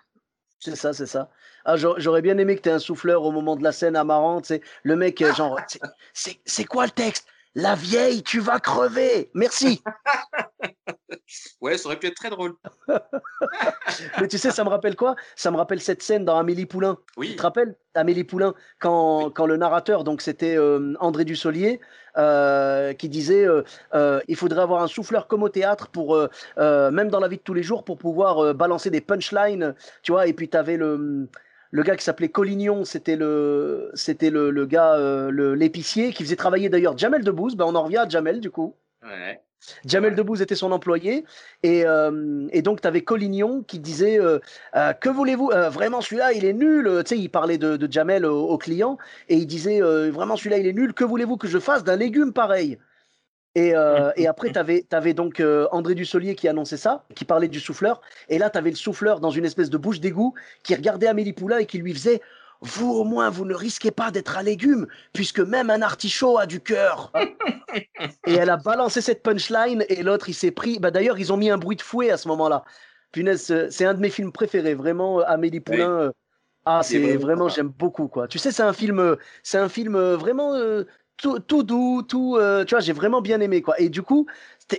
C'est 0.65 0.77
ça, 0.77 0.95
c'est 0.95 1.07
ça. 1.07 1.29
Ah, 1.67 1.77
j'aurais 1.77 2.23
bien 2.23 2.39
aimé 2.39 2.57
que 2.57 2.63
tu 2.63 2.71
aies 2.71 2.73
un 2.73 2.79
souffleur 2.79 3.23
au 3.23 3.33
moment 3.33 3.55
de 3.55 3.63
la 3.63 3.73
scène 3.73 3.97
amarrante. 3.97 4.51
Le 4.83 4.97
mec, 4.97 5.21
euh, 5.21 5.35
genre, 5.35 5.61
c'est 6.15 6.65
quoi 6.65 6.87
le 6.87 6.91
texte? 6.91 7.27
La 7.55 7.77
vieille, 7.77 8.23
tu 8.23 8.41
vas 8.41 8.59
crever. 8.59 9.31
Merci. 9.35 9.83
Ouais, 11.61 11.79
ça 11.79 11.87
aurait 11.87 11.99
pu 11.99 12.07
être 12.07 12.17
très 12.17 12.31
drôle. 12.31 12.55
Mais 14.21 14.29
tu 14.29 14.37
sais, 14.37 14.51
ça 14.51 14.65
me 14.65 14.69
rappelle 14.69 14.97
quoi? 14.97 15.17
Ça 15.37 15.51
me 15.51 15.57
rappelle 15.57 15.81
cette 15.81 16.03
scène 16.03 16.25
dans 16.25 16.37
Amélie 16.37 16.67
Poulain. 16.67 16.99
Tu 17.15 17.21
Oui, 17.21 17.37
te 17.37 17.43
rappelles, 17.43 17.77
Amélie 17.95 18.25
Poulain, 18.25 18.55
quand, 18.79 19.31
quand 19.31 19.47
le 19.47 19.57
narrateur, 19.57 20.05
donc 20.05 20.21
c'était 20.21 20.57
euh, 20.57 20.95
André 21.01 21.25
Dussolier, 21.25 21.81
euh, 22.17 22.93
qui 22.93 23.09
disait 23.09 23.47
euh, 23.47 24.21
il 24.29 24.37
faudrait 24.37 24.63
avoir 24.63 24.83
un 24.83 24.89
souffleur 24.89 25.27
comme 25.27 25.43
au 25.43 25.49
théâtre 25.49 25.89
pour, 25.89 26.19
même 26.59 27.09
dans 27.09 27.21
la 27.21 27.29
vie 27.29 27.39
de 27.39 27.43
tous 27.43 27.55
les 27.55 27.63
jours, 27.63 27.85
pour 27.85 27.97
pouvoir 27.97 28.55
balancer 28.55 28.91
des 28.91 29.01
punchlines, 29.01 29.75
tu 30.03 30.13
vois. 30.13 30.27
Et 30.27 30.33
puis 30.33 30.49
tu 30.49 30.57
avais 30.57 30.77
le, 30.77 31.29
le 31.75 31.83
gars 31.83 31.97
qui 31.97 32.05
s'appelait 32.05 32.29
Collignon, 32.29 32.85
c'était 32.85 33.17
le, 33.17 33.91
c'était 33.95 34.31
le, 34.31 34.51
le 34.51 34.65
gars, 34.65 34.95
euh, 34.95 35.57
l'épicier, 35.57 36.13
qui 36.13 36.23
faisait 36.23 36.37
travailler 36.37 36.69
d'ailleurs 36.69 36.97
Jamel 36.97 37.25
Debbouze. 37.25 37.57
Ben, 37.57 37.65
on 37.67 37.75
en 37.75 37.83
revient 37.83 37.99
à 37.99 38.09
Jamel, 38.09 38.41
du 38.41 38.51
coup. 38.51 38.75
ouais. 39.03 39.41
Jamel 39.85 40.13
Ouais. 40.13 40.17
Debbouze 40.17 40.43
était 40.43 40.55
son 40.55 40.73
employé 40.73 41.25
et, 41.63 41.87
euh, 41.87 42.47
et 42.53 42.61
donc 42.63 42.83
tu 42.83 42.87
avais 42.87 43.03
Collignon 43.03 43.63
qui 43.63 43.81
disait 43.81 44.21
euh, 44.21 44.39
que 45.01 45.09
voulez-vous 45.09 45.51
vraiment 45.71 46.03
celui-là 46.03 46.35
il 46.35 46.45
est 46.45 46.53
nul 46.53 46.85
tu 47.07 47.17
sais 47.17 47.19
il 47.19 47.31
parlait 47.31 47.57
de, 47.57 47.79
de 47.79 47.91
Jamel 47.91 48.27
au, 48.27 48.47
au 48.47 48.59
client 48.59 48.99
et 49.31 49.37
il 49.37 49.47
disait 49.47 49.81
vraiment 50.11 50.37
celui-là 50.37 50.59
il 50.59 50.67
est 50.67 50.75
nul 50.75 50.93
que 50.93 51.05
voulez-vous 51.05 51.39
que 51.39 51.49
je 51.49 51.59
fasse 51.59 51.83
d'un 51.83 51.97
légume 51.97 52.35
pareil? 52.35 52.79
Et, 53.55 53.75
euh, 53.75 54.11
et 54.17 54.27
après, 54.27 54.51
tu 54.53 54.59
avais, 54.59 55.15
donc 55.15 55.39
euh, 55.41 55.69
André 55.71 55.95
Dussolier 55.95 56.35
qui 56.35 56.49
annonçait 56.49 56.77
ça, 56.77 57.05
qui 57.15 57.25
parlait 57.25 57.49
du 57.49 57.61
souffleur. 57.61 58.01
Et 58.29 58.39
là, 58.39 58.51
tu 58.51 58.59
avais 58.59 58.71
le 58.71 58.77
souffleur 58.77 59.21
dans 59.21 59.31
une 59.31 59.45
espèce 59.45 59.71
de 59.71 59.79
bouche 59.79 60.01
d'égout 60.01 60.35
qui 60.65 60.75
regardait 60.75 61.07
Amélie 61.07 61.33
Poulain 61.33 61.59
et 61.59 61.67
qui 61.67 61.79
lui 61.79 61.95
faisait 61.95 62.21
Vous, 62.61 62.91
au 62.91 63.05
moins, 63.05 63.31
vous 63.31 63.45
ne 63.45 63.55
risquez 63.55 63.91
pas 63.91 64.11
d'être 64.11 64.39
un 64.39 64.43
légume, 64.43 64.87
puisque 65.13 65.41
même 65.41 65.71
un 65.71 65.83
artichaut 65.83 66.39
a 66.39 66.47
du 66.47 66.61
cœur. 66.61 67.13
et 68.27 68.33
elle 68.35 68.51
a 68.51 68.57
balancé 68.57 69.01
cette 69.01 69.23
punchline 69.23 69.85
et 69.89 70.03
l'autre, 70.03 70.29
il 70.29 70.35
s'est 70.35 70.51
pris. 70.51 70.79
Bah, 70.81 70.91
D'ailleurs, 70.91 71.19
ils 71.19 71.33
ont 71.33 71.37
mis 71.37 71.51
un 71.51 71.59
bruit 71.59 71.77
de 71.77 71.83
fouet 71.83 72.11
à 72.11 72.17
ce 72.17 72.27
moment-là. 72.29 72.65
Punaise, 73.13 73.69
c'est- 73.71 73.85
un 73.85 73.95
de 73.95 74.01
mes 74.01 74.11
films 74.11 74.33
préférés, 74.33 74.75
vraiment, 74.75 75.21
euh, 75.21 75.25
Amélie 75.27 75.61
Poulain. 75.61 76.11
Ah, 76.67 76.81
c'est 76.83 76.99
vraiment 76.99 77.21
vraiment, 77.21 77.49
j'aime 77.49 77.69
beaucoup, 77.69 78.09
quoi. 78.09 78.27
Tu 78.27 78.39
sais, 78.39 78.51
c'est 78.51 78.63
un 78.63 78.73
film, 78.73 79.17
c'est 79.43 79.59
un 79.59 79.69
film 79.69 79.97
vraiment 80.15 80.55
euh, 80.55 80.85
tout, 81.17 81.39
tout 81.41 81.63
doux, 81.63 82.03
tout, 82.03 82.37
euh, 82.37 82.65
tu 82.65 82.75
vois, 82.75 82.81
j'ai 82.81 82.93
vraiment 82.93 83.21
bien 83.21 83.41
aimé, 83.41 83.63
quoi. 83.63 83.81
Et 83.81 83.89
du 83.89 84.03
coup, 84.03 84.27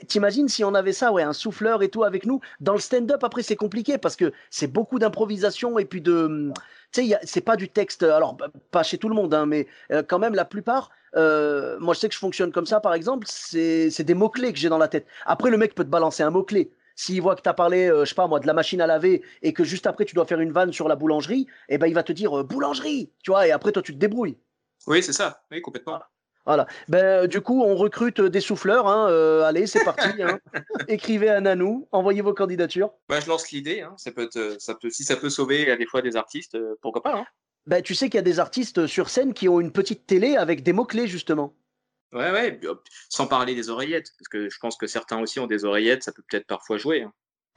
t'imagines 0.07 0.47
si 0.47 0.63
on 0.63 0.73
avait 0.73 0.93
ça, 0.93 1.11
ouais, 1.11 1.23
un 1.23 1.33
souffleur 1.33 1.83
et 1.83 1.89
tout 1.89 2.03
avec 2.03 2.25
nous. 2.25 2.41
Dans 2.59 2.73
le 2.73 2.79
stand-up, 2.79 3.23
après, 3.23 3.43
c'est 3.43 3.55
compliqué 3.55 3.97
parce 3.97 4.15
que 4.15 4.31
c'est 4.49 4.67
beaucoup 4.67 4.99
d'improvisation 4.99 5.79
et 5.79 5.85
puis 5.85 6.01
de, 6.01 6.51
tu 6.91 7.07
sais, 7.07 7.19
c'est 7.23 7.41
pas 7.41 7.55
du 7.55 7.69
texte. 7.69 8.03
Alors, 8.03 8.33
bah, 8.33 8.47
pas 8.71 8.83
chez 8.83 8.97
tout 8.97 9.09
le 9.09 9.15
monde, 9.15 9.33
hein, 9.33 9.45
mais 9.45 9.67
euh, 9.91 10.03
quand 10.03 10.19
même, 10.19 10.35
la 10.35 10.45
plupart. 10.45 10.91
euh, 11.15 11.77
moi, 11.79 11.93
je 11.93 11.99
sais 11.99 12.09
que 12.09 12.13
je 12.13 12.19
fonctionne 12.19 12.51
comme 12.51 12.65
ça, 12.65 12.79
par 12.79 12.93
exemple. 12.93 13.25
C'est 13.29 14.03
des 14.03 14.13
mots 14.13 14.29
clés 14.29 14.51
que 14.53 14.59
j'ai 14.59 14.69
dans 14.69 14.77
la 14.77 14.87
tête. 14.87 15.07
Après, 15.25 15.49
le 15.49 15.57
mec 15.57 15.75
peut 15.75 15.85
te 15.85 15.89
balancer 15.89 16.23
un 16.23 16.31
mot 16.31 16.43
clé. 16.43 16.71
S'il 16.97 17.21
voit 17.21 17.35
que 17.35 17.41
tu 17.41 17.49
as 17.49 17.53
parlé, 17.53 17.89
euh, 17.89 18.05
je 18.05 18.09
sais 18.09 18.15
pas 18.15 18.25
moi, 18.27 18.39
de 18.39 18.47
la 18.47 18.53
machine 18.53 18.79
à 18.79 18.87
laver 18.87 19.21
et 19.41 19.51
que 19.51 19.65
juste 19.65 19.85
après 19.85 20.05
tu 20.05 20.15
dois 20.15 20.25
faire 20.25 20.39
une 20.39 20.53
vanne 20.53 20.71
sur 20.71 20.87
la 20.87 20.95
boulangerie, 20.95 21.45
eh 21.67 21.77
ben 21.77 21.87
il 21.87 21.93
va 21.93 22.03
te 22.03 22.13
dire 22.13 22.39
euh, 22.39 22.43
boulangerie, 22.43 23.11
tu 23.21 23.31
vois, 23.31 23.45
et 23.45 23.51
après 23.51 23.73
toi 23.73 23.81
tu 23.81 23.93
te 23.93 23.97
débrouilles. 23.97 24.37
Oui, 24.87 25.03
c'est 25.03 25.11
ça. 25.11 25.43
Oui, 25.51 25.61
complètement. 25.61 25.91
Voilà. 25.91 26.09
Ben, 26.45 26.67
euh, 26.93 27.27
du 27.27 27.41
coup, 27.41 27.63
on 27.63 27.75
recrute 27.75 28.19
euh, 28.19 28.29
des 28.29 28.41
souffleurs. 28.41 28.87
Hein. 28.87 29.09
euh, 29.09 29.43
allez, 29.43 29.67
c'est 29.67 29.83
parti. 29.83 30.21
hein. 30.21 30.39
Écrivez 30.87 31.29
à 31.29 31.41
Nanou, 31.41 31.87
envoyez 31.91 32.21
vos 32.21 32.33
candidatures. 32.33 32.91
Bah, 33.09 33.19
je 33.19 33.27
lance 33.27 33.51
l'idée. 33.51 33.81
Hein. 33.81 33.93
Ça 33.97 34.11
peut 34.11 34.23
être, 34.23 34.57
ça 34.59 34.75
peut, 34.75 34.89
si 34.89 35.03
ça 35.03 35.15
peut 35.15 35.29
sauver 35.29 35.71
à 35.71 35.75
des 35.75 35.85
fois 35.85 36.01
des 36.01 36.15
artistes, 36.15 36.57
pourquoi 36.81 37.01
pas. 37.01 37.25
Ben, 37.65 37.81
tu 37.81 37.95
sais 37.95 38.09
qu'il 38.09 38.15
y 38.15 38.19
a 38.19 38.23
des 38.23 38.39
artistes 38.39 38.85
sur 38.85 39.09
scène 39.09 39.33
qui 39.33 39.49
ont 39.49 39.59
une 39.59 39.71
petite 39.71 40.05
télé 40.05 40.35
avec 40.35 40.61
des 40.61 40.71
mots-clés, 40.73 41.07
justement. 41.07 41.55
Ouais, 42.13 42.31
ouais. 42.31 42.59
Sans 43.09 43.27
parler 43.27 43.55
des 43.55 43.69
oreillettes, 43.69 44.11
parce 44.17 44.27
que 44.29 44.49
je 44.49 44.59
pense 44.59 44.77
que 44.77 44.87
certains 44.87 45.19
aussi 45.19 45.39
ont 45.39 45.47
des 45.47 45.65
oreillettes, 45.65 46.03
ça 46.03 46.11
peut 46.11 46.23
peut-être 46.29 46.45
parfois 46.45 46.77
jouer. 46.77 47.05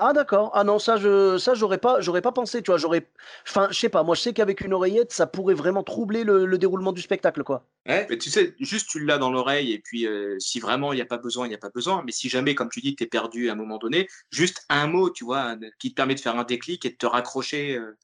Ah 0.01 0.13
d'accord. 0.13 0.51
Ah 0.55 0.63
non, 0.65 0.79
ça 0.79 0.97
je 0.97 1.39
ça 1.39 1.55
j'aurais 1.55 1.79
pas 1.79 2.01
j'aurais 2.01 2.23
pas 2.23 2.31
pensé, 2.33 2.63
tu 2.63 2.71
vois, 2.71 2.79
j'aurais 2.79 3.09
enfin, 3.47 3.69
je 3.71 3.79
sais 3.79 3.89
pas, 3.89 4.05
moi 4.05 4.15
je 4.15 4.21
sais 4.21 4.33
qu'avec 4.33 4.61
une 4.61 4.73
oreillette, 4.73 5.13
ça 5.13 5.27
pourrait 5.27 5.55
vraiment 5.55 5.83
troubler 5.83 6.23
le, 6.23 6.47
le 6.47 6.59
déroulement 6.59 6.93
du 6.93 7.03
spectacle 7.03 7.43
quoi. 7.43 7.67
Mais 7.87 8.07
tu 8.19 8.31
sais, 8.31 8.55
juste 8.61 8.89
tu 8.91 9.05
l'as 9.05 9.19
dans 9.19 9.31
l'oreille, 9.31 9.73
et 9.73 9.79
puis 9.79 10.07
euh, 10.07 10.39
si 10.39 10.61
vraiment 10.61 10.93
il 10.93 10.97
n'y 10.97 11.03
a 11.03 11.07
pas 11.07 11.17
besoin, 11.19 11.47
il 11.47 11.49
n'y 11.49 11.55
a 11.55 11.59
pas 11.59 11.71
besoin. 11.71 12.03
Mais 12.05 12.13
si 12.13 12.29
jamais, 12.29 12.55
comme 12.55 12.69
tu 12.69 12.81
dis, 12.81 12.95
tu 12.95 13.05
es 13.05 13.07
perdu 13.07 13.49
à 13.49 13.53
un 13.53 13.57
moment 13.57 13.79
donné, 13.79 14.09
juste 14.31 14.65
un 14.69 14.87
mot, 14.87 15.11
tu 15.11 15.25
vois, 15.25 15.57
qui 15.79 15.91
te 15.91 15.95
permet 15.97 16.15
de 16.15 16.21
faire 16.21 16.37
un 16.37 16.45
déclic 16.45 16.85
et 16.85 16.91
de 16.91 16.97
te 16.97 17.07
raccrocher 17.07 17.77
euh, 17.77 17.97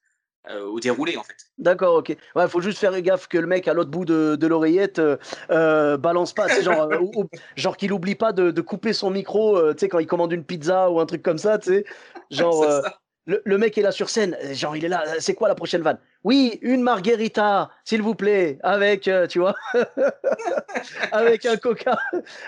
au 0.50 0.80
déroulé, 0.80 1.16
en 1.16 1.22
fait. 1.22 1.36
D'accord, 1.58 1.96
OK. 1.96 2.16
Ouais, 2.34 2.48
faut 2.48 2.60
juste 2.60 2.78
faire 2.78 3.00
gaffe 3.00 3.28
que 3.28 3.38
le 3.38 3.46
mec 3.46 3.68
à 3.68 3.74
l'autre 3.74 3.90
bout 3.90 4.04
de, 4.04 4.36
de 4.36 4.46
l'oreillette 4.46 4.98
euh, 4.98 5.16
euh, 5.50 5.96
balance 5.96 6.32
pas, 6.32 6.48
genre 6.60 6.82
euh, 6.82 6.98
ou- 6.98 7.22
ou- 7.22 7.28
genre 7.56 7.76
qu'il 7.76 7.92
oublie 7.92 8.14
pas 8.16 8.32
de, 8.32 8.50
de 8.50 8.60
couper 8.60 8.92
son 8.92 9.10
micro, 9.10 9.56
euh, 9.56 9.72
tu 9.72 9.80
sais 9.80 9.88
quand 9.88 10.00
il 10.00 10.06
commande 10.06 10.32
une 10.32 10.44
pizza 10.44 10.90
ou 10.90 11.00
un 11.00 11.06
truc 11.06 11.22
comme 11.22 11.38
ça, 11.38 11.58
tu 11.58 11.70
sais. 11.70 11.84
Genre 12.30 12.62
euh, 12.68 12.82
le, 13.26 13.40
le 13.44 13.58
mec 13.58 13.78
est 13.78 13.82
là 13.82 13.92
sur 13.92 14.10
scène, 14.10 14.36
euh, 14.42 14.52
genre 14.52 14.76
il 14.76 14.84
est 14.84 14.88
là, 14.88 15.04
euh, 15.06 15.14
c'est 15.20 15.34
quoi 15.34 15.48
la 15.48 15.54
prochaine 15.54 15.82
vanne? 15.82 15.98
Oui, 16.24 16.58
une 16.62 16.82
margarita, 16.82 17.70
s'il 17.84 18.02
vous 18.02 18.14
plaît, 18.14 18.58
avec, 18.62 19.06
euh, 19.08 19.26
tu 19.28 19.38
vois, 19.38 19.54
avec 21.12 21.46
un 21.46 21.56
coca, 21.56 21.98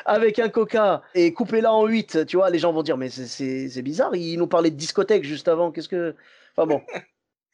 avec 0.05 0.39
un 0.39 0.49
coca, 0.49 1.03
et 1.15 1.33
coupez-la 1.33 1.73
en 1.73 1.87
8, 1.87 2.27
tu 2.27 2.37
vois, 2.37 2.51
les 2.51 2.59
gens 2.59 2.73
vont 2.73 2.83
dire, 2.83 2.97
mais 2.97 3.09
c'est 3.09 3.83
bizarre, 3.83 4.15
il 4.15 4.37
nous 4.39 4.47
parlait 4.47 4.71
de 4.71 4.77
discothèque 4.77 5.25
juste 5.25 5.49
avant, 5.49 5.71
qu'est-ce 5.71 5.89
que... 5.89 6.15
Enfin 6.57 6.67
bon. 6.67 6.83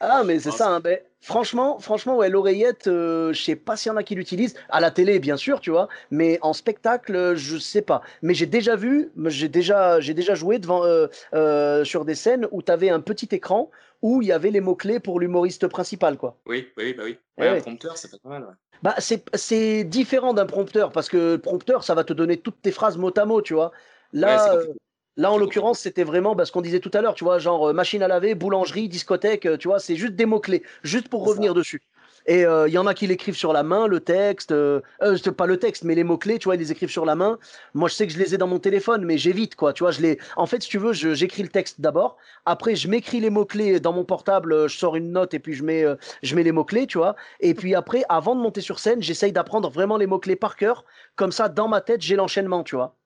Ah, 0.04 0.24
mais 0.24 0.40
c'est 0.40 0.48
Oh, 0.48 0.52
ça, 0.52 0.68
hein, 0.68 0.80
ben, 0.80 0.98
franchement, 1.20 1.78
franchement, 1.78 2.16
ouais, 2.16 2.28
l'oreillette, 2.28 2.88
euh, 2.88 3.32
je 3.32 3.40
sais 3.40 3.54
pas 3.54 3.76
s'il 3.76 3.90
y 3.90 3.92
en 3.92 3.96
a 3.96 4.02
qui 4.02 4.16
l'utilisent, 4.16 4.54
à 4.68 4.80
la 4.80 4.90
télé, 4.90 5.20
bien 5.20 5.36
sûr, 5.36 5.60
tu 5.60 5.70
vois, 5.70 5.86
mais 6.10 6.40
en 6.42 6.52
spectacle, 6.52 7.34
je 7.36 7.56
sais 7.56 7.82
pas. 7.82 8.02
Mais 8.20 8.34
j'ai 8.34 8.46
déjà 8.46 8.74
vu, 8.74 9.12
j'ai 9.26 9.48
déjà, 9.48 10.00
j'ai 10.00 10.12
déjà 10.12 10.34
joué 10.34 10.58
devant, 10.58 10.84
euh, 10.84 11.06
euh, 11.34 11.84
sur 11.84 12.04
des 12.04 12.16
scènes 12.16 12.48
où 12.50 12.62
tu 12.62 12.72
avais 12.72 12.90
un 12.90 13.00
petit 13.00 13.28
écran 13.30 13.70
où 14.02 14.20
il 14.22 14.26
y 14.26 14.32
avait 14.32 14.50
les 14.50 14.60
mots-clés 14.60 14.98
pour 14.98 15.20
l'humoriste 15.20 15.68
principal, 15.68 16.16
quoi. 16.16 16.36
Oui, 16.46 16.66
oui, 16.76 16.94
bah 16.94 17.04
oui. 17.06 17.16
Eh 17.38 17.42
Ouais, 17.42 17.48
un 17.48 17.52
ouais. 17.52 17.60
prompteur, 17.60 17.94
être 17.94 18.20
pas 18.20 18.28
mal. 18.28 18.42
ouais. 18.42 18.54
Bah, 18.82 18.96
c'est, 18.98 19.24
c'est 19.34 19.84
différent 19.84 20.34
d'un 20.34 20.46
prompteur, 20.46 20.90
parce 20.90 21.08
que 21.08 21.34
le 21.34 21.38
prompteur, 21.38 21.84
ça 21.84 21.94
va 21.94 22.02
te 22.02 22.12
donner 22.12 22.36
toutes 22.38 22.60
tes 22.60 22.72
phrases 22.72 22.98
mot 22.98 23.12
à 23.16 23.24
mot, 23.24 23.40
tu 23.40 23.54
vois. 23.54 23.70
Ouais, 24.12 24.20
Là, 24.20 24.38
c'est 24.38 24.56
euh. 24.56 24.74
Là 25.16 25.32
en 25.32 25.38
l'occurrence, 25.38 25.80
c'était 25.80 26.04
vraiment 26.04 26.34
bah, 26.34 26.44
ce 26.44 26.52
qu'on 26.52 26.60
disait 26.60 26.80
tout 26.80 26.90
à 26.94 27.00
l'heure, 27.00 27.14
tu 27.14 27.24
vois, 27.24 27.38
genre 27.38 27.68
euh, 27.68 27.72
machine 27.72 28.02
à 28.02 28.08
laver, 28.08 28.34
boulangerie, 28.34 28.88
discothèque, 28.88 29.46
euh, 29.46 29.56
tu 29.56 29.68
vois, 29.68 29.78
c'est 29.78 29.96
juste 29.96 30.14
des 30.14 30.26
mots-clés, 30.26 30.62
juste 30.82 31.08
pour 31.08 31.24
revenir 31.24 31.54
dessus. 31.54 31.82
Et 32.26 32.44
euh, 32.44 32.68
il 32.68 32.74
y 32.74 32.78
en 32.78 32.86
a 32.86 32.94
qui 32.94 33.06
l'écrivent 33.06 33.36
sur 33.36 33.52
la 33.52 33.62
main, 33.62 33.86
le 33.86 34.00
texte, 34.00 34.52
euh, 34.52 34.80
euh, 35.02 35.18
pas 35.36 35.46
le 35.46 35.58
texte, 35.58 35.84
mais 35.84 35.94
les 35.94 36.04
mots-clés, 36.04 36.38
tu 36.38 36.44
vois, 36.44 36.54
ils 36.54 36.60
les 36.60 36.70
écrivent 36.70 36.90
sur 36.90 37.04
la 37.04 37.14
main. 37.14 37.38
Moi, 37.74 37.88
je 37.88 37.94
sais 37.94 38.06
que 38.06 38.12
je 38.12 38.18
les 38.18 38.34
ai 38.34 38.38
dans 38.38 38.46
mon 38.46 38.58
téléphone, 38.58 39.04
mais 39.04 39.18
j'évite, 39.18 39.56
quoi, 39.56 39.72
tu 39.72 39.82
vois, 39.82 39.90
je 39.90 40.00
les... 40.00 40.18
En 40.36 40.46
fait, 40.46 40.62
si 40.62 40.68
tu 40.68 40.78
veux, 40.78 40.92
j'écris 40.92 41.42
le 41.42 41.48
texte 41.48 41.80
d'abord, 41.80 42.16
après, 42.44 42.76
je 42.76 42.88
m'écris 42.88 43.20
les 43.20 43.30
mots-clés 43.30 43.80
dans 43.80 43.92
mon 43.92 44.04
portable, 44.04 44.68
je 44.68 44.76
sors 44.76 44.96
une 44.96 45.10
note 45.10 45.34
et 45.34 45.40
puis 45.40 45.54
je 45.54 45.64
mets, 45.64 45.84
euh, 45.84 45.96
je 46.22 46.36
mets 46.36 46.44
les 46.44 46.52
mots-clés, 46.52 46.86
tu 46.86 46.98
vois. 46.98 47.16
Et 47.40 47.54
puis 47.54 47.74
après, 47.74 48.04
avant 48.08 48.36
de 48.36 48.40
monter 48.40 48.60
sur 48.60 48.78
scène, 48.78 49.02
j'essaye 49.02 49.32
d'apprendre 49.32 49.68
vraiment 49.68 49.96
les 49.96 50.06
mots-clés 50.06 50.36
par 50.36 50.56
cœur. 50.56 50.84
Comme 51.16 51.32
ça, 51.32 51.48
dans 51.48 51.68
ma 51.68 51.80
tête, 51.80 52.02
j'ai 52.02 52.16
l'enchaînement, 52.16 52.62
tu 52.62 52.76
vois. 52.76 52.96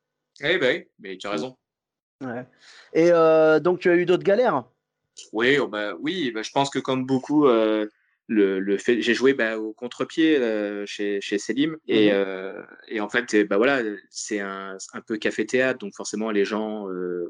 Eh 0.43 0.59
ben 0.59 0.85
mais 0.99 1.17
tu 1.17 1.27
as 1.27 1.31
raison. 1.31 1.57
Ouais. 2.25 2.47
Et 2.93 3.11
euh, 3.13 3.61
donc, 3.61 3.81
tu 3.81 3.91
as 3.91 3.97
eu 3.97 4.07
d'autres 4.07 4.25
galères? 4.25 4.65
Oui, 5.33 5.59
oh 5.59 5.67
bah, 5.67 5.95
oui 6.01 6.31
bah, 6.31 6.43
je 6.43 6.51
pense 6.51 6.71
que 6.71 6.79
comme 6.79 7.07
beaucoup, 7.07 7.47
euh, 7.47 7.87
le, 8.29 8.77
fait, 8.79 9.01
j'ai 9.01 9.15
joué 9.15 9.35
bah, 9.35 9.59
au 9.59 9.73
contre-pied 9.73 10.39
chez, 10.87 11.21
chez 11.21 11.39
Selim 11.39 11.77
et, 11.89 12.13
mmh 12.13 12.67
et 12.89 13.01
en 13.01 13.09
fait, 13.09 13.35
bah 13.49 13.57
voilà, 13.57 13.83
c'est 14.11 14.41
un, 14.41 14.77
un 14.93 15.01
peu 15.01 15.17
café-théâtre, 15.17 15.79
donc 15.79 15.95
forcément 15.95 16.31
les 16.31 16.45
gens 16.45 16.87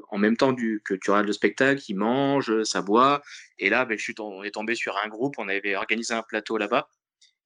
en 0.09 0.17
même 0.17 0.37
temps 0.37 0.53
du, 0.53 0.81
que 0.83 0.93
tu 0.93 1.11
regardes 1.11 1.27
le 1.27 1.33
spectacle, 1.33 1.81
ils 1.87 1.95
mangent, 1.95 2.63
ça 2.63 2.81
boit. 2.81 3.21
Et 3.59 3.69
là, 3.69 3.87
je 3.89 3.95
suis 3.97 4.15
on 4.19 4.43
est 4.43 4.51
tombé 4.51 4.75
sur 4.75 4.97
un 5.03 5.07
groupe, 5.07 5.35
on 5.37 5.47
avait 5.47 5.75
organisé 5.75 6.13
un 6.13 6.23
plateau 6.23 6.57
là-bas. 6.57 6.89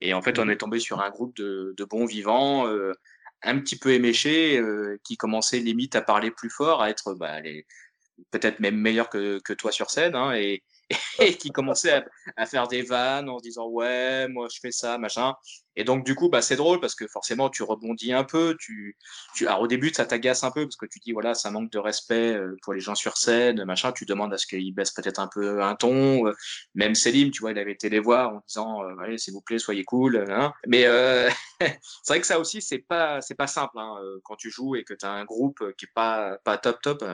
Et 0.00 0.14
en 0.14 0.22
fait, 0.22 0.38
on 0.38 0.46
mmh 0.46 0.50
est 0.50 0.56
tombé 0.56 0.78
sur 0.80 1.00
un 1.00 1.10
groupe 1.10 1.36
de, 1.36 1.74
de 1.76 1.84
bons 1.84 2.06
vivants, 2.06 2.66
un 3.42 3.58
petit 3.58 3.78
peu 3.78 3.92
éméchés, 3.92 4.62
qui 5.04 5.16
commençaient 5.16 5.58
limite 5.58 5.96
à 5.96 6.02
parler 6.02 6.30
plus 6.30 6.50
fort, 6.50 6.82
à 6.82 6.90
être 6.90 7.14
bah, 7.14 7.40
peut-être 8.30 8.60
même 8.60 8.76
meilleurs 8.76 9.08
que, 9.08 9.40
que 9.40 9.52
toi 9.52 9.72
sur 9.72 9.90
scène. 9.90 10.14
Hein, 10.14 10.34
et, 10.34 10.62
et 11.18 11.36
qui 11.36 11.50
commençait 11.50 12.02
à, 12.36 12.46
faire 12.46 12.68
des 12.68 12.82
vannes 12.82 13.28
en 13.28 13.38
se 13.38 13.42
disant 13.42 13.66
ouais 13.68 14.28
moi 14.28 14.48
je 14.52 14.58
fais 14.60 14.72
ça 14.72 14.98
machin 14.98 15.34
et 15.76 15.84
donc 15.84 16.04
du 16.04 16.14
coup 16.14 16.28
bah 16.28 16.42
c'est 16.42 16.56
drôle 16.56 16.80
parce 16.80 16.94
que 16.94 17.06
forcément 17.06 17.48
tu 17.48 17.62
rebondis 17.62 18.12
un 18.12 18.24
peu 18.24 18.56
tu, 18.58 18.96
tu 19.34 19.46
alors 19.46 19.62
au 19.62 19.66
début 19.66 19.92
ça 19.92 20.04
t'agace 20.04 20.44
un 20.44 20.50
peu 20.50 20.64
parce 20.64 20.76
que 20.76 20.86
tu 20.86 20.98
dis 20.98 21.12
voilà 21.12 21.34
ça 21.34 21.50
manque 21.50 21.70
de 21.70 21.78
respect 21.78 22.34
euh, 22.34 22.56
pour 22.62 22.74
les 22.74 22.80
gens 22.80 22.94
sur 22.94 23.16
scène 23.16 23.64
machin 23.64 23.92
tu 23.92 24.04
demandes 24.04 24.32
à 24.34 24.38
ce 24.38 24.46
qu'ils 24.46 24.74
baissent 24.74 24.92
peut-être 24.92 25.18
un 25.18 25.28
peu 25.28 25.62
un 25.62 25.74
ton 25.74 26.26
euh, 26.26 26.34
même 26.74 26.94
Selim 26.94 27.30
tu 27.30 27.40
vois 27.40 27.52
il 27.52 27.58
avait 27.58 27.72
été 27.72 27.88
les 27.88 28.00
voir 28.00 28.34
en 28.34 28.42
disant 28.46 28.82
euh, 28.82 29.02
allez 29.02 29.18
s'il 29.18 29.32
vous 29.32 29.40
plaît 29.40 29.58
soyez 29.58 29.84
cool 29.84 30.24
hein. 30.30 30.52
mais 30.66 30.82
c'est 31.60 31.78
vrai 32.08 32.20
que 32.20 32.26
ça 32.26 32.38
aussi 32.38 32.60
c'est 32.60 32.78
pas 32.78 33.20
c'est 33.20 33.34
pas 33.34 33.46
simple 33.46 33.78
hein, 33.78 33.96
quand 34.24 34.36
tu 34.36 34.50
joues 34.50 34.76
et 34.76 34.84
que 34.84 34.94
tu 34.94 35.06
as 35.06 35.10
un 35.10 35.24
groupe 35.24 35.64
qui 35.76 35.86
est 35.86 35.94
pas 35.94 36.38
pas 36.44 36.58
top 36.58 36.80
top 36.82 37.04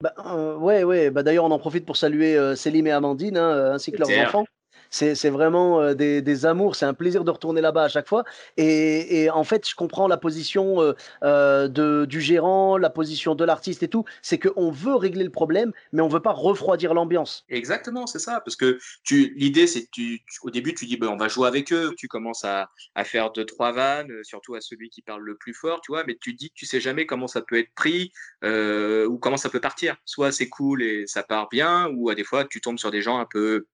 bah, 0.00 0.14
euh, 0.26 0.56
ouais, 0.56 0.84
ouais, 0.84 1.10
bah, 1.10 1.22
d'ailleurs, 1.22 1.44
on 1.44 1.50
en 1.50 1.58
profite 1.58 1.84
pour 1.84 1.96
saluer, 1.96 2.36
euh, 2.36 2.54
Célim 2.54 2.86
et 2.86 2.92
Amandine, 2.92 3.36
hein, 3.36 3.50
euh, 3.50 3.72
ainsi 3.74 3.90
que 3.90 3.98
leurs 3.98 4.08
enfants. 4.26 4.44
C'est 4.90 5.30
vraiment 5.30 5.80
euh, 5.80 5.94
des, 5.94 6.46
amours, 6.46 6.76
c'est 6.76 6.86
un 6.86 6.94
plaisir 6.94 7.24
de 7.24 7.30
retourner 7.30 7.60
là-bas 7.60 7.84
à 7.84 7.88
chaque 7.88 8.08
fois. 8.08 8.24
Et, 8.56 9.28
en 9.30 9.44
fait, 9.44 9.68
je 9.68 9.74
comprends 9.74 10.08
la 10.08 10.16
position 10.16 10.80
euh, 10.80 10.92
euh, 11.22 12.06
du 12.06 12.20
gérant, 12.20 12.76
la 12.76 12.90
position 12.90 13.34
de 13.34 13.44
l'artiste 13.44 13.82
et 13.82 13.88
tout. 13.88 14.04
C'est 14.22 14.38
qu'on 14.38 14.70
veut 14.70 14.94
régler 14.94 15.24
le 15.24 15.30
problème, 15.30 15.72
mais 15.92 16.02
on 16.02 16.08
veut 16.08 16.20
pas 16.20 16.32
refroidir 16.32 16.94
l'ambiance. 16.94 17.44
Exactement, 17.48 18.06
c'est 18.06 18.18
ça. 18.18 18.40
Parce 18.40 18.56
que 18.56 18.78
l'idée, 19.10 19.66
c'est 19.66 19.88
tu, 19.90 20.22
au 20.42 20.50
début, 20.50 20.74
tu 20.74 20.86
dis, 20.86 20.96
ben, 20.96 21.08
on 21.08 21.16
va 21.16 21.28
jouer 21.28 21.48
avec 21.48 21.72
eux. 21.72 21.92
Tu 21.96 22.08
commences 22.08 22.44
à, 22.44 22.68
faire 23.04 23.30
deux, 23.32 23.44
trois 23.44 23.72
vannes, 23.72 24.12
surtout 24.22 24.54
à 24.54 24.60
celui 24.60 24.90
qui 24.90 25.02
parle 25.02 25.22
le 25.22 25.36
plus 25.36 25.54
fort, 25.54 25.80
tu 25.80 25.92
vois. 25.92 26.04
Mais 26.04 26.16
tu 26.20 26.34
dis 26.34 26.50
tu 26.54 26.66
sais 26.66 26.80
jamais 26.80 27.06
comment 27.06 27.26
ça 27.26 27.42
peut 27.42 27.58
être 27.58 27.72
pris 27.74 28.12
ou 28.44 29.18
comment 29.18 29.36
ça 29.36 29.48
peut 29.48 29.60
partir. 29.60 29.96
Soit 30.04 30.32
c'est 30.32 30.48
cool 30.48 30.82
et 30.82 31.06
ça 31.06 31.22
part 31.22 31.48
bien, 31.48 31.88
ou 31.94 32.10
à 32.10 32.14
des 32.14 32.24
fois, 32.24 32.44
tu 32.44 32.60
tombes 32.60 32.78
sur 32.78 32.90
des 32.90 33.02
gens 33.02 33.18
un 33.18 33.26
peu 33.26 33.66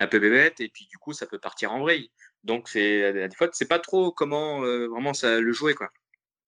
un 0.00 0.06
peu 0.06 0.18
bébête 0.18 0.60
et 0.60 0.68
puis 0.68 0.86
du 0.86 0.98
coup 0.98 1.12
ça 1.12 1.26
peut 1.26 1.38
partir 1.38 1.72
en 1.72 1.80
vrille. 1.80 2.10
Donc 2.42 2.68
c'est 2.68 3.12
des 3.12 3.36
fois 3.36 3.48
c'est 3.52 3.68
pas 3.68 3.78
trop 3.78 4.12
comment 4.12 4.62
euh, 4.64 4.86
vraiment 4.86 5.14
ça 5.14 5.40
le 5.40 5.52
jouer 5.52 5.74
quoi. 5.74 5.90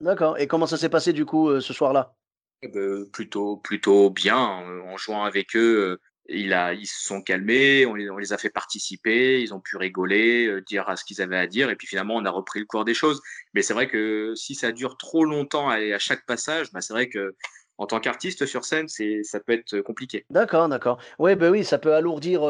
D'accord. 0.00 0.38
Et 0.38 0.46
comment 0.46 0.66
ça 0.66 0.76
s'est 0.76 0.90
passé 0.90 1.12
du 1.12 1.24
coup 1.24 1.48
euh, 1.48 1.60
ce 1.60 1.72
soir-là? 1.72 2.14
Eh 2.62 2.68
ben, 2.68 3.08
Plutôt 3.10 3.56
plutôt 3.56 4.10
bien 4.10 4.38
en 4.38 4.96
jouant 4.96 5.24
avec 5.24 5.56
eux. 5.56 5.98
il 6.28 6.52
a, 6.52 6.74
ils 6.74 6.86
se 6.86 7.04
sont 7.06 7.22
calmés, 7.22 7.86
on 7.86 7.94
les, 7.94 8.10
on 8.10 8.18
les, 8.18 8.32
a 8.32 8.38
fait 8.38 8.50
participer, 8.50 9.40
ils 9.40 9.54
ont 9.54 9.60
pu 9.60 9.76
rigoler, 9.76 10.46
euh, 10.46 10.60
dire 10.62 10.88
à 10.88 10.96
ce 10.96 11.04
qu'ils 11.04 11.22
avaient 11.22 11.38
à 11.38 11.46
dire, 11.46 11.70
et 11.70 11.76
puis 11.76 11.86
finalement 11.86 12.16
on 12.16 12.24
a 12.24 12.30
repris 12.30 12.60
le 12.60 12.66
cours 12.66 12.84
des 12.84 12.94
choses. 12.94 13.22
Mais 13.54 13.62
c'est 13.62 13.74
vrai 13.74 13.88
que 13.88 14.34
si 14.34 14.54
ça 14.54 14.72
dure 14.72 14.96
trop 14.96 15.24
longtemps 15.24 15.68
à, 15.68 15.76
à 15.76 15.98
chaque 15.98 16.26
passage, 16.26 16.72
bah 16.72 16.80
c'est 16.80 16.92
vrai 16.92 17.08
que 17.08 17.34
en 17.78 17.86
tant 17.86 18.00
qu'artiste 18.00 18.46
sur 18.46 18.64
scène, 18.64 18.88
c'est 18.88 19.22
ça 19.22 19.40
peut 19.40 19.52
être 19.52 19.80
compliqué. 19.80 20.24
D'accord, 20.30 20.68
d'accord. 20.68 20.98
Ouais, 21.18 21.36
ben 21.36 21.50
oui, 21.50 21.64
ça 21.64 21.78
peut 21.78 21.94
alourdir, 21.94 22.42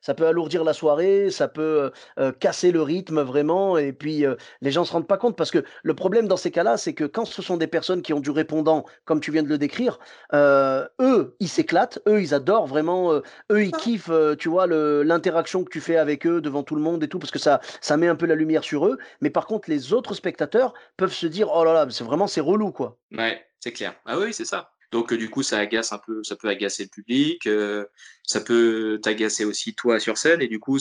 ça 0.00 0.14
peut 0.14 0.26
alourdir 0.26 0.64
la 0.64 0.72
soirée, 0.72 1.30
ça 1.30 1.48
peut 1.48 1.90
casser 2.38 2.72
le 2.72 2.82
rythme 2.82 3.20
vraiment, 3.22 3.78
et 3.78 3.92
puis 3.92 4.24
les 4.60 4.70
gens 4.70 4.84
se 4.84 4.92
rendent 4.92 5.06
pas 5.06 5.18
compte 5.18 5.36
parce 5.36 5.50
que 5.50 5.64
le 5.82 5.94
problème 5.94 6.28
dans 6.28 6.36
ces 6.36 6.50
cas-là, 6.50 6.76
c'est 6.76 6.94
que 6.94 7.04
quand 7.04 7.24
ce 7.24 7.42
sont 7.42 7.56
des 7.56 7.66
personnes 7.66 8.02
qui 8.02 8.12
ont 8.12 8.20
du 8.20 8.30
répondant, 8.30 8.84
comme 9.04 9.20
tu 9.20 9.30
viens 9.30 9.42
de 9.42 9.48
le 9.48 9.58
décrire, 9.58 9.98
eux, 10.32 11.36
ils 11.40 11.48
s'éclatent, 11.48 12.00
eux, 12.08 12.20
ils 12.20 12.34
adorent 12.34 12.66
vraiment, 12.66 13.12
eux, 13.12 13.64
ils 13.64 13.72
kiffent, 13.72 14.10
tu 14.38 14.48
vois, 14.48 14.66
l'interaction 14.66 15.64
que 15.64 15.70
tu 15.70 15.80
fais 15.80 15.96
avec 15.96 16.26
eux 16.26 16.40
devant 16.40 16.62
tout 16.62 16.74
le 16.74 16.82
monde 16.82 17.02
et 17.04 17.08
tout, 17.08 17.18
parce 17.18 17.30
que 17.30 17.38
ça, 17.38 17.60
ça 17.80 17.96
met 17.96 18.08
un 18.08 18.16
peu 18.16 18.26
la 18.26 18.34
lumière 18.34 18.64
sur 18.64 18.86
eux. 18.86 18.98
Mais 19.20 19.30
par 19.30 19.46
contre, 19.46 19.70
les 19.70 19.92
autres 19.92 20.14
spectateurs 20.14 20.74
peuvent 20.96 21.12
se 21.12 21.26
dire, 21.26 21.50
oh 21.52 21.64
là 21.64 21.72
là, 21.72 21.86
c'est 21.90 22.04
vraiment 22.04 22.26
c'est 22.26 22.40
relou 22.40 22.72
quoi. 22.72 22.96
Ouais 23.12 23.44
c'est 23.60 23.72
clair. 23.72 23.94
Ah 24.06 24.18
oui, 24.18 24.32
c'est 24.34 24.44
ça. 24.44 24.72
Donc 24.90 25.14
du 25.14 25.30
coup, 25.30 25.42
ça 25.44 25.58
agace 25.58 25.92
un 25.92 25.98
peu, 25.98 26.24
ça 26.24 26.34
peut 26.34 26.48
agacer 26.48 26.82
le 26.82 26.88
public, 26.88 27.46
euh, 27.46 27.84
ça 28.24 28.40
peut 28.40 28.98
t'agacer 29.02 29.44
aussi 29.44 29.74
toi 29.74 30.00
sur 30.00 30.18
scène, 30.18 30.42
et 30.42 30.48
du 30.48 30.58
coup, 30.58 30.78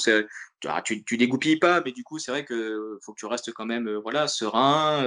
ah, 0.66 0.82
tu, 0.82 1.04
tu 1.04 1.18
dégoupilles 1.18 1.60
pas, 1.60 1.82
mais 1.86 1.92
du 1.92 2.04
coup, 2.04 2.18
c'est 2.18 2.32
vrai 2.32 2.44
que 2.44 2.98
faut 3.04 3.14
que 3.14 3.20
tu 3.20 3.28
restes 3.28 3.52
quand 3.54 3.66
même, 3.66 3.88
euh, 3.88 4.00
voilà, 4.00 4.28
serein. 4.28 5.04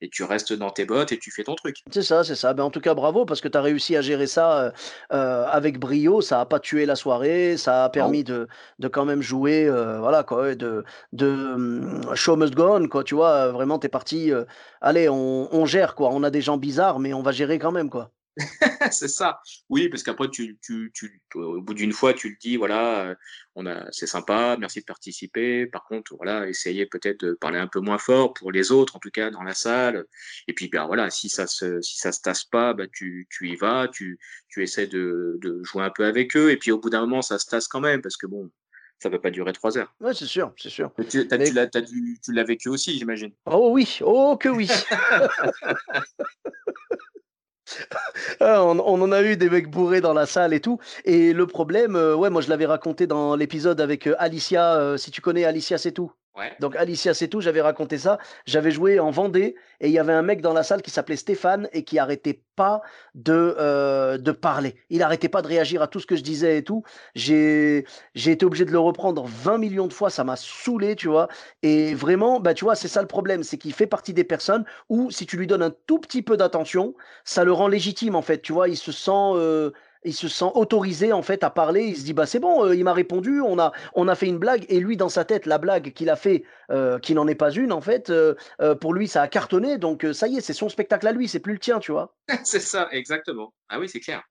Et 0.00 0.08
tu 0.08 0.24
restes 0.24 0.52
dans 0.52 0.70
tes 0.70 0.84
bottes 0.84 1.12
et 1.12 1.18
tu 1.18 1.30
fais 1.30 1.44
ton 1.44 1.54
truc. 1.54 1.76
C'est 1.90 2.02
ça, 2.02 2.24
c'est 2.24 2.34
ça. 2.34 2.54
Ben, 2.54 2.64
en 2.64 2.70
tout 2.70 2.80
cas, 2.80 2.94
bravo 2.94 3.24
parce 3.24 3.40
que 3.40 3.48
tu 3.48 3.58
as 3.58 3.62
réussi 3.62 3.96
à 3.96 4.02
gérer 4.02 4.26
ça 4.26 4.60
euh, 4.60 4.70
euh, 5.12 5.46
avec 5.46 5.78
brio. 5.78 6.20
Ça 6.20 6.38
n'a 6.38 6.46
pas 6.46 6.58
tué 6.58 6.86
la 6.86 6.96
soirée, 6.96 7.56
ça 7.56 7.84
a 7.84 7.88
permis 7.90 8.24
de, 8.24 8.48
de, 8.78 8.88
quand 8.88 9.04
même 9.04 9.20
jouer, 9.22 9.66
euh, 9.66 9.98
voilà, 9.98 10.22
quoi, 10.22 10.54
de, 10.54 10.84
de 11.12 11.26
hum, 11.26 12.14
show 12.14 12.36
must 12.36 12.54
go 12.54 12.76
on, 12.76 12.88
quoi. 12.88 13.04
Tu 13.04 13.14
vois, 13.14 13.48
vraiment, 13.48 13.78
tu 13.78 13.86
es 13.86 13.90
parti. 13.90 14.32
allez, 14.80 15.08
on, 15.08 15.54
on, 15.54 15.66
gère, 15.66 15.94
quoi. 15.94 16.10
On 16.12 16.22
a 16.22 16.30
des 16.30 16.40
gens 16.40 16.56
bizarres, 16.56 16.98
mais 16.98 17.12
on 17.12 17.22
va 17.22 17.32
gérer 17.32 17.58
quand 17.58 17.72
même, 17.72 17.90
quoi. 17.90 18.10
c'est 18.90 19.08
ça. 19.08 19.40
Oui, 19.68 19.88
parce 19.88 20.02
qu'après, 20.02 20.28
tu, 20.28 20.58
tu, 20.62 20.90
tu, 20.94 21.22
au 21.34 21.60
bout 21.60 21.74
d'une 21.74 21.92
fois, 21.92 22.14
tu 22.14 22.30
le 22.30 22.36
dis, 22.40 22.56
voilà, 22.56 23.06
euh, 23.06 23.14
on 23.54 23.66
a, 23.66 23.86
c'est 23.90 24.06
sympa, 24.06 24.56
merci 24.58 24.80
de 24.80 24.84
participer. 24.84 25.66
Par 25.66 25.84
contre, 25.84 26.14
voilà, 26.16 26.48
essayez 26.48 26.86
peut-être 26.86 27.20
de 27.20 27.32
parler 27.32 27.58
un 27.58 27.66
peu 27.66 27.80
moins 27.80 27.98
fort 27.98 28.34
pour 28.34 28.52
les 28.52 28.72
autres, 28.72 28.96
en 28.96 28.98
tout 28.98 29.10
cas 29.10 29.30
dans 29.30 29.42
la 29.42 29.54
salle. 29.54 30.04
Et 30.48 30.54
puis, 30.54 30.68
ben 30.68 30.86
voilà, 30.86 31.10
si 31.10 31.28
ça 31.28 31.46
se, 31.46 31.80
si 31.80 31.98
ça 31.98 32.12
se 32.12 32.20
tasse 32.20 32.44
pas, 32.44 32.74
ben, 32.74 32.88
tu, 32.92 33.26
tu 33.30 33.48
y 33.48 33.56
vas, 33.56 33.88
tu, 33.88 34.18
tu 34.48 34.62
essaies 34.62 34.86
de, 34.86 35.38
de 35.40 35.62
jouer 35.64 35.84
un 35.84 35.90
peu 35.90 36.04
avec 36.04 36.36
eux. 36.36 36.50
Et 36.50 36.56
puis, 36.56 36.70
au 36.70 36.78
bout 36.78 36.90
d'un 36.90 37.00
moment, 37.00 37.22
ça 37.22 37.38
se 37.38 37.46
tasse 37.46 37.68
quand 37.68 37.80
même, 37.80 38.02
parce 38.02 38.16
que 38.16 38.26
bon, 38.26 38.50
ça 39.02 39.08
ne 39.08 39.14
peut 39.14 39.20
pas 39.20 39.30
durer 39.30 39.52
trois 39.52 39.78
heures. 39.78 39.94
Oui, 40.00 40.14
c'est 40.14 40.26
sûr, 40.26 40.52
c'est 40.56 40.70
sûr. 40.70 40.92
Tu, 41.08 41.26
tu 41.26 42.32
l'as 42.32 42.44
vécu 42.44 42.68
aussi, 42.68 42.98
j'imagine. 42.98 43.32
Oh 43.46 43.70
oui, 43.72 43.98
oh 44.02 44.36
que 44.36 44.48
oui. 44.48 44.68
Ah, 48.40 48.64
on, 48.64 48.78
en 48.78 49.12
a 49.12 49.22
eu 49.22 49.36
des 49.36 49.50
mecs 49.50 49.70
bourrés 49.70 50.00
dans 50.00 50.12
la 50.12 50.26
salle 50.26 50.52
et 50.52 50.60
tout. 50.60 50.78
Et 51.04 51.32
le 51.32 51.46
problème, 51.46 51.96
euh, 51.96 52.14
ouais, 52.14 52.30
moi 52.30 52.40
je 52.42 52.48
l'avais 52.48 52.66
raconté 52.66 53.06
dans 53.06 53.36
l'épisode 53.36 53.80
avec 53.80 54.06
euh, 54.06 54.14
Alicia, 54.18 54.74
euh, 54.76 54.96
si 54.96 55.10
tu 55.10 55.20
connais 55.20 55.44
Alicia, 55.44 55.78
c'est 55.78 55.92
tout. 55.92 56.12
Donc 56.60 56.76
Alicia, 56.76 57.12
c'est 57.12 57.28
tout, 57.28 57.40
j'avais 57.40 57.60
raconté 57.60 57.98
ça. 57.98 58.18
J'avais 58.46 58.70
joué 58.70 59.00
en 59.00 59.10
Vendée 59.10 59.56
et 59.80 59.88
il 59.88 59.92
y 59.92 59.98
avait 59.98 60.12
un 60.12 60.22
mec 60.22 60.40
dans 60.40 60.52
la 60.52 60.62
salle 60.62 60.80
qui 60.80 60.90
s'appelait 60.90 61.16
Stéphane 61.16 61.68
et 61.72 61.84
qui 61.84 61.98
arrêtait 61.98 62.42
pas 62.56 62.82
de, 63.14 63.56
euh, 63.58 64.16
de 64.16 64.32
parler. 64.32 64.76
Il 64.90 65.02
arrêtait 65.02 65.28
pas 65.28 65.42
de 65.42 65.48
réagir 65.48 65.82
à 65.82 65.88
tout 65.88 66.00
ce 66.00 66.06
que 66.06 66.16
je 66.16 66.22
disais 66.22 66.58
et 66.58 66.64
tout. 66.64 66.82
J'ai 67.14 67.84
été 68.14 68.44
obligé 68.44 68.64
de 68.64 68.70
le 68.70 68.78
reprendre 68.78 69.24
20 69.26 69.58
millions 69.58 69.86
de 69.86 69.92
fois, 69.92 70.08
ça 70.08 70.24
m'a 70.24 70.36
saoulé, 70.36 70.94
tu 70.96 71.08
vois. 71.08 71.28
Et 71.62 71.94
vraiment, 71.94 72.40
bah, 72.40 72.54
tu 72.54 72.64
vois, 72.64 72.74
c'est 72.74 72.88
ça 72.88 73.02
le 73.02 73.08
problème, 73.08 73.42
c'est 73.42 73.58
qu'il 73.58 73.72
fait 73.72 73.86
partie 73.86 74.14
des 74.14 74.24
personnes 74.24 74.64
où 74.88 75.10
si 75.10 75.26
tu 75.26 75.36
lui 75.36 75.46
donnes 75.46 75.62
un 75.62 75.74
tout 75.86 75.98
petit 75.98 76.22
peu 76.22 76.36
d'attention, 76.36 76.94
ça 77.24 77.44
le 77.44 77.52
rend 77.52 77.68
légitime 77.68 78.14
en 78.14 78.22
fait, 78.22 78.40
tu 78.40 78.52
vois. 78.52 78.68
Il 78.68 78.76
se 78.76 78.92
sent... 78.92 79.10
Euh, 79.34 79.70
il 80.04 80.14
se 80.14 80.28
sent 80.28 80.50
autorisé 80.54 81.12
en 81.12 81.22
fait 81.22 81.44
à 81.44 81.50
parler. 81.50 81.84
Il 81.84 81.96
se 81.96 82.04
dit 82.04 82.12
bah 82.12 82.26
c'est 82.26 82.38
bon, 82.38 82.64
euh, 82.64 82.74
il 82.74 82.84
m'a 82.84 82.92
répondu, 82.92 83.40
on 83.40 83.58
a 83.58 83.72
on 83.94 84.08
a 84.08 84.14
fait 84.14 84.26
une 84.26 84.38
blague 84.38 84.64
et 84.68 84.80
lui 84.80 84.96
dans 84.96 85.08
sa 85.08 85.24
tête 85.24 85.46
la 85.46 85.58
blague 85.58 85.92
qu'il 85.92 86.10
a 86.10 86.16
fait, 86.16 86.44
euh, 86.70 86.98
qui 86.98 87.14
n'en 87.14 87.26
est 87.28 87.34
pas 87.34 87.50
une 87.50 87.72
en 87.72 87.80
fait, 87.80 88.10
euh, 88.10 88.34
pour 88.80 88.94
lui 88.94 89.08
ça 89.08 89.22
a 89.22 89.28
cartonné 89.28 89.78
donc 89.78 90.06
ça 90.12 90.28
y 90.28 90.36
est 90.36 90.40
c'est 90.40 90.52
son 90.52 90.68
spectacle 90.68 91.06
à 91.06 91.12
lui, 91.12 91.28
c'est 91.28 91.40
plus 91.40 91.54
le 91.54 91.58
tien 91.58 91.78
tu 91.78 91.92
vois. 91.92 92.14
c'est 92.44 92.60
ça 92.60 92.88
exactement. 92.92 93.52
Ah 93.68 93.78
oui 93.78 93.88
c'est 93.88 94.00
clair. 94.00 94.22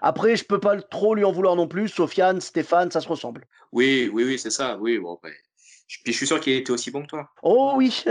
Après 0.00 0.36
je 0.36 0.44
peux 0.44 0.60
pas 0.60 0.80
trop 0.80 1.14
lui 1.14 1.24
en 1.24 1.32
vouloir 1.32 1.56
non 1.56 1.68
plus. 1.68 1.88
Sofiane, 1.88 2.40
Stéphane, 2.40 2.90
ça 2.90 3.00
se 3.00 3.08
ressemble. 3.08 3.46
Oui 3.72 4.10
oui 4.12 4.24
oui 4.24 4.38
c'est 4.38 4.50
ça. 4.50 4.78
Oui 4.80 4.98
bon 4.98 5.18
puis 5.22 5.32
je 5.88 6.12
suis 6.12 6.26
sûr 6.26 6.40
qu'il 6.40 6.54
était 6.54 6.72
aussi 6.72 6.90
bon 6.90 7.02
que 7.02 7.08
toi. 7.08 7.30
Oh 7.42 7.74
oui, 7.76 8.04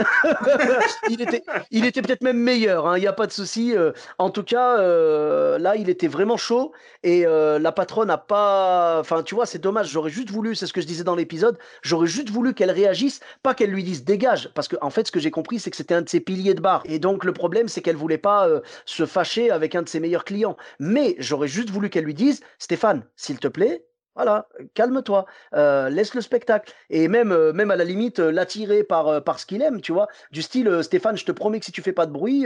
il 1.10 1.22
était, 1.22 1.44
il 1.72 1.86
était 1.86 2.02
peut-être 2.02 2.24
même 2.24 2.38
meilleur. 2.38 2.88
Hein, 2.88 2.98
il 2.98 3.02
n'y 3.02 3.08
a 3.08 3.14
pas 3.14 3.28
de 3.28 3.34
souci. 3.34 3.76
Euh. 3.76 3.92
en 4.18 4.30
tout 4.30 4.44
cas, 4.44 4.80
euh, 4.80 5.58
là, 5.58 5.76
il 5.76 5.90
était 5.90 6.08
vraiment 6.08 6.38
chaud 6.38 6.72
et 7.04 7.26
euh, 7.26 7.60
la 7.60 7.74
patronne 7.74 8.08
n'a 8.08 8.18
pas. 8.18 9.00
Enfin, 9.00 9.24
tu 9.24 9.36
vois, 9.36 9.46
c'est 9.46 9.60
dommage. 9.60 9.90
J'aurais 9.90 10.10
juste 10.10 10.30
voulu, 10.30 10.56
c'est 10.56 10.68
ce 10.68 10.74
que 10.74 10.80
je 10.80 10.88
disais 10.88 11.04
dans 11.04 11.16
l'épisode, 11.16 11.58
j'aurais 11.82 12.08
juste 12.08 12.30
voulu 12.30 12.54
qu'elle 12.54 12.72
réagisse, 12.72 13.20
pas 13.44 13.54
qu'elle 13.54 13.72
lui 13.72 13.84
dise 13.84 14.06
dégage, 14.06 14.50
parce 14.54 14.70
qu'en 14.70 14.78
en 14.88 14.90
fait, 14.90 15.08
ce 15.08 15.12
que 15.12 15.20
j'ai 15.20 15.32
compris, 15.32 15.60
c'est 15.60 15.70
que 15.70 15.78
c'était 15.78 15.96
un 15.96 16.02
de 16.02 16.10
ses 16.10 16.22
piliers 16.22 16.54
de 16.54 16.62
bar. 16.62 16.82
Et 16.86 17.00
donc, 17.00 17.26
le 17.26 17.34
problème, 17.34 17.68
c'est 17.68 17.82
qu'elle 17.82 17.98
voulait 17.98 18.18
pas 18.18 18.48
se 18.86 19.06
fâcher 19.06 19.52
avec 19.52 19.76
un 19.76 19.82
de 19.82 19.90
ses 19.90 20.00
meilleurs 20.00 20.24
clients. 20.24 20.56
Mais 20.80 21.16
j'aurais 21.20 21.50
juste 21.50 21.70
voulu 21.70 21.90
qu'elle 21.90 22.06
lui 22.06 22.14
dise, 22.14 22.42
Stéphane, 22.58 23.04
s'il 23.18 23.40
te 23.40 23.50
plaît, 23.50 23.84
Voilà, 24.16 24.48
calme-toi, 24.74 25.26
euh, 25.54 25.90
laisse 25.90 26.14
le 26.14 26.22
spectacle. 26.22 26.74
Et 26.90 27.10
même, 27.10 27.34
euh, 27.34 27.52
même 27.52 27.70
à 27.70 27.76
la 27.76 27.84
limite, 27.84 28.20
euh, 28.20 28.32
l'attirer 28.32 28.84
par, 28.84 29.22
par 29.24 29.40
ce 29.40 29.46
qu'il 29.46 29.62
aime, 29.62 29.82
tu 29.82 29.92
vois. 29.92 30.08
Du 30.32 30.42
style, 30.42 30.84
Stéphane, 30.84 31.18
je 31.18 31.26
te 31.26 31.34
promets 31.34 31.60
que 31.60 31.66
si 31.66 31.74
tu 31.74 31.82
fais 31.82 31.92
pas 31.92 32.06
de 32.06 32.12
bruit, 32.12 32.46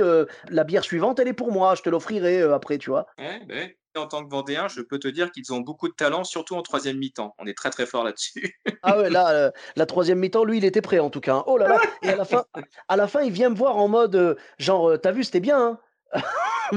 la 0.49 0.63
bière 0.63 0.84
suivante, 0.84 1.19
elle 1.19 1.27
est 1.27 1.34
pour 1.34 1.51
moi, 1.51 1.75
je 1.75 1.82
te 1.82 1.89
l'offrirai 1.89 2.41
après, 2.41 2.77
tu 2.77 2.89
vois. 2.89 3.05
Ouais, 3.17 3.41
ben, 3.47 3.69
en 3.95 4.08
tant 4.08 4.23
que 4.23 4.29
Vendéen, 4.29 4.67
je 4.67 4.82
peux 4.82 4.97
te 4.97 5.08
dire 5.08 5.32
qu'ils 5.32 5.51
ont 5.53 5.60
beaucoup 5.60 5.88
de 5.88 5.93
talent, 5.93 6.23
surtout 6.23 6.55
en 6.55 6.62
troisième 6.62 6.97
mi-temps. 6.97 7.36
On 7.38 7.45
est 7.45 7.58
très 7.58 7.69
très 7.69 7.86
fort 7.86 8.03
là-dessus. 8.03 8.60
ah 8.84 8.97
ouais, 8.97 9.10
là, 9.10 9.51
la 9.75 9.86
troisième 9.86 10.19
mi-temps, 10.19 10.43
lui, 10.43 10.58
il 10.58 10.65
était 10.65 10.82
prêt 10.82 10.99
en 10.99 11.10
tout 11.10 11.21
cas. 11.21 11.36
Hein. 11.36 11.43
Oh 11.47 11.58
là 11.58 11.67
là 11.67 11.79
Et 12.01 12.10
à 12.10 12.15
la 12.15 12.25
fin, 12.25 12.45
à 12.88 12.95
la 12.95 13.08
fin 13.08 13.21
il 13.21 13.32
vient 13.32 13.49
me 13.49 13.55
voir 13.55 13.77
en 13.77 13.88
mode, 13.88 14.38
genre, 14.58 14.99
t'as 14.99 15.12
vu, 15.12 15.23
c'était 15.23 15.39
bien, 15.39 15.60
hein? 15.60 15.79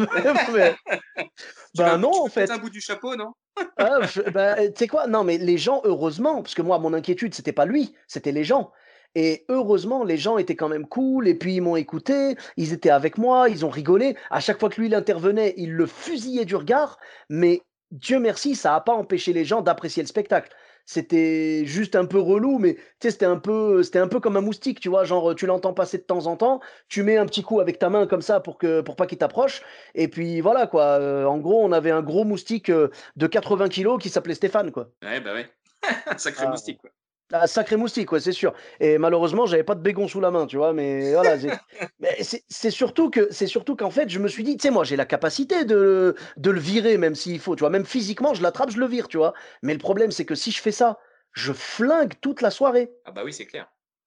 ben 1.77 1.99
non, 1.99 2.13
en 2.25 2.29
fait. 2.29 2.51
un 2.51 2.59
bout 2.59 2.71
du 2.71 2.81
chapeau, 2.81 3.17
non? 3.17 3.33
Ah, 3.77 4.01
bah, 4.33 4.57
Tu 4.57 4.73
sais 4.77 4.89
quoi? 4.89 5.07
Non, 5.07 5.25
mais 5.25 5.39
les 5.39 5.59
gens, 5.59 5.81
heureusement, 5.85 6.43
parce 6.43 6.55
que 6.55 6.63
moi, 6.63 6.79
mon 6.79 6.93
inquiétude, 6.93 7.35
c'était 7.35 7.53
pas 7.53 7.67
lui, 7.67 7.95
c'était 8.07 8.33
les 8.33 8.45
gens. 8.45 8.73
Et 9.15 9.45
heureusement, 9.49 10.05
les 10.05 10.17
gens 10.17 10.39
étaient 10.39 10.57
quand 10.57 10.71
même 10.71 10.87
cool, 10.87 11.29
et 11.29 11.35
puis 11.35 11.57
ils 11.57 11.61
m'ont 11.61 11.77
écouté, 11.77 12.37
ils 12.57 12.73
étaient 12.73 12.91
avec 12.91 13.19
moi, 13.19 13.49
ils 13.51 13.67
ont 13.67 13.71
rigolé. 13.71 14.17
À 14.31 14.41
chaque 14.41 14.59
fois 14.59 14.71
que 14.71 14.81
lui, 14.81 14.89
il 14.89 14.95
intervenait, 14.95 15.53
il 15.59 15.73
le 15.73 15.87
fusillait 15.87 16.47
du 16.47 16.57
regard, 16.57 16.99
mais 17.29 17.61
Dieu 17.91 18.19
merci, 18.19 18.55
ça 18.55 18.71
n'a 18.71 18.81
pas 18.81 18.95
empêché 18.95 19.35
les 19.35 19.45
gens 19.45 19.61
d'apprécier 19.61 20.03
le 20.03 20.09
spectacle 20.09 20.51
c'était 20.87 21.65
juste 21.67 21.97
un 21.97 22.05
peu 22.05 22.19
relou, 22.19 22.59
mais 22.59 22.77
c'était 23.01 23.27
un 23.27 23.39
peu, 23.39 23.83
c'était 23.83 23.99
un 23.99 24.09
peu 24.09 24.21
comme 24.21 24.37
un 24.37 24.41
moustique, 24.41 24.81
tu 24.81 24.89
vois, 24.89 25.05
genre 25.05 25.35
tu 25.35 25.47
l'entends 25.47 25.73
passer 25.73 25.99
de 25.99 26.03
temps 26.03 26.27
en 26.27 26.37
temps, 26.37 26.61
tu 26.89 27.03
mets 27.03 27.17
un 27.17 27.27
petit 27.27 27.43
coup 27.43 27.61
avec 27.61 27.79
ta 27.79 27.91
main 27.91 28.07
comme 28.07 28.23
ça 28.23 28.41
pour 28.41 28.59
que, 28.59 28.81
pour 28.81 28.97
pas 28.97 29.07
qu'il 29.07 29.19
t'approche, 29.19 29.63
et 29.95 30.09
puis 30.09 30.41
voilà 30.41 30.67
quoi. 30.67 30.85
Euh, 31.01 31.25
en 31.25 31.39
gros, 31.39 31.63
on 31.65 31.73
avait 31.73 31.91
un 31.91 32.03
gros 32.03 32.25
moustique 32.25 32.71
euh, 32.71 32.89
de 33.17 33.27
80 33.27 33.69
kilos 33.69 34.03
qui 34.03 34.09
s'appelait 34.09 34.35
Stéphane 34.35 34.71
quoi. 34.73 34.91
Ouais 35.03 35.21
bah 35.21 35.35
ouais, 35.35 35.51
sacré 36.17 36.45
ah. 36.47 36.51
moustique 36.51 36.81
quoi. 36.81 36.91
Un 37.33 37.47
sacré 37.47 37.77
moustique, 37.77 38.13
ouais, 38.13 38.21
c'est 38.21 38.33
sûr. 38.33 38.53
Et 38.79 38.99
malheureusement, 38.99 39.47
j'avais 39.47 39.65
pas 39.65 39.75
de 39.75 39.81
bégon 39.81 40.07
sous 40.07 40.21
la 40.21 40.31
main, 40.31 40.47
tu 40.47 40.59
vois. 40.59 40.73
Mais 40.75 41.13
voilà, 41.13 41.37
c'est 42.21 42.71
surtout 42.71 43.09
que 43.11 43.29
c'est 43.33 43.47
surtout 43.47 43.75
qu'en 43.75 43.91
fait, 43.91 44.09
je 44.11 44.19
me 44.19 44.29
suis 44.29 44.45
dit, 44.45 44.57
tu 44.57 44.63
sais, 44.63 44.71
moi, 44.71 44.85
j'ai 44.85 44.97
la 44.97 45.07
capacité 45.07 45.65
de, 45.65 46.15
de 46.37 46.51
le 46.51 46.61
virer, 46.61 46.99
même 46.99 47.15
s'il 47.15 47.41
faut, 47.41 47.57
tu 47.57 47.61
vois. 47.61 47.71
Même 47.71 47.87
physiquement, 47.87 48.35
je 48.35 48.43
l'attrape, 48.43 48.71
je 48.71 48.79
le 48.79 48.87
vire, 48.87 49.09
tu 49.09 49.17
vois. 49.17 49.33
Mais 49.63 49.73
le 49.73 49.79
problème, 49.79 50.11
c'est 50.11 50.27
que 50.27 50.35
si 50.35 50.51
je 50.51 50.61
fais 50.61 50.73
ça, 50.73 50.99
je 51.33 51.53
flingue 51.53 52.13
toute 52.21 52.43
la 52.43 52.51
soirée. 52.51 52.93
Ah 53.07 53.13
bah 53.13 53.23
oui, 53.25 53.33
c'est 53.33 53.47
clair. 53.47 53.67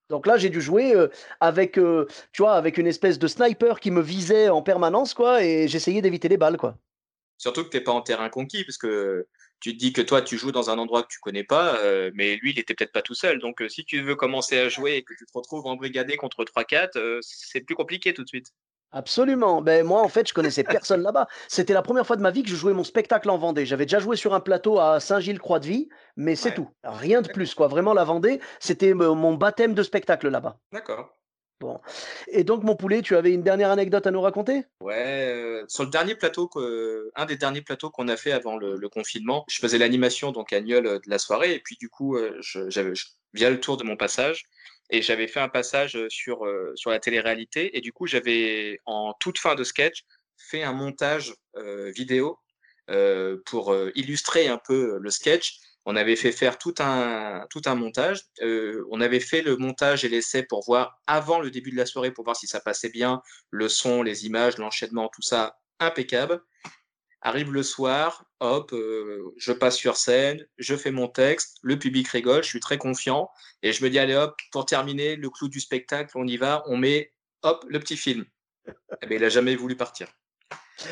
Donc 0.09 0.27
là, 0.27 0.37
j'ai 0.37 0.49
dû 0.49 0.61
jouer 0.61 0.93
euh, 0.95 1.07
avec, 1.39 1.79
euh, 1.79 2.05
tu 2.31 2.43
vois, 2.43 2.53
avec 2.53 2.77
une 2.77 2.85
espèce 2.85 3.17
de 3.17 3.27
sniper 3.27 3.79
qui 3.79 3.89
me 3.89 4.01
visait 4.01 4.49
en 4.49 4.61
permanence, 4.61 5.15
quoi, 5.15 5.43
et 5.43 5.67
j'essayais 5.67 6.01
d'éviter 6.01 6.27
les 6.27 6.37
balles, 6.37 6.57
quoi. 6.57 6.77
Surtout 7.37 7.63
que 7.63 7.69
t'es 7.69 7.81
pas 7.81 7.91
en 7.91 8.01
terrain 8.01 8.29
conquis, 8.29 8.63
parce 8.63 8.77
que 8.77 9.27
tu 9.59 9.73
te 9.73 9.77
dis 9.77 9.93
que 9.93 10.01
toi, 10.01 10.21
tu 10.21 10.37
joues 10.37 10.51
dans 10.51 10.69
un 10.69 10.77
endroit 10.77 11.03
que 11.03 11.07
tu 11.07 11.19
connais 11.19 11.43
pas, 11.43 11.77
euh, 11.79 12.11
mais 12.13 12.35
lui, 12.35 12.51
il 12.51 12.59
était 12.59 12.73
peut-être 12.73 12.91
pas 12.91 13.01
tout 13.01 13.15
seul. 13.15 13.39
Donc, 13.39 13.61
euh, 13.61 13.69
si 13.69 13.85
tu 13.85 14.01
veux 14.01 14.15
commencer 14.15 14.59
à 14.59 14.69
jouer 14.69 14.95
et 14.95 15.03
que 15.03 15.13
tu 15.13 15.25
te 15.25 15.31
retrouves 15.33 15.65
embrigadé 15.65 16.17
contre 16.17 16.43
3-4, 16.43 16.97
euh, 16.97 17.19
c'est 17.21 17.61
plus 17.61 17.75
compliqué 17.75 18.13
tout 18.13 18.23
de 18.23 18.27
suite. 18.27 18.47
Absolument. 18.91 19.61
Ben, 19.61 19.85
moi, 19.85 20.01
en 20.01 20.07
fait, 20.07 20.27
je 20.27 20.33
connaissais 20.33 20.63
personne 20.63 21.01
là-bas. 21.01 21.27
C'était 21.47 21.73
la 21.73 21.81
première 21.81 22.05
fois 22.05 22.15
de 22.15 22.21
ma 22.21 22.31
vie 22.31 22.43
que 22.43 22.49
je 22.49 22.55
jouais 22.55 22.73
mon 22.73 22.83
spectacle 22.83 23.29
en 23.29 23.37
Vendée. 23.37 23.65
J'avais 23.65 23.85
déjà 23.85 23.99
joué 23.99 24.15
sur 24.15 24.33
un 24.33 24.39
plateau 24.39 24.79
à 24.79 24.99
Saint-Gilles-Croix-de-Vie, 24.99 25.89
mais 26.15 26.35
c'est 26.35 26.53
tout. 26.53 26.69
Rien 26.83 27.21
de 27.21 27.27
plus, 27.27 27.55
quoi. 27.55 27.67
Vraiment, 27.67 27.93
la 27.93 28.05
Vendée, 28.05 28.39
c'était 28.59 28.93
mon 28.93 29.33
baptême 29.33 29.73
de 29.73 29.83
spectacle 29.83 30.29
là-bas. 30.29 30.59
D'accord. 30.71 31.13
Bon. 31.61 31.79
Et 32.27 32.43
donc, 32.43 32.63
mon 32.63 32.75
poulet, 32.75 33.01
tu 33.01 33.15
avais 33.15 33.33
une 33.33 33.41
dernière 33.41 33.71
anecdote 33.71 34.05
à 34.05 34.11
nous 34.11 34.19
raconter? 34.19 34.63
Ouais, 34.81 35.31
euh, 35.33 35.63
sur 35.69 35.83
le 35.83 35.89
dernier 35.89 36.15
plateau, 36.15 36.49
un 37.15 37.25
des 37.25 37.37
derniers 37.37 37.61
plateaux 37.61 37.89
qu'on 37.89 38.09
a 38.09 38.17
fait 38.17 38.33
avant 38.33 38.57
le, 38.57 38.89
confinement, 38.89 39.45
je 39.49 39.59
faisais 39.59 39.77
l'animation 39.77 40.31
donc 40.31 40.51
annuelle 40.51 40.85
euh, 40.85 40.99
de 40.99 41.09
la 41.09 41.17
soirée, 41.17 41.53
et 41.53 41.59
puis 41.59 41.77
du 41.79 41.89
coup, 41.89 42.17
euh, 42.17 42.37
j'avais 42.41 42.93
via 43.33 43.49
le 43.49 43.59
tour 43.59 43.77
de 43.77 43.83
mon 43.83 43.95
passage, 43.95 44.43
et 44.89 45.01
j'avais 45.01 45.27
fait 45.27 45.39
un 45.39 45.49
passage 45.49 45.97
sur, 46.09 46.45
sur 46.75 46.91
la 46.91 46.99
télé-réalité, 46.99 47.77
et 47.77 47.81
du 47.81 47.91
coup, 47.91 48.05
j'avais 48.05 48.79
en 48.85 49.13
toute 49.19 49.39
fin 49.39 49.55
de 49.55 49.63
sketch 49.63 50.03
fait 50.37 50.61
un 50.61 50.73
montage 50.73 51.33
vidéo 51.95 52.37
pour 53.45 53.75
illustrer 53.95 54.47
un 54.47 54.59
peu 54.59 54.99
le 54.99 55.09
sketch 55.09 55.59
on 55.85 55.95
avait 55.95 56.15
fait 56.15 56.31
faire 56.31 56.57
tout 56.57 56.73
un, 56.79 57.45
tout 57.49 57.61
un 57.65 57.75
montage. 57.75 58.23
Euh, 58.41 58.83
on 58.89 59.01
avait 59.01 59.19
fait 59.19 59.41
le 59.41 59.55
montage 59.55 60.03
et 60.03 60.09
l'essai 60.09 60.43
pour 60.43 60.65
voir 60.65 60.99
avant 61.05 61.39
le 61.39 61.51
début 61.51 61.71
de 61.71 61.77
la 61.77 61.85
soirée, 61.85 62.11
pour 62.11 62.25
voir 62.25 62.35
si 62.35 62.47
ça 62.47 62.59
passait 62.59 62.89
bien, 62.89 63.21
le 63.51 63.69
son, 63.69 64.01
les 64.01 64.25
images, 64.25 64.57
l'enchaînement, 64.57 65.09
tout 65.13 65.21
ça 65.21 65.59
impeccable. 65.79 66.41
Arrive 67.21 67.51
le 67.51 67.63
soir, 67.63 68.25
hop, 68.39 68.71
euh, 68.73 69.33
je 69.37 69.51
passe 69.51 69.77
sur 69.77 69.95
scène, 69.95 70.45
je 70.57 70.75
fais 70.75 70.91
mon 70.91 71.07
texte, 71.07 71.57
le 71.63 71.77
public 71.77 72.07
rigole, 72.09 72.43
je 72.43 72.49
suis 72.49 72.59
très 72.59 72.77
confiant, 72.77 73.29
et 73.63 73.71
je 73.71 73.83
me 73.83 73.89
dis, 73.89 73.97
allez 73.97 74.15
hop, 74.15 74.39
pour 74.51 74.65
terminer, 74.65 75.15
le 75.15 75.29
clou 75.31 75.47
du 75.49 75.59
spectacle, 75.59 76.11
on 76.15 76.27
y 76.27 76.37
va, 76.37 76.63
on 76.67 76.77
met, 76.77 77.13
hop, 77.41 77.65
le 77.67 77.79
petit 77.79 77.97
film. 77.97 78.25
Eh 79.01 79.07
bien, 79.07 79.17
il 79.17 79.21
n'a 79.21 79.29
jamais 79.29 79.55
voulu 79.55 79.75
partir. 79.75 80.07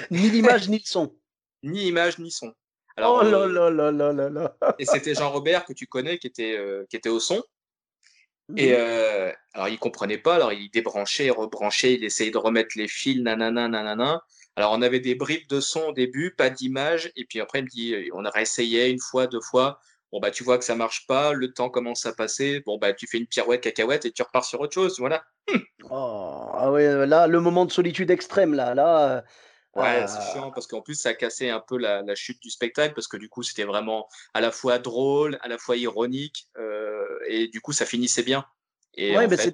Ni 0.09 0.29
l'image, 0.29 0.69
ni 0.69 0.79
le 0.79 0.85
son. 0.85 1.15
Ni 1.61 1.87
image, 1.87 2.17
ni 2.17 2.31
son 2.31 2.53
oh 2.97 3.21
là 3.23 3.47
là 3.47 3.69
là 3.69 3.91
là 3.91 4.13
là 4.13 4.29
là. 4.29 4.55
et 4.79 4.85
c'était 4.85 5.15
Jean-Robert 5.15 5.65
que 5.65 5.73
tu 5.73 5.87
connais 5.87 6.17
qui 6.17 6.27
était, 6.27 6.57
euh, 6.57 6.85
qui 6.89 6.95
était 6.95 7.09
au 7.09 7.19
son. 7.19 7.41
Et 8.57 8.71
mmh. 8.71 8.75
euh, 8.77 9.31
alors 9.53 9.69
il 9.69 9.79
comprenait 9.79 10.17
pas, 10.17 10.35
alors 10.35 10.51
il 10.51 10.69
débranchait, 10.69 11.29
rebranchait, 11.29 11.93
il 11.93 12.03
essayait 12.03 12.31
de 12.31 12.37
remettre 12.37 12.77
les 12.77 12.87
fils, 12.87 13.21
nanana, 13.21 13.67
nanana. 13.67 14.21
Alors 14.55 14.73
on 14.73 14.81
avait 14.81 14.99
des 14.99 15.15
bribes 15.15 15.47
de 15.47 15.59
son 15.59 15.81
au 15.87 15.91
début, 15.93 16.35
pas 16.35 16.49
d'image, 16.49 17.11
et 17.15 17.25
puis 17.25 17.39
après 17.39 17.59
il 17.59 17.65
me 17.65 17.69
dit, 17.69 17.93
euh, 17.93 18.09
on 18.13 18.25
a 18.25 18.29
réessayé 18.29 18.89
une 18.89 18.99
fois, 18.99 19.27
deux 19.27 19.41
fois. 19.41 19.79
Bon 20.11 20.19
bah 20.19 20.29
tu 20.29 20.43
vois 20.43 20.59
que 20.59 20.65
ça 20.65 20.75
marche 20.75 21.07
pas, 21.07 21.33
le 21.33 21.53
temps 21.53 21.69
commence 21.69 22.05
à 22.05 22.13
passer. 22.13 22.61
Bon 22.65 22.77
bah 22.77 22.93
tu 22.93 23.07
fais 23.07 23.17
une 23.17 23.27
pirouette 23.27 23.61
cacahuète 23.61 24.05
et 24.05 24.11
tu 24.11 24.21
repars 24.21 24.45
sur 24.45 24.59
autre 24.59 24.73
chose, 24.73 24.99
voilà. 24.99 25.23
oh, 25.89 26.49
ah 26.53 26.69
ouais, 26.71 27.07
là 27.07 27.27
le 27.27 27.39
moment 27.39 27.65
de 27.65 27.71
solitude 27.71 28.11
extrême 28.11 28.53
là, 28.53 28.75
là. 28.75 29.23
Ouais, 29.75 30.05
c'est 30.07 30.21
chiant 30.31 30.51
parce 30.51 30.67
qu'en 30.67 30.81
plus 30.81 30.95
ça 30.95 31.13
cassé 31.13 31.49
un 31.49 31.59
peu 31.59 31.77
la, 31.77 32.03
chute 32.15 32.41
du 32.41 32.49
spectacle 32.49 32.93
parce 32.93 33.07
que 33.07 33.17
du 33.17 33.27
coup 33.27 33.41
c'était 33.41 33.63
vraiment 33.63 34.07
à 34.33 34.41
la 34.41 34.51
fois 34.51 34.77
drôle, 34.77 35.37
à 35.41 35.47
la 35.47 35.57
fois 35.57 35.77
ironique 35.77 36.47
euh, 36.57 37.19
et 37.27 37.47
du 37.47 37.59
coup 37.59 37.71
ça 37.71 37.85
finissait 37.85 38.23
bien. 38.23 38.45
Et 38.93 39.17
ouais, 39.17 39.25
euh, 39.25 39.51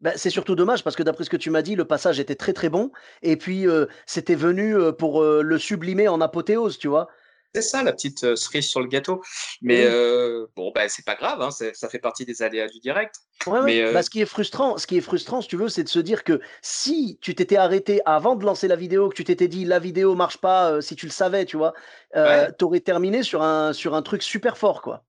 bah, 0.00 0.12
c'est 0.16 0.30
surtout 0.30 0.54
dommage 0.54 0.82
parce 0.82 0.96
que 0.96 1.02
d'après 1.02 1.24
ce 1.24 1.30
que 1.30 1.36
tu 1.36 1.50
m'as 1.50 1.60
dit, 1.60 1.76
le 1.76 1.84
passage 1.84 2.20
était 2.20 2.34
très 2.36 2.54
très 2.54 2.70
bon 2.70 2.90
et 3.20 3.36
puis 3.36 3.68
euh, 3.68 3.86
c'était 4.06 4.34
venu 4.34 4.76
pour 4.98 5.22
le 5.22 5.58
sublimer 5.58 6.08
en 6.08 6.20
apothéose, 6.22 6.78
tu 6.78 6.88
vois. 6.88 7.08
C'est 7.54 7.62
ça 7.62 7.84
la 7.84 7.92
petite 7.92 8.24
euh, 8.24 8.34
cerise 8.34 8.68
sur 8.68 8.80
le 8.80 8.88
gâteau. 8.88 9.22
Mais 9.62 9.84
euh, 9.84 10.46
bon, 10.56 10.72
ben 10.74 10.88
c'est 10.88 11.04
pas 11.04 11.14
grave, 11.14 11.40
hein, 11.40 11.50
ça 11.50 11.88
fait 11.88 12.00
partie 12.00 12.24
des 12.24 12.42
aléas 12.42 12.66
du 12.66 12.80
direct. 12.80 13.14
mais 13.64 13.80
euh, 13.80 13.92
bah, 13.92 14.02
ce 14.02 14.10
qui 14.10 14.20
est 14.20 14.26
frustrant, 14.26 14.76
ce 14.76 14.88
qui 14.88 14.96
est 14.96 15.00
frustrant, 15.00 15.40
si 15.40 15.46
tu 15.46 15.56
veux, 15.56 15.68
c'est 15.68 15.84
de 15.84 15.88
se 15.88 16.00
dire 16.00 16.24
que 16.24 16.40
si 16.62 17.18
tu 17.20 17.34
t'étais 17.36 17.56
arrêté 17.56 18.00
avant 18.06 18.34
de 18.34 18.44
lancer 18.44 18.66
la 18.66 18.74
vidéo, 18.74 19.08
que 19.08 19.14
tu 19.14 19.22
t'étais 19.22 19.46
dit 19.46 19.64
la 19.64 19.78
vidéo 19.78 20.16
marche 20.16 20.38
pas, 20.38 20.82
si 20.82 20.96
tu 20.96 21.06
le 21.06 21.12
savais, 21.12 21.44
tu 21.44 21.56
vois, 21.56 21.74
tu 22.12 22.64
aurais 22.64 22.80
terminé 22.80 23.22
sur 23.22 23.42
un 23.42 23.72
sur 23.72 23.94
un 23.94 24.02
truc 24.02 24.24
super 24.24 24.58
fort, 24.58 24.82
quoi. 24.82 25.04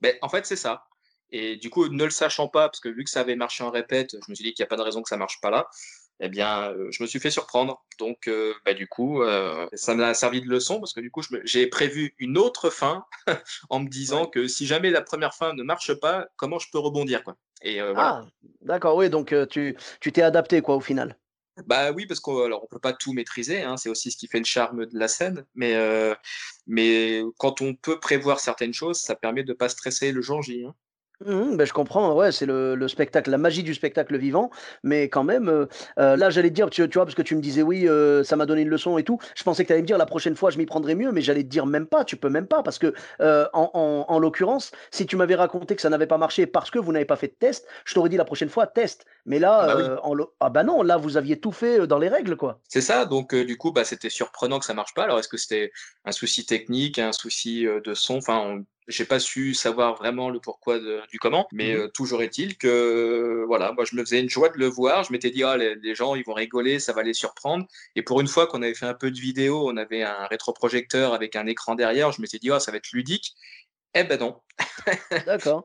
Ben, 0.00 0.14
en 0.22 0.30
fait, 0.30 0.46
c'est 0.46 0.56
ça. 0.56 0.86
Et 1.30 1.56
du 1.56 1.68
coup, 1.68 1.88
ne 1.88 2.04
le 2.04 2.10
sachant 2.10 2.48
pas, 2.48 2.68
parce 2.68 2.80
que 2.80 2.88
vu 2.88 3.04
que 3.04 3.10
ça 3.10 3.20
avait 3.20 3.36
marché 3.36 3.64
en 3.64 3.70
répète, 3.70 4.12
je 4.12 4.30
me 4.30 4.34
suis 4.34 4.44
dit 4.44 4.54
qu'il 4.54 4.62
n'y 4.62 4.66
a 4.66 4.68
pas 4.68 4.76
de 4.76 4.82
raison 4.82 5.02
que 5.02 5.08
ça 5.08 5.16
marche 5.16 5.40
pas 5.42 5.50
là 5.50 5.68
eh 6.20 6.28
bien, 6.28 6.70
euh, 6.70 6.88
je 6.90 7.02
me 7.02 7.08
suis 7.08 7.20
fait 7.20 7.30
surprendre. 7.30 7.84
Donc, 7.98 8.28
euh, 8.28 8.54
bah, 8.64 8.74
du 8.74 8.86
coup, 8.86 9.22
euh, 9.22 9.66
ça 9.74 9.94
m'a 9.94 10.14
servi 10.14 10.40
de 10.40 10.48
leçon 10.48 10.80
parce 10.80 10.92
que 10.92 11.00
du 11.00 11.10
coup, 11.10 11.22
j'ai 11.44 11.66
prévu 11.66 12.14
une 12.18 12.38
autre 12.38 12.70
fin 12.70 13.04
en 13.70 13.80
me 13.80 13.88
disant 13.88 14.26
que 14.26 14.48
si 14.48 14.66
jamais 14.66 14.90
la 14.90 15.02
première 15.02 15.34
fin 15.34 15.52
ne 15.52 15.62
marche 15.62 15.94
pas, 15.94 16.26
comment 16.36 16.58
je 16.58 16.70
peux 16.70 16.78
rebondir, 16.78 17.22
quoi. 17.22 17.36
Et 17.62 17.80
voilà. 17.80 18.22
Ah, 18.24 18.26
d'accord, 18.62 18.96
oui. 18.96 19.10
Donc, 19.10 19.34
tu 19.50 19.76
tu 20.00 20.12
t'es 20.12 20.22
adapté, 20.22 20.60
quoi, 20.62 20.76
au 20.76 20.80
final. 20.80 21.18
Bah 21.64 21.90
oui, 21.90 22.04
parce 22.04 22.20
qu'on 22.20 22.48
ne 22.48 22.66
peut 22.70 22.78
pas 22.78 22.92
tout 22.92 23.14
maîtriser, 23.14 23.62
hein, 23.62 23.78
c'est 23.78 23.88
aussi 23.88 24.10
ce 24.10 24.18
qui 24.18 24.28
fait 24.28 24.38
le 24.38 24.44
charme 24.44 24.84
de 24.84 24.98
la 24.98 25.08
scène, 25.08 25.46
mais, 25.54 25.74
mais 26.66 27.22
quand 27.38 27.62
on 27.62 27.74
peut 27.74 27.98
prévoir 27.98 28.40
certaines 28.40 28.74
choses, 28.74 29.00
ça 29.00 29.14
permet 29.14 29.42
de 29.42 29.52
ne 29.52 29.56
pas 29.56 29.70
stresser 29.70 30.12
le 30.12 30.20
jour 30.20 30.42
J. 30.42 30.66
Hein. 30.66 30.74
Mmh 31.24 31.56
ben, 31.56 31.64
je 31.66 31.72
comprends, 31.72 32.12
ouais, 32.14 32.30
c'est 32.30 32.44
le 32.44 32.74
le 32.74 32.88
spectacle, 32.88 33.30
la 33.30 33.38
magie 33.38 33.62
du 33.62 33.72
spectacle 33.72 34.18
vivant, 34.18 34.50
mais 34.82 35.08
quand 35.08 35.24
même, 35.24 35.48
euh, 35.48 35.64
euh, 35.98 36.14
là, 36.14 36.28
j'allais 36.28 36.50
te 36.50 36.54
dire, 36.54 36.68
tu 36.68 36.86
tu 36.90 36.98
vois, 36.98 37.06
parce 37.06 37.14
que 37.14 37.22
tu 37.22 37.34
me 37.34 37.40
disais: 37.40 37.62
«Oui, 37.62 37.88
euh, 37.88 38.22
ça 38.22 38.36
m'a 38.36 38.44
donné 38.44 38.60
une 38.62 38.68
leçon 38.68 38.98
et 38.98 39.02
tout». 39.02 39.18
Je 39.34 39.42
pensais 39.42 39.62
que 39.64 39.68
tu 39.68 39.72
allais 39.72 39.80
me 39.80 39.86
dire: 39.86 39.96
«La 39.96 40.04
prochaine 40.04 40.36
fois, 40.36 40.50
je 40.50 40.58
m'y 40.58 40.66
prendrai 40.66 40.94
mieux», 40.94 41.12
mais 41.12 41.22
j'allais 41.22 41.42
te 41.42 41.48
dire: 41.48 41.64
«Même 41.64 41.86
pas, 41.86 42.04
tu 42.04 42.18
peux 42.18 42.28
même 42.28 42.46
pas» 42.46 42.62
parce 42.62 42.78
que, 42.78 42.92
en 43.54 43.70
en 44.08 44.18
l'occurrence, 44.18 44.72
si 44.90 45.06
tu 45.06 45.16
m'avais 45.16 45.34
raconté 45.36 45.74
que 45.74 45.80
ça 45.80 45.88
n'avait 45.88 46.06
pas 46.06 46.18
marché 46.18 46.46
parce 46.46 46.70
que 46.70 46.78
vous 46.78 46.92
n'avez 46.92 47.06
pas 47.06 47.16
fait 47.16 47.28
de 47.28 47.34
test, 47.38 47.66
je 47.86 47.94
t'aurais 47.94 48.10
dit 48.10 48.18
la 48.18 48.26
prochaine 48.26 48.50
fois: 48.50 48.66
«Test». 48.66 49.06
Mais 49.24 49.38
là, 49.38 49.66
ah 49.66 49.74
bah 49.76 49.90
en 50.02 50.14
ah 50.40 50.50
bah 50.50 50.64
non, 50.64 50.82
là, 50.82 50.98
vous 50.98 51.16
aviez 51.16 51.40
tout 51.40 51.52
fait, 51.52 51.86
dans 51.86 51.98
les 51.98 52.08
règles, 52.08 52.36
quoi. 52.36 52.60
C'est 52.68 52.80
ça, 52.80 53.04
donc 53.06 53.34
du 53.34 53.56
coup, 53.56 53.70
bah, 53.72 53.84
c'était 53.84 54.10
surprenant 54.10 54.58
que 54.58 54.64
ça 54.66 54.74
marche 54.74 54.92
pas. 54.94 55.04
Alors 55.04 55.18
est-ce 55.20 55.28
que 55.28 55.36
c'était 55.36 55.70
un 56.04 56.12
souci 56.12 56.44
technique, 56.46 56.98
un 56.98 57.12
souci, 57.12 57.64
de 57.64 57.94
son? 57.94 58.16
Enfin, 58.16 58.60
j'ai 58.88 59.04
pas 59.04 59.18
su 59.18 59.54
savoir 59.54 59.96
vraiment 59.96 60.30
le 60.30 60.40
pourquoi 60.40 60.78
du 61.10 61.18
comment, 61.18 61.48
mais 61.52 61.74
mmh 61.74 61.76
euh, 61.76 61.88
toujours 61.88 62.22
est-il 62.22 62.56
que 62.56 63.44
voilà, 63.46 63.72
moi 63.72 63.84
je 63.84 63.96
me 63.96 64.04
faisais 64.04 64.20
une 64.20 64.30
joie 64.30 64.48
de 64.48 64.58
le 64.58 64.66
voir. 64.66 65.04
Je 65.04 65.12
m'étais 65.12 65.30
dit 65.30 65.42
ah 65.42 65.56
les, 65.56 65.94
gens 65.94 66.14
ils 66.14 66.24
vont 66.24 66.34
rigoler, 66.34 66.78
ça 66.78 66.92
va 66.92 67.02
les 67.02 67.14
surprendre. 67.14 67.66
Et 67.96 68.02
pour 68.02 68.20
une 68.20 68.28
fois 68.28 68.46
qu'on 68.46 68.62
avait 68.62 68.74
fait 68.74 68.86
un 68.86 68.94
peu 68.94 69.10
de 69.10 69.18
vidéo, 69.18 69.68
on 69.68 69.76
avait 69.76 70.02
un 70.02 70.26
rétroprojecteur 70.26 71.14
avec 71.14 71.36
un 71.36 71.46
écran 71.46 71.74
derrière. 71.74 72.12
Je 72.12 72.20
m'étais 72.20 72.38
dit 72.38 72.50
ah 72.50 72.60
ça 72.60 72.70
va 72.70 72.78
être 72.78 72.92
ludique. 72.92 73.34
Eh 73.94 74.04
ben 74.04 74.20
non. 74.20 74.36
D'accord. 75.26 75.64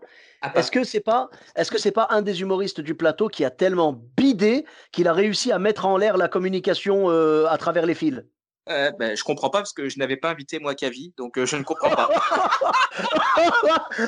Est-ce 0.55 0.71
que 0.71 0.83
c'est 0.83 1.01
pas, 1.01 1.29
est-ce 1.55 1.69
que 1.69 1.77
c'est 1.77 1.91
pas 1.91 2.07
un 2.09 2.23
des 2.23 2.41
humoristes 2.41 2.81
du 2.81 2.95
plateau 2.95 3.27
qui 3.27 3.45
a 3.45 3.51
tellement 3.51 3.93
bidé 4.17 4.65
qu'il 4.91 5.07
a 5.07 5.13
réussi 5.13 5.51
à 5.51 5.59
mettre 5.59 5.85
en 5.85 5.97
l'air 5.97 6.17
la 6.17 6.27
communication 6.27 7.11
euh, 7.11 7.45
à 7.47 7.57
travers 7.57 7.85
les 7.85 7.93
fils? 7.93 8.23
Euh, 8.69 8.91
ben, 8.91 9.17
je 9.17 9.23
comprends 9.23 9.49
pas 9.49 9.59
parce 9.59 9.73
que 9.73 9.89
je 9.89 9.97
n'avais 9.97 10.17
pas 10.17 10.29
invité 10.29 10.59
moi 10.59 10.75
Kavi, 10.75 11.13
donc 11.17 11.37
euh, 11.39 11.47
je 11.47 11.55
ne 11.55 11.63
comprends 11.63 11.89
pas. 11.89 12.09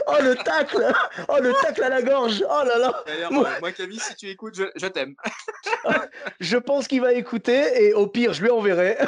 oh 0.07 0.15
le 0.21 0.35
tacle 0.43 0.93
Oh 1.27 1.37
le 1.41 1.53
tacle 1.61 1.81
à 1.81 1.89
la 1.89 2.03
gorge 2.03 2.43
Oh 2.47 2.63
là 2.63 2.77
là 2.77 3.03
moi, 3.31 3.49
moi 3.59 3.71
Kavi, 3.71 3.97
si 3.97 4.15
tu 4.15 4.29
écoutes, 4.29 4.53
je, 4.55 4.87
t'aime. 4.87 5.15
je 6.39 6.57
pense 6.57 6.87
qu'il 6.87 7.01
va 7.01 7.13
écouter 7.13 7.83
et 7.83 7.93
au 7.93 8.05
pire, 8.05 8.33
je 8.33 8.43
lui 8.43 8.51
enverrai. 8.51 8.97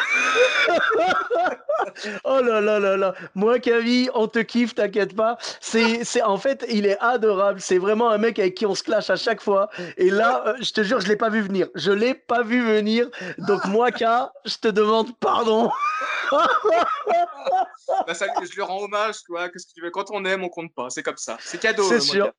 oh 2.23 2.41
là 2.41 2.59
là 2.59 2.79
là 2.79 2.97
là 2.97 3.13
Moi 3.35 3.59
Kavi, 3.59 4.09
on 4.15 4.27
te 4.27 4.39
kiffe, 4.39 4.73
t'inquiète 4.73 5.15
pas. 5.15 5.37
C'est, 5.61 6.03
c'est 6.03 6.23
en 6.23 6.37
fait, 6.37 6.65
il 6.69 6.87
est 6.87 6.97
adorable. 6.99 7.61
C'est 7.61 7.77
vraiment 7.77 8.09
un 8.09 8.17
mec 8.17 8.39
avec 8.39 8.55
qui 8.55 8.65
on 8.65 8.73
se 8.73 8.81
clash 8.81 9.11
à 9.11 9.15
chaque 9.15 9.41
fois. 9.41 9.69
Et 9.97 10.09
là, 10.09 10.43
euh, 10.47 10.53
je 10.59 10.71
te 10.71 10.81
jure, 10.81 10.99
je 11.01 11.07
l'ai 11.07 11.15
pas 11.15 11.29
vu 11.29 11.41
venir. 11.41 11.67
Je 11.75 11.91
l'ai 11.91 12.15
pas 12.15 12.41
vu 12.41 12.65
venir. 12.65 13.09
Donc 13.37 13.65
moi, 13.65 13.91
K, 13.91 14.05
je 14.45 14.55
te 14.57 14.69
demande 14.69 15.15
pas 15.17 15.34
pardon. 15.35 15.71
bah, 18.07 18.13
ça, 18.13 18.25
je 18.41 18.55
lui 18.55 18.61
rends 18.61 18.83
hommage, 18.83 19.23
toi. 19.25 19.49
Qu'est-ce 19.49 19.67
que 19.67 19.73
tu 19.73 19.81
veux? 19.81 19.91
Quand 19.91 20.05
on 20.11 20.25
aime, 20.25 20.43
on 20.43 20.49
compte 20.49 20.73
pas. 20.73 20.89
C'est 20.89 21.03
comme 21.03 21.17
ça. 21.17 21.37
C'est 21.39 21.59
cadeau. 21.59 21.83
C'est 21.83 21.99
sûr. 21.99 22.31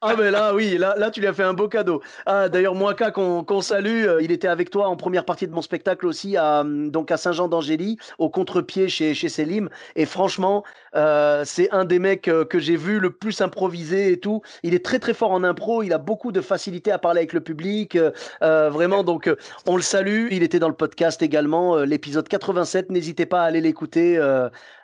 ah, 0.00 0.14
mais 0.16 0.30
là, 0.30 0.54
oui, 0.54 0.76
là, 0.78 0.94
là, 0.96 1.10
tu 1.10 1.20
lui 1.20 1.26
as 1.26 1.32
fait 1.32 1.42
un 1.42 1.54
beau 1.54 1.68
cadeau. 1.68 2.02
Ah, 2.26 2.48
d'ailleurs, 2.48 2.74
Moaka, 2.74 3.10
qu'on 3.10 3.60
salue, 3.60 4.06
euh, 4.06 4.22
il 4.22 4.30
était 4.32 4.48
avec 4.48 4.70
toi 4.70 4.88
en 4.88 4.96
première 4.96 5.24
partie 5.24 5.46
de 5.46 5.52
mon 5.52 5.62
spectacle 5.62 6.06
aussi, 6.06 6.36
à, 6.36 6.64
donc 6.64 7.10
à 7.10 7.16
Saint-Jean 7.16 7.48
d'Angély, 7.48 7.98
au 8.18 8.28
contre-pied 8.30 8.88
chez, 8.88 9.14
chez 9.14 9.28
Selim. 9.28 9.68
Et 9.96 10.06
franchement, 10.06 10.64
euh, 10.96 11.42
c'est 11.44 11.70
un 11.70 11.84
des 11.84 11.98
mecs 11.98 12.28
euh, 12.28 12.44
que 12.44 12.58
j'ai 12.58 12.76
vu 12.76 12.98
le 12.98 13.10
plus 13.10 13.40
improviser 13.40 14.12
et 14.12 14.20
tout. 14.20 14.42
Il 14.62 14.74
est 14.74 14.84
très, 14.84 14.98
très 14.98 15.14
fort 15.14 15.30
en 15.30 15.44
impro. 15.44 15.82
Il 15.82 15.92
a 15.92 15.98
beaucoup 15.98 16.32
de 16.32 16.40
facilité 16.40 16.90
à 16.90 16.98
parler 16.98 17.20
avec 17.20 17.32
le 17.32 17.40
public. 17.40 17.98
vraiment, 18.40 19.04
donc, 19.04 19.30
on 19.66 19.76
le 19.76 19.82
salue. 19.82 20.28
Il 20.30 20.42
était 20.42 20.58
dans 20.58 20.68
le 20.68 20.74
podcast 20.74 21.22
également, 21.22 21.76
l'épisode 21.78 22.28
87. 22.28 22.90
N'hésitez 22.90 23.26
pas 23.26 23.42
à 23.42 23.44
aller 23.44 23.60
l'écouter. 23.60 24.18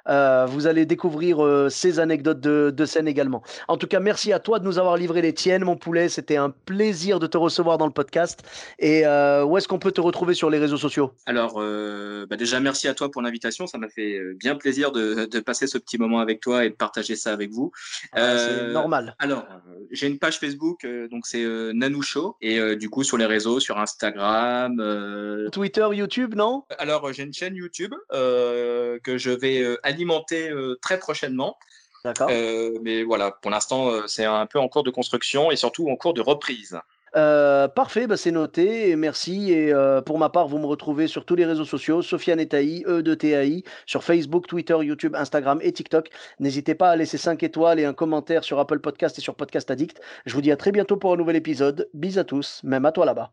Euh, 0.08 0.46
vous 0.46 0.66
allez 0.66 0.86
découvrir 0.86 1.44
euh, 1.44 1.68
ces 1.68 1.98
anecdotes 1.98 2.40
de, 2.40 2.84
scène 2.86 3.08
également. 3.08 3.42
En 3.68 3.76
tout 3.76 3.86
cas, 3.86 4.00
merci 4.00 4.32
à 4.32 4.38
toi 4.38 4.58
de 4.58 4.64
nous 4.64 4.78
avoir 4.78 4.96
livré 4.96 5.22
les 5.22 5.34
tiennes, 5.34 5.64
mon 5.64 5.76
poulet. 5.76 6.08
C'était 6.08 6.36
un 6.36 6.50
plaisir 6.50 7.18
de 7.18 7.26
te 7.26 7.36
recevoir 7.36 7.78
dans 7.78 7.86
le 7.86 7.92
podcast. 7.92 8.42
Et 8.78 9.06
euh, 9.06 9.44
où 9.44 9.58
est-ce 9.58 9.66
qu'on 9.66 9.78
peut 9.78 9.90
te 9.90 10.00
retrouver 10.00 10.34
sur 10.34 10.50
les 10.50 10.58
réseaux 10.58 10.76
sociaux? 10.76 11.12
Alors, 11.26 11.54
bah 11.56 12.36
déjà, 12.36 12.60
merci 12.60 12.88
à 12.88 12.94
toi 12.94 13.10
pour 13.10 13.22
l'invitation. 13.22 13.66
Ça 13.66 13.78
m'a 13.78 13.88
fait 13.88 14.20
bien 14.34 14.54
plaisir 14.54 14.92
de, 14.92 15.26
passer 15.40 15.66
ce 15.66 15.78
petit 15.78 15.98
moment 15.98 16.20
avec 16.20 16.40
toi 16.40 16.64
et 16.64 16.70
de 16.70 16.74
partager 16.74 17.14
ça 17.14 17.32
avec 17.32 17.50
vous. 17.50 17.72
Ah, 18.12 18.38
c'est 18.38 18.72
normal. 18.72 19.14
Alors, 19.18 19.46
j'ai 19.90 20.06
une 20.06 20.18
page 20.18 20.38
Facebook, 20.38 20.86
donc 21.10 21.26
c'est 21.26 21.44
Nanou 21.72 22.02
Show. 22.02 22.36
Et 22.40 22.76
du 22.76 22.88
coup, 22.88 23.02
sur 23.02 23.16
les 23.16 23.26
réseaux, 23.26 23.60
sur 23.60 23.78
Instagram. 23.78 25.50
Twitter, 25.52 25.86
YouTube, 25.92 26.34
non? 26.34 26.64
Alors, 26.78 27.12
j'ai 27.12 27.24
une 27.24 27.34
chaîne 27.34 27.56
YouTube 27.56 27.94
que 28.10 29.18
je 29.18 29.30
vais 29.30 29.76
euh, 30.04 30.78
très 30.82 30.98
prochainement. 30.98 31.56
D'accord. 32.04 32.28
Euh, 32.30 32.78
mais 32.82 33.02
voilà, 33.02 33.30
pour 33.30 33.50
l'instant, 33.50 33.88
euh, 33.90 34.02
c'est 34.06 34.24
un 34.24 34.46
peu 34.46 34.58
en 34.58 34.68
cours 34.68 34.84
de 34.84 34.90
construction 34.90 35.50
et 35.50 35.56
surtout 35.56 35.88
en 35.88 35.96
cours 35.96 36.14
de 36.14 36.20
reprise. 36.20 36.78
parfait, 37.12 38.06
bah 38.06 38.16
c'est 38.16 38.30
noté, 38.30 38.90
et 38.90 38.96
merci. 38.96 39.50
Et 39.52 39.72
pour 40.04 40.18
ma 40.18 40.28
part, 40.28 40.48
vous 40.48 40.58
me 40.58 40.66
retrouvez 40.66 41.06
sur 41.06 41.24
tous 41.24 41.34
les 41.34 41.46
réseaux 41.46 41.64
sociaux, 41.64 42.02
Sofiane 42.02 42.40
Etaï, 42.40 42.84
E 42.86 43.02
de 43.02 43.14
TAI, 43.14 43.64
sur 43.86 44.04
Facebook, 44.04 44.46
Twitter, 44.46 44.76
YouTube, 44.82 45.16
Instagram 45.16 45.58
et 45.62 45.72
TikTok. 45.72 46.10
N'hésitez 46.40 46.74
pas 46.74 46.90
à 46.90 46.96
laisser 46.96 47.18
5 47.18 47.42
étoiles 47.42 47.80
et 47.80 47.86
un 47.86 47.94
commentaire 47.94 48.44
sur 48.44 48.58
Apple 48.58 48.80
Podcast 48.80 49.18
et 49.18 49.22
sur 49.22 49.34
Podcast 49.34 49.70
Addict. 49.70 50.00
Je 50.26 50.34
vous 50.34 50.42
dis 50.42 50.52
à 50.52 50.56
très 50.56 50.72
bientôt 50.72 50.98
pour 50.98 51.12
un 51.12 51.16
nouvel 51.16 51.36
épisode. 51.36 51.88
Bis 51.94 52.18
à 52.18 52.24
tous, 52.24 52.60
même 52.64 52.84
à 52.84 52.92
toi 52.92 53.06
là-bas. 53.06 53.32